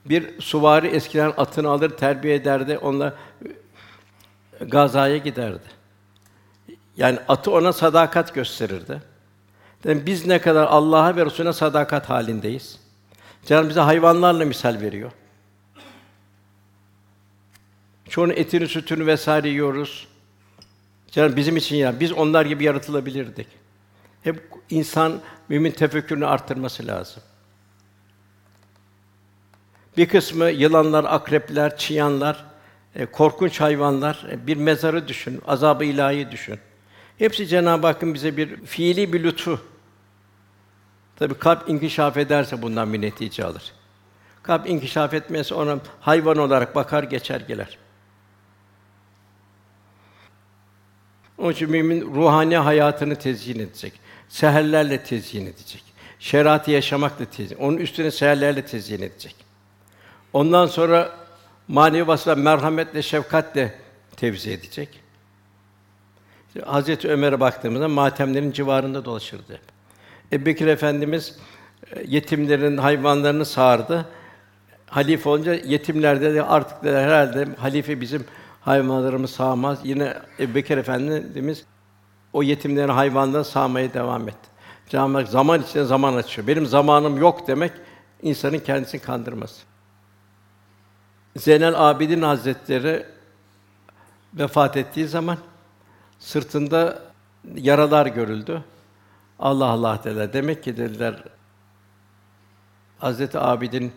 Bir 0.04 0.40
suvari 0.40 0.86
eskiden 0.86 1.32
atını 1.36 1.68
alır, 1.68 1.90
terbiye 1.90 2.34
ederdi, 2.34 2.78
onunla 2.78 3.14
gazaya 4.60 5.16
giderdi. 5.16 5.82
Yani 6.96 7.18
atı 7.28 7.50
ona 7.50 7.72
sadakat 7.72 8.34
gösterirdi. 8.34 9.02
Yani 9.84 10.06
biz 10.06 10.26
ne 10.26 10.40
kadar 10.40 10.66
Allah'a 10.66 11.16
ve 11.16 11.26
Resulüne 11.26 11.52
sadakat 11.52 12.10
halindeyiz. 12.10 12.80
Cenab-ı 13.44 13.68
bize 13.68 13.80
hayvanlarla 13.80 14.44
misal 14.44 14.80
veriyor. 14.80 15.12
Çoğunun 18.08 18.32
etini, 18.36 18.68
sütünü 18.68 19.06
vesaire 19.06 19.48
yiyoruz. 19.48 20.08
Cenab 21.10 21.36
bizim 21.36 21.56
için 21.56 21.76
ya 21.76 22.00
biz 22.00 22.12
onlar 22.12 22.46
gibi 22.46 22.64
yaratılabilirdik. 22.64 23.46
Hep 24.22 24.48
insan 24.70 25.20
mümin 25.48 25.70
tefekkürünü 25.70 26.26
arttırması 26.26 26.86
lazım. 26.86 27.22
Bir 29.96 30.08
kısmı 30.08 30.50
yılanlar, 30.50 31.04
akrepler, 31.04 31.76
çıyanlar, 31.76 32.44
e, 32.94 33.06
korkunç 33.06 33.60
hayvanlar, 33.60 34.26
e, 34.30 34.46
bir 34.46 34.56
mezarı 34.56 35.08
düşün, 35.08 35.42
azabı 35.46 35.84
ilahi 35.84 36.30
düşün. 36.30 36.58
Hepsi 37.18 37.46
Cenab-ı 37.46 37.86
Hakk'ın 37.86 38.14
bize 38.14 38.36
bir 38.36 38.66
fiili 38.66 39.12
bir 39.12 39.24
lütfu. 39.24 39.60
Tabii 41.16 41.34
kalp 41.34 41.68
inkişaf 41.68 42.16
ederse 42.16 42.62
bundan 42.62 42.92
bir 42.92 43.00
netice 43.00 43.44
alır. 43.44 43.72
Kalp 44.42 44.68
inkişaf 44.68 45.14
etmezse 45.14 45.54
ona 45.54 45.78
hayvan 46.00 46.36
olarak 46.36 46.74
bakar 46.74 47.02
geçer 47.02 47.40
gelir. 47.40 47.78
Onun 51.38 51.52
için 51.52 51.70
mümin 51.70 52.14
ruhani 52.14 52.56
hayatını 52.56 53.16
tezyin 53.16 53.58
edecek. 53.58 53.92
Seherlerle 54.28 55.04
tezyin 55.04 55.46
edecek. 55.46 55.84
Şeriatı 56.18 56.70
yaşamakla 56.70 57.24
tezyin. 57.24 57.58
Onun 57.58 57.76
üstüne 57.76 58.10
seherlerle 58.10 58.66
tezyin 58.66 59.02
edecek. 59.02 59.36
Ondan 60.32 60.66
sonra 60.66 61.10
manevi 61.68 62.06
vasıfla 62.06 62.34
merhametle, 62.34 63.02
şefkatle 63.02 63.74
tevzi 64.16 64.50
edecek. 64.50 65.00
Hazreti 66.64 67.08
Ömer'e 67.08 67.40
baktığımızda 67.40 67.88
matemlerin 67.88 68.52
civarında 68.52 69.04
dolaşırdı. 69.04 69.60
Ebu 70.32 70.46
Bekir 70.46 70.66
Efendimiz 70.66 71.36
e, 71.92 72.04
yetimlerin 72.06 72.76
hayvanlarını 72.76 73.44
sağardı. 73.44 74.06
Halife 74.86 75.28
olunca 75.28 75.54
yetimlerde 75.54 76.34
de 76.34 76.42
artık 76.42 76.84
de 76.84 77.00
herhalde 77.00 77.48
halife 77.58 78.00
bizim 78.00 78.24
hayvanlarımız 78.60 79.30
sağmaz. 79.30 79.78
Yine 79.84 80.14
Ebu 80.40 80.54
Bekir 80.54 80.78
Efendimiz 80.78 81.64
o 82.32 82.42
yetimlerin 82.42 82.88
hayvanlarını 82.88 83.44
sağmaya 83.44 83.94
devam 83.94 84.28
etti. 84.28 84.48
Cenab-ı 84.88 85.18
Hak 85.18 85.28
zaman 85.28 85.62
içinde 85.62 85.84
zaman 85.84 86.14
açıyor. 86.14 86.46
Benim 86.46 86.66
zamanım 86.66 87.18
yok 87.18 87.48
demek 87.48 87.72
insanın 88.22 88.58
kendisini 88.58 89.00
kandırması. 89.00 89.71
Zeynel 91.36 91.90
Abidin 91.90 92.22
Hazretleri 92.22 93.06
vefat 94.34 94.76
ettiği 94.76 95.08
zaman 95.08 95.38
sırtında 96.18 97.02
yaralar 97.54 98.06
görüldü. 98.06 98.64
Allah 99.38 99.66
Allah 99.66 100.00
dediler. 100.04 100.32
Demek 100.32 100.64
ki 100.64 100.76
dediler 100.76 101.24
Hazreti 102.98 103.38
Abidin 103.38 103.92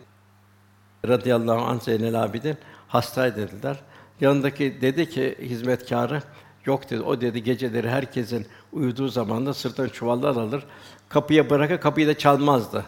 radıyallahu 1.08 1.60
anh 1.60 1.80
Zeynel 1.80 2.22
Abidin 2.22 2.56
hastaydı 2.88 3.36
dediler. 3.36 3.76
Yanındaki 4.20 4.80
dedi 4.80 5.10
ki 5.10 5.36
hizmetkarı 5.40 6.22
yok 6.64 6.90
dedi. 6.90 7.00
O 7.00 7.20
dedi 7.20 7.42
geceleri 7.42 7.90
herkesin 7.90 8.46
uyuduğu 8.72 9.08
zamanda 9.08 9.54
sırtına 9.54 9.88
çuvallar 9.88 10.30
alır. 10.36 10.64
Kapıya 11.08 11.50
bırakır, 11.50 11.80
kapıyı 11.80 12.08
da 12.08 12.18
çalmazdı. 12.18 12.84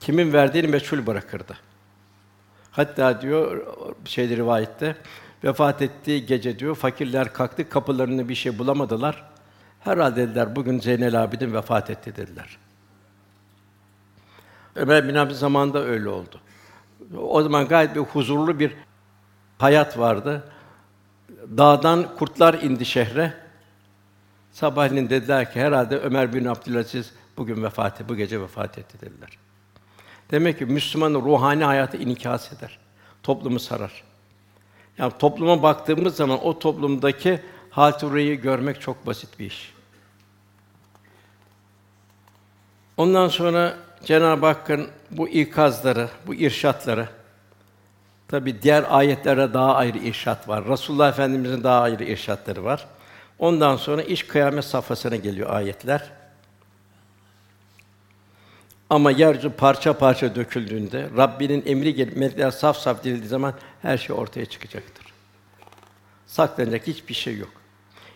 Kimin 0.00 0.32
verdiğini 0.32 0.68
meçhul 0.68 1.06
bırakırdı. 1.06 1.56
Hatta 2.72 3.22
diyor 3.22 3.66
şeyde 4.04 4.36
rivayette 4.36 4.96
vefat 5.44 5.82
ettiği 5.82 6.26
gece 6.26 6.58
diyor 6.58 6.74
fakirler 6.74 7.32
kalktı 7.32 7.68
kapılarını 7.68 8.28
bir 8.28 8.34
şey 8.34 8.58
bulamadılar. 8.58 9.24
Herhalde 9.80 10.16
dediler 10.16 10.56
bugün 10.56 10.80
Zeynel 10.80 11.22
Abidin 11.22 11.54
vefat 11.54 11.90
etti 11.90 12.16
dediler. 12.16 12.58
Ömer 14.74 15.08
bin 15.08 15.14
Abi 15.14 15.34
zamanında 15.34 15.84
öyle 15.84 16.08
oldu. 16.08 16.40
O 17.16 17.42
zaman 17.42 17.68
gayet 17.68 17.94
bir 17.94 18.00
huzurlu 18.00 18.58
bir 18.58 18.72
hayat 19.58 19.98
vardı. 19.98 20.44
Dağdan 21.56 22.16
kurtlar 22.16 22.54
indi 22.54 22.84
şehre. 22.84 23.34
Sabahleyin 24.52 25.10
dediler 25.10 25.52
ki 25.52 25.60
herhalde 25.60 25.98
Ömer 25.98 26.34
bin 26.34 26.44
Abdülaziz 26.44 27.12
bugün 27.36 27.62
vefat 27.62 27.94
etti, 27.94 28.08
bu 28.08 28.16
gece 28.16 28.40
vefat 28.40 28.78
etti 28.78 29.00
dediler. 29.00 29.38
Demek 30.30 30.58
ki 30.58 30.66
Müslümanın 30.66 31.22
ruhani 31.22 31.64
hayatı 31.64 31.96
inikas 31.96 32.52
eder. 32.52 32.78
Toplumu 33.22 33.60
sarar. 33.60 34.02
Yani 34.98 35.12
topluma 35.18 35.62
baktığımız 35.62 36.16
zaman 36.16 36.44
o 36.44 36.58
toplumdaki 36.58 37.40
hal 37.70 37.92
görmek 38.42 38.80
çok 38.80 39.06
basit 39.06 39.38
bir 39.38 39.46
iş. 39.46 39.72
Ondan 42.96 43.28
sonra 43.28 43.76
Cenab-ı 44.04 44.46
Hakk'ın 44.46 44.88
bu 45.10 45.28
ikazları, 45.28 46.08
bu 46.26 46.34
irşatları 46.34 47.08
tabi 48.28 48.62
diğer 48.62 48.84
ayetlere 48.88 49.54
daha 49.54 49.74
ayrı 49.74 49.98
irşat 49.98 50.48
var. 50.48 50.68
Resulullah 50.68 51.08
Efendimizin 51.08 51.64
daha 51.64 51.80
ayrı 51.80 52.04
irşatları 52.04 52.64
var. 52.64 52.86
Ondan 53.38 53.76
sonra 53.76 54.02
iş 54.02 54.22
kıyamet 54.22 54.64
safhasına 54.64 55.16
geliyor 55.16 55.50
ayetler. 55.50 56.19
Ama 58.90 59.10
yeryüzü 59.10 59.50
parça 59.50 59.98
parça 59.98 60.34
döküldüğünde, 60.34 61.08
Rabbinin 61.16 61.62
emri 61.66 61.94
gelip 61.94 62.16
melekler 62.16 62.50
saf 62.50 62.78
saf 62.78 63.04
dirildiği 63.04 63.28
zaman 63.28 63.54
her 63.82 63.98
şey 63.98 64.16
ortaya 64.16 64.46
çıkacaktır. 64.46 65.06
Saklanacak 66.26 66.86
hiçbir 66.86 67.14
şey 67.14 67.36
yok. 67.38 67.50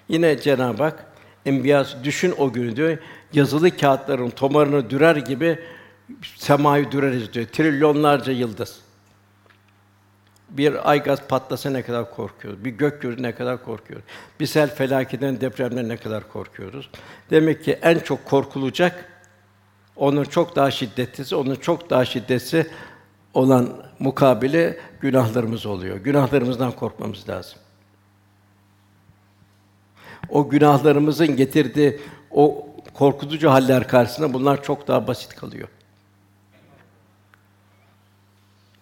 Yine 0.08 0.40
Cenab-ı 0.40 0.82
Hak 0.82 1.06
Enbiya 1.46 1.86
düşün 2.04 2.34
o 2.38 2.52
günü 2.52 2.76
diyor. 2.76 2.98
Yazılı 3.32 3.76
kağıtların 3.76 4.30
tomarını 4.30 4.90
dürer 4.90 5.16
gibi 5.16 5.58
semayı 6.36 6.90
düreriz 6.90 7.32
diyor. 7.32 7.46
Trilyonlarca 7.46 8.32
yıldız. 8.32 8.80
Bir 10.50 10.90
ay 10.90 11.02
gaz 11.02 11.28
patlasa 11.28 11.70
ne 11.70 11.82
kadar 11.82 12.10
korkuyoruz. 12.10 12.64
Bir 12.64 12.70
gök 12.70 13.02
gürültü 13.02 13.22
ne 13.22 13.34
kadar 13.34 13.64
korkuyoruz. 13.64 14.06
Bir 14.40 14.46
sel 14.46 14.74
felaketinden, 14.74 15.40
depremden 15.40 15.88
ne 15.88 15.96
kadar 15.96 16.28
korkuyoruz. 16.28 16.90
Demek 17.30 17.64
ki 17.64 17.78
en 17.82 17.98
çok 17.98 18.24
korkulacak 18.24 19.13
onun 19.96 20.24
çok 20.24 20.56
daha 20.56 20.70
şiddetlisi, 20.70 21.36
onun 21.36 21.54
çok 21.54 21.90
daha 21.90 22.04
şiddetli 22.04 22.66
olan 23.34 23.68
mukabili 23.98 24.78
günahlarımız 25.00 25.66
oluyor. 25.66 25.96
Günahlarımızdan 25.96 26.72
korkmamız 26.72 27.28
lazım. 27.28 27.58
O 30.28 30.48
günahlarımızın 30.48 31.36
getirdiği 31.36 32.00
o 32.30 32.68
korkutucu 32.94 33.50
haller 33.50 33.88
karşısında 33.88 34.32
bunlar 34.32 34.62
çok 34.62 34.88
daha 34.88 35.06
basit 35.06 35.34
kalıyor. 35.34 35.68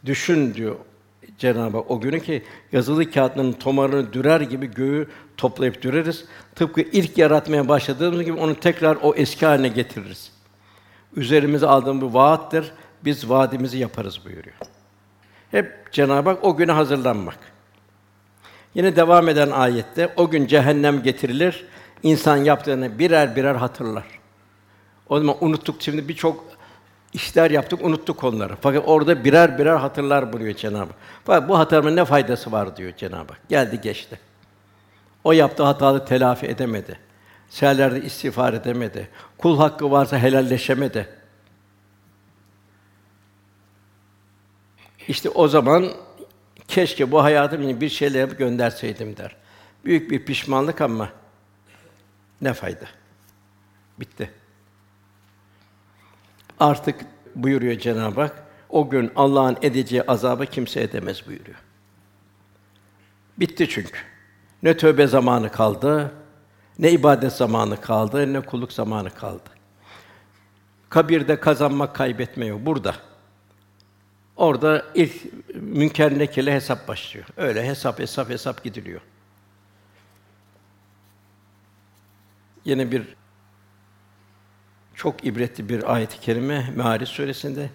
Düşün 0.05 0.55
diyor 0.55 0.77
Cenab-ı 1.39 1.77
Hak 1.77 1.91
o 1.91 2.01
günü 2.01 2.21
ki 2.21 2.43
yazılı 2.73 3.11
kağıtların 3.11 3.53
tomarını 3.53 4.13
dürer 4.13 4.41
gibi 4.41 4.67
göğü 4.67 5.09
toplayıp 5.37 5.83
düreriz. 5.83 6.25
Tıpkı 6.55 6.81
ilk 6.81 7.19
yaratmaya 7.19 7.69
başladığımız 7.69 8.23
gibi 8.23 8.39
onu 8.39 8.55
tekrar 8.55 8.99
o 9.03 9.15
eski 9.15 9.47
haline 9.47 9.69
getiririz. 9.69 10.32
Üzerimize 11.17 11.67
aldığımız 11.67 12.03
bu 12.03 12.15
vaattir. 12.15 12.73
Biz 13.05 13.31
vaadimizi 13.31 13.79
yaparız 13.79 14.25
buyuruyor. 14.25 14.57
Hep 15.51 15.93
Cenab-ı 15.93 16.31
Hak 16.31 16.45
o 16.45 16.57
güne 16.57 16.73
hazırlanmak. 16.73 17.39
Yine 18.75 18.97
devam 18.97 19.29
eden 19.29 19.51
ayette 19.51 20.13
o 20.17 20.31
gün 20.31 20.47
cehennem 20.47 21.03
getirilir. 21.03 21.67
İnsan 22.03 22.37
yaptığını 22.37 22.99
birer 22.99 23.37
birer 23.37 23.55
hatırlar. 23.55 24.05
O 25.09 25.19
zaman 25.19 25.37
unuttuk 25.41 25.83
şimdi 25.83 26.09
birçok 26.09 26.45
işler 27.13 27.51
yaptık, 27.51 27.85
unuttuk 27.85 28.25
onları. 28.25 28.57
Fakat 28.61 28.85
orada 28.87 29.25
birer 29.25 29.59
birer 29.59 29.77
hatırlar 29.77 30.33
buyuruyor 30.33 30.57
Cenab-ı 30.57 30.79
Hak. 30.79 30.97
Fakat 31.25 31.49
bu 31.49 31.59
hatırlamanın 31.59 31.97
ne 31.97 32.05
faydası 32.05 32.53
var 32.53 32.77
diyor 32.77 32.93
Cenab-ı 32.97 33.33
Hak. 33.33 33.49
Geldi 33.49 33.81
geçti. 33.81 34.21
O 35.25 35.33
yaptığı 35.33 35.63
hatalı 35.63 36.05
telafi 36.05 36.47
edemedi. 36.47 36.99
Seherlerde 37.53 38.03
istiğfar 38.03 38.53
edemedi. 38.53 39.09
Kul 39.39 39.59
hakkı 39.59 39.91
varsa 39.91 40.19
helalleşemedi. 40.19 41.09
İşte 45.09 45.29
o 45.29 45.49
zaman 45.49 45.89
keşke 46.69 47.13
bu 47.13 47.23
hayatım 47.23 47.81
bir 47.81 47.89
şeyler 47.89 48.21
yapıp 48.21 48.39
gönderseydim 48.39 49.17
der. 49.17 49.37
Büyük 49.85 50.11
bir 50.11 50.25
pişmanlık 50.25 50.81
ama 50.81 51.13
ne 52.41 52.53
fayda? 52.53 52.87
Bitti. 54.01 54.31
Artık 56.61 57.01
buyuruyor 57.35 57.79
Cenab-ı 57.79 58.21
Hak, 58.21 58.43
o 58.69 58.91
gün 58.91 59.13
Allah'ın 59.17 59.57
edeceği 59.63 60.03
azabı 60.03 60.47
kimse 60.47 60.83
edemez 60.83 61.27
buyuruyor. 61.27 61.59
Bitti 63.39 63.69
çünkü. 63.69 63.99
Ne 64.63 64.77
tövbe 64.77 65.07
zamanı 65.07 65.53
kaldı, 65.53 66.13
ne 66.79 66.91
ibadet 66.91 67.33
zamanı 67.33 67.81
kaldı, 67.81 68.33
ne 68.33 68.41
kulluk 68.41 68.73
zamanı 68.73 69.11
kaldı. 69.11 69.51
Kabirde 70.89 71.41
kazanmak, 71.41 71.95
kaybetme 71.95 72.47
yok. 72.47 72.67
Burada. 72.67 72.95
Orada 74.37 74.87
ilk 74.95 75.13
münker 75.55 76.19
nekele 76.19 76.55
hesap 76.55 76.89
başlıyor. 76.89 77.27
Öyle 77.37 77.67
hesap 77.67 77.99
hesap 77.99 78.29
hesap 78.31 78.65
gidiliyor. 78.65 79.01
Yine 82.65 82.91
bir 82.93 83.15
çok 84.95 85.27
ibretli 85.27 85.69
bir 85.69 85.95
ayet-i 85.95 86.21
kerime 86.21 86.71
Meâriç 86.77 87.09
suresinde 87.09 87.71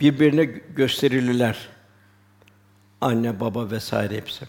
birbirine 0.00 0.44
gösterilirler. 0.44 1.68
Anne, 3.00 3.40
baba 3.40 3.70
vesaire 3.70 4.16
hepsi. 4.16 4.46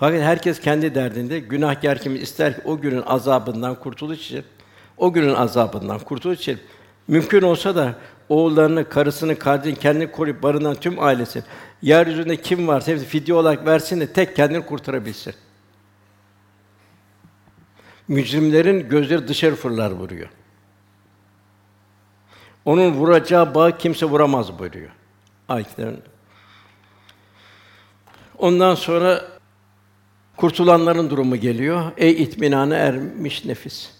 Fakat 0.00 0.20
herkes 0.20 0.60
kendi 0.60 0.94
derdinde. 0.94 1.38
Günahkar 1.38 1.98
kim 1.98 2.16
ister 2.16 2.54
ki 2.54 2.60
o 2.64 2.80
günün 2.80 3.02
azabından 3.02 3.74
kurtuluş 3.74 4.18
için, 4.18 4.44
o 4.96 5.12
günün 5.12 5.34
azabından 5.34 5.98
kurtuluş 5.98 6.38
için 6.38 6.60
mümkün 7.08 7.42
olsa 7.42 7.76
da 7.76 7.94
oğullarını, 8.28 8.88
karısını, 8.88 9.38
kardeşini 9.38 9.78
kendini 9.78 10.10
koruyup 10.10 10.42
barınan 10.42 10.74
tüm 10.74 11.02
ailesi 11.02 11.42
yeryüzünde 11.82 12.36
kim 12.36 12.68
varsa 12.68 12.92
hepsi 12.92 13.04
fidye 13.04 13.34
olarak 13.34 13.66
versin 13.66 14.00
de 14.00 14.12
tek 14.12 14.36
kendini 14.36 14.66
kurtarabilsin. 14.66 15.34
Mücrimlerin 18.08 18.88
gözleri 18.88 19.28
dışarı 19.28 19.54
fırlar 19.54 19.90
vuruyor. 19.90 20.28
Onun 22.64 22.92
vuracağı 22.92 23.54
bağ 23.54 23.78
kimse 23.78 24.06
vuramaz 24.06 24.58
buyuruyor. 24.58 24.90
Ayetlerin. 25.48 26.02
Ondan 28.38 28.74
sonra 28.74 29.39
kurtulanların 30.40 31.10
durumu 31.10 31.36
geliyor. 31.36 31.92
Ey 31.96 32.22
itminana 32.22 32.76
ermiş 32.76 33.44
nefis. 33.44 33.90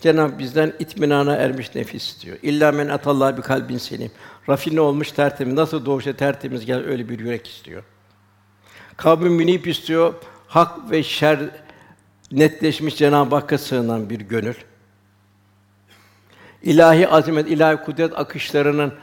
Cenab 0.00 0.38
bizden 0.38 0.72
itminana 0.78 1.34
ermiş 1.34 1.74
nefis 1.74 2.08
istiyor. 2.08 2.38
İlla 2.42 2.72
men 2.72 2.88
atallah 2.88 3.36
bir 3.36 3.42
kalbin 3.42 3.78
selim. 3.78 4.10
Rafine 4.48 4.80
olmuş 4.80 5.12
tertemiz. 5.12 5.54
Nasıl 5.54 5.86
doğuşta 5.86 6.12
tertemiz 6.12 6.66
gel 6.66 6.84
öyle 6.84 7.08
bir 7.08 7.18
yürek 7.18 7.48
istiyor. 7.48 7.82
Kalbin 8.96 9.32
münip 9.32 9.66
istiyor. 9.66 10.14
Hak 10.48 10.90
ve 10.90 11.02
şer 11.02 11.38
netleşmiş 12.30 12.96
Cenab-ı 12.96 13.34
Hakk'a 13.34 13.58
sığınan 13.58 14.10
bir 14.10 14.20
gönül. 14.20 14.54
İlahi 16.62 17.08
azamet, 17.08 17.50
ilahi 17.50 17.76
kudret 17.76 18.18
akışlarının 18.18 18.94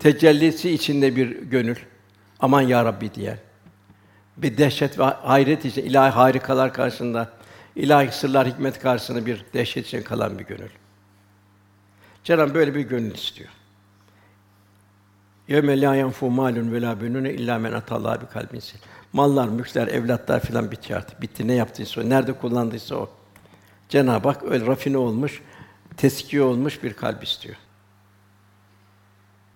tecellisi 0.00 0.70
içinde 0.70 1.16
bir 1.16 1.42
gönül. 1.42 1.76
Aman 2.40 2.62
ya 2.62 2.84
Rabbi 2.84 3.14
diye. 3.14 3.45
Bir 4.36 4.58
dehşet 4.58 4.98
ve 4.98 5.04
hayret 5.04 5.64
içinde 5.64 5.86
ilahi 5.86 6.10
harikalar 6.10 6.72
karşısında 6.72 7.32
ilahi 7.76 8.12
sırlar, 8.12 8.48
hikmet 8.48 8.78
karşısında 8.78 9.26
bir 9.26 9.44
dehşet 9.54 9.86
içinde 9.86 10.04
kalan 10.04 10.38
bir 10.38 10.44
gönül. 10.44 10.70
Cenab-ı 12.24 12.54
böyle 12.54 12.74
bir 12.74 12.80
gönül 12.80 13.14
istiyor. 13.14 13.50
Yevme 15.48 15.80
lâ 15.80 15.96
yenfû 15.96 16.30
mâlun 16.30 16.72
ve 16.72 16.82
lâ 16.82 17.00
benûne 17.00 17.32
illâ 17.32 17.58
men 17.58 17.72
atallâhe 17.72 18.20
bi 18.20 18.26
kalbin 18.26 18.62
Mallar, 19.12 19.48
mülkler, 19.48 19.88
evlatlar 19.88 20.40
filan 20.40 20.70
bitiyor 20.70 20.98
artık. 20.98 21.22
Bitti. 21.22 21.48
Ne 21.48 21.54
yaptıysa 21.54 22.00
o, 22.00 22.08
nerede 22.08 22.32
kullandıysa 22.32 22.96
o. 22.96 23.10
Cenab-ı 23.88 24.28
Hak 24.28 24.42
öyle 24.42 24.66
rafine 24.66 24.98
olmuş, 24.98 25.42
teskiye 25.96 26.42
olmuş 26.42 26.82
bir 26.82 26.92
kalp 26.92 27.24
istiyor. 27.24 27.56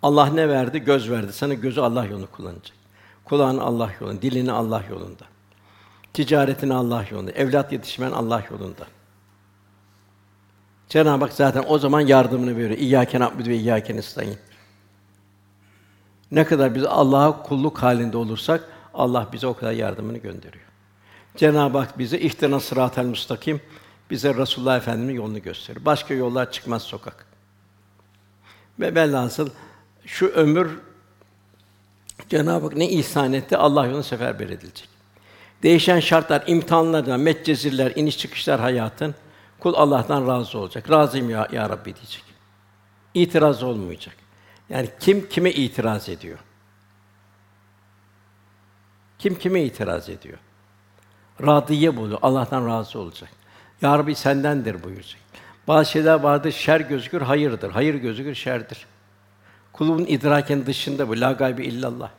Allah 0.03 0.27
ne 0.27 0.49
verdi? 0.49 0.79
Göz 0.79 1.11
verdi. 1.11 1.33
Sana 1.33 1.55
gözü 1.55 1.81
Allah 1.81 2.05
yolunu 2.05 2.27
kullanacak. 2.31 2.80
Kulağını 3.31 3.63
Allah 3.63 3.91
yolunda, 4.01 4.23
dilini 4.23 4.53
Allah 4.53 4.85
yolunda. 4.91 5.25
Ticaretini 6.15 6.75
Allah 6.75 7.05
yolunda, 7.11 7.31
evlat 7.31 7.73
yetişmen 7.73 8.11
Allah 8.11 8.45
yolunda. 8.51 8.87
Cenab-ı 10.89 11.25
Hak 11.25 11.33
zaten 11.33 11.65
o 11.69 11.79
zaman 11.79 12.01
yardımını 12.01 12.57
veriyor. 12.57 12.79
İyyâke 12.79 13.21
na'budu 13.21 13.49
ve 13.49 13.57
iyyâke 13.57 13.97
nestaîn. 13.97 14.37
Ne 16.31 16.45
kadar 16.45 16.75
biz 16.75 16.85
Allah'a 16.85 17.43
kulluk 17.43 17.83
halinde 17.83 18.17
olursak 18.17 18.69
Allah 18.95 19.29
bize 19.33 19.47
o 19.47 19.55
kadar 19.55 19.73
yardımını 19.73 20.19
gönderiyor. 20.19 20.65
Cenab-ı 21.37 21.79
Hak 21.79 21.99
bize 21.99 22.19
ihtina 22.19 22.61
sıratel 22.61 23.05
müstakim 23.05 23.61
bize 24.11 24.35
Resulullah 24.35 24.77
Efendimiz'in 24.77 25.17
yolunu 25.17 25.43
gösteriyor. 25.43 25.85
Başka 25.85 26.15
yollar 26.15 26.53
çıkmaz 26.53 26.83
sokak. 26.83 27.27
Ve 28.81 28.95
velhasıl 28.95 29.51
şu 30.07 30.27
ömür 30.27 30.90
Cenab-ı 32.29 32.65
Hak 32.65 32.77
ne 32.77 32.89
ihsan 32.89 33.33
etti, 33.33 33.57
Allah 33.57 33.87
yolunda 33.87 34.03
seferber 34.03 34.49
edilecek. 34.49 34.89
Değişen 35.63 36.01
şartlar, 36.01 36.45
imtihanlardan, 36.47 37.21
metcezirler, 37.21 37.93
iniş 37.97 38.19
çıkışlar 38.19 38.61
hayatın, 38.61 39.15
kul 39.61 39.75
Allah'tan 39.75 40.29
razı 40.29 40.59
olacak. 40.59 40.91
Razıyım 40.91 41.31
ya, 41.31 41.49
ya 41.53 41.69
Rabbi 41.69 41.95
diyecek. 41.95 42.25
İtiraz 43.15 43.63
olmayacak. 43.63 44.17
Yani 44.69 44.89
kim 45.01 45.29
kime 45.29 45.51
itiraz 45.51 46.09
ediyor? 46.09 46.39
Kim 49.19 49.35
kime 49.35 49.63
itiraz 49.63 50.09
ediyor? 50.09 50.39
Radiye 51.43 51.97
bulu, 51.97 52.19
Allah'tan 52.23 52.69
razı 52.69 52.99
olacak. 52.99 53.31
Ya 53.83 53.99
Rabbi 53.99 54.15
sendendir 54.15 54.83
buyuracak. 54.83 55.21
Bazı 55.69 55.91
şeyler 55.91 56.21
vardır, 56.21 56.53
şer 56.53 56.81
gözükür, 56.81 57.21
hayırdır. 57.21 57.71
Hayır 57.71 57.95
gözükür, 57.95 58.35
şerdir. 58.35 58.87
Kulun 59.73 60.05
idrakin 60.09 60.67
dışında 60.67 61.09
bu, 61.09 61.21
la 61.21 61.33
gaybi 61.33 61.65
illallah. 61.65 62.11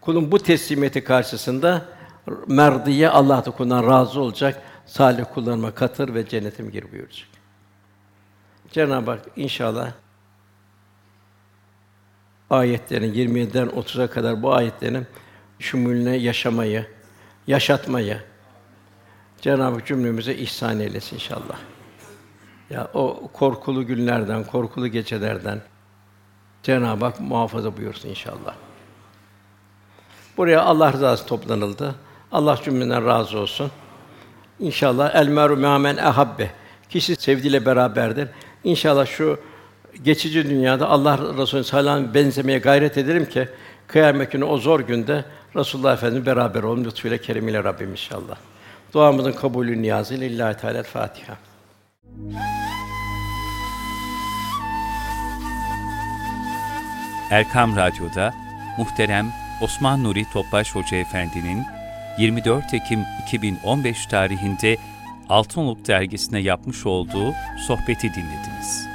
Kulun 0.00 0.32
bu 0.32 0.38
teslimiyeti 0.38 1.04
karşısında 1.04 1.84
merdiye 2.46 3.08
Allah 3.08 3.44
da 3.44 3.50
kulundan 3.50 3.86
razı 3.86 4.20
olacak, 4.20 4.62
salih 4.86 5.24
kullarıma 5.34 5.70
katır 5.70 6.14
ve 6.14 6.28
cennetim 6.28 6.70
gir 6.70 6.92
buyuracak. 6.92 7.28
Cenab-ı 8.70 9.10
Hak 9.10 9.20
inşallah 9.36 9.92
ayetlerin 12.50 13.14
27'den 13.14 13.66
30'a 13.66 14.06
kadar 14.06 14.42
bu 14.42 14.54
ayetlerin 14.54 15.06
şumulüne 15.58 16.16
yaşamayı, 16.16 16.86
yaşatmayı 17.46 18.20
Cenab-ı 19.40 19.74
Hak 19.74 19.86
cümlemize 19.86 20.34
ihsan 20.34 20.80
eylesin 20.80 21.16
inşallah. 21.16 21.58
Ya 22.70 22.90
o 22.94 23.30
korkulu 23.32 23.86
günlerden, 23.86 24.44
korkulu 24.44 24.88
gecelerden 24.88 25.62
Cenab-ı 26.62 27.04
Hak 27.04 27.20
muhafaza 27.20 27.76
buyursun 27.76 28.08
inşallah. 28.08 28.54
Buraya 30.36 30.62
Allah 30.62 30.92
rızası 30.92 31.26
toplanıldı. 31.26 31.94
Allah 32.32 32.58
cümleden 32.64 33.06
razı 33.06 33.38
olsun. 33.38 33.70
İnşallah 34.60 35.14
el 35.14 35.28
meru 35.28 35.56
me'amen 35.56 35.96
ehabbe. 35.96 36.50
Kişi 36.88 37.16
sevdiğiyle 37.16 37.66
beraberdir. 37.66 38.28
İnşallah 38.64 39.06
şu 39.06 39.38
geçici 40.02 40.50
dünyada 40.50 40.88
Allah 40.88 41.18
Resulü 41.18 41.64
sallallahu 41.64 42.14
benzemeye 42.14 42.58
gayret 42.58 42.98
ederim 42.98 43.28
ki 43.28 43.48
kıyamet 43.86 44.32
günü 44.32 44.44
o 44.44 44.56
zor 44.56 44.80
günde 44.80 45.24
Resulullah 45.56 45.92
Efendimiz 45.92 46.26
beraber 46.26 46.62
olun 46.62 46.84
lütfuyla 46.84 47.18
keremiyle 47.18 47.64
Rabbim 47.64 47.90
inşallah. 47.90 48.36
Duamızın 48.94 49.32
kabulü 49.32 49.82
niyazıyla 49.82 50.26
İllahi 50.26 50.56
Teala 50.56 50.82
Fatiha. 50.82 51.36
Erkam 57.30 57.76
Radyo'da 57.76 58.34
muhterem 58.78 59.32
Osman 59.60 60.04
Nuri 60.04 60.24
Topbaş 60.32 60.74
Hoca 60.74 60.96
Efendi'nin 60.96 61.64
24 62.18 62.74
Ekim 62.74 63.04
2015 63.22 64.06
tarihinde 64.06 64.76
Altınoluk 65.28 65.88
dergisine 65.88 66.38
yapmış 66.38 66.86
olduğu 66.86 67.34
sohbeti 67.66 68.14
dinlediniz. 68.14 68.86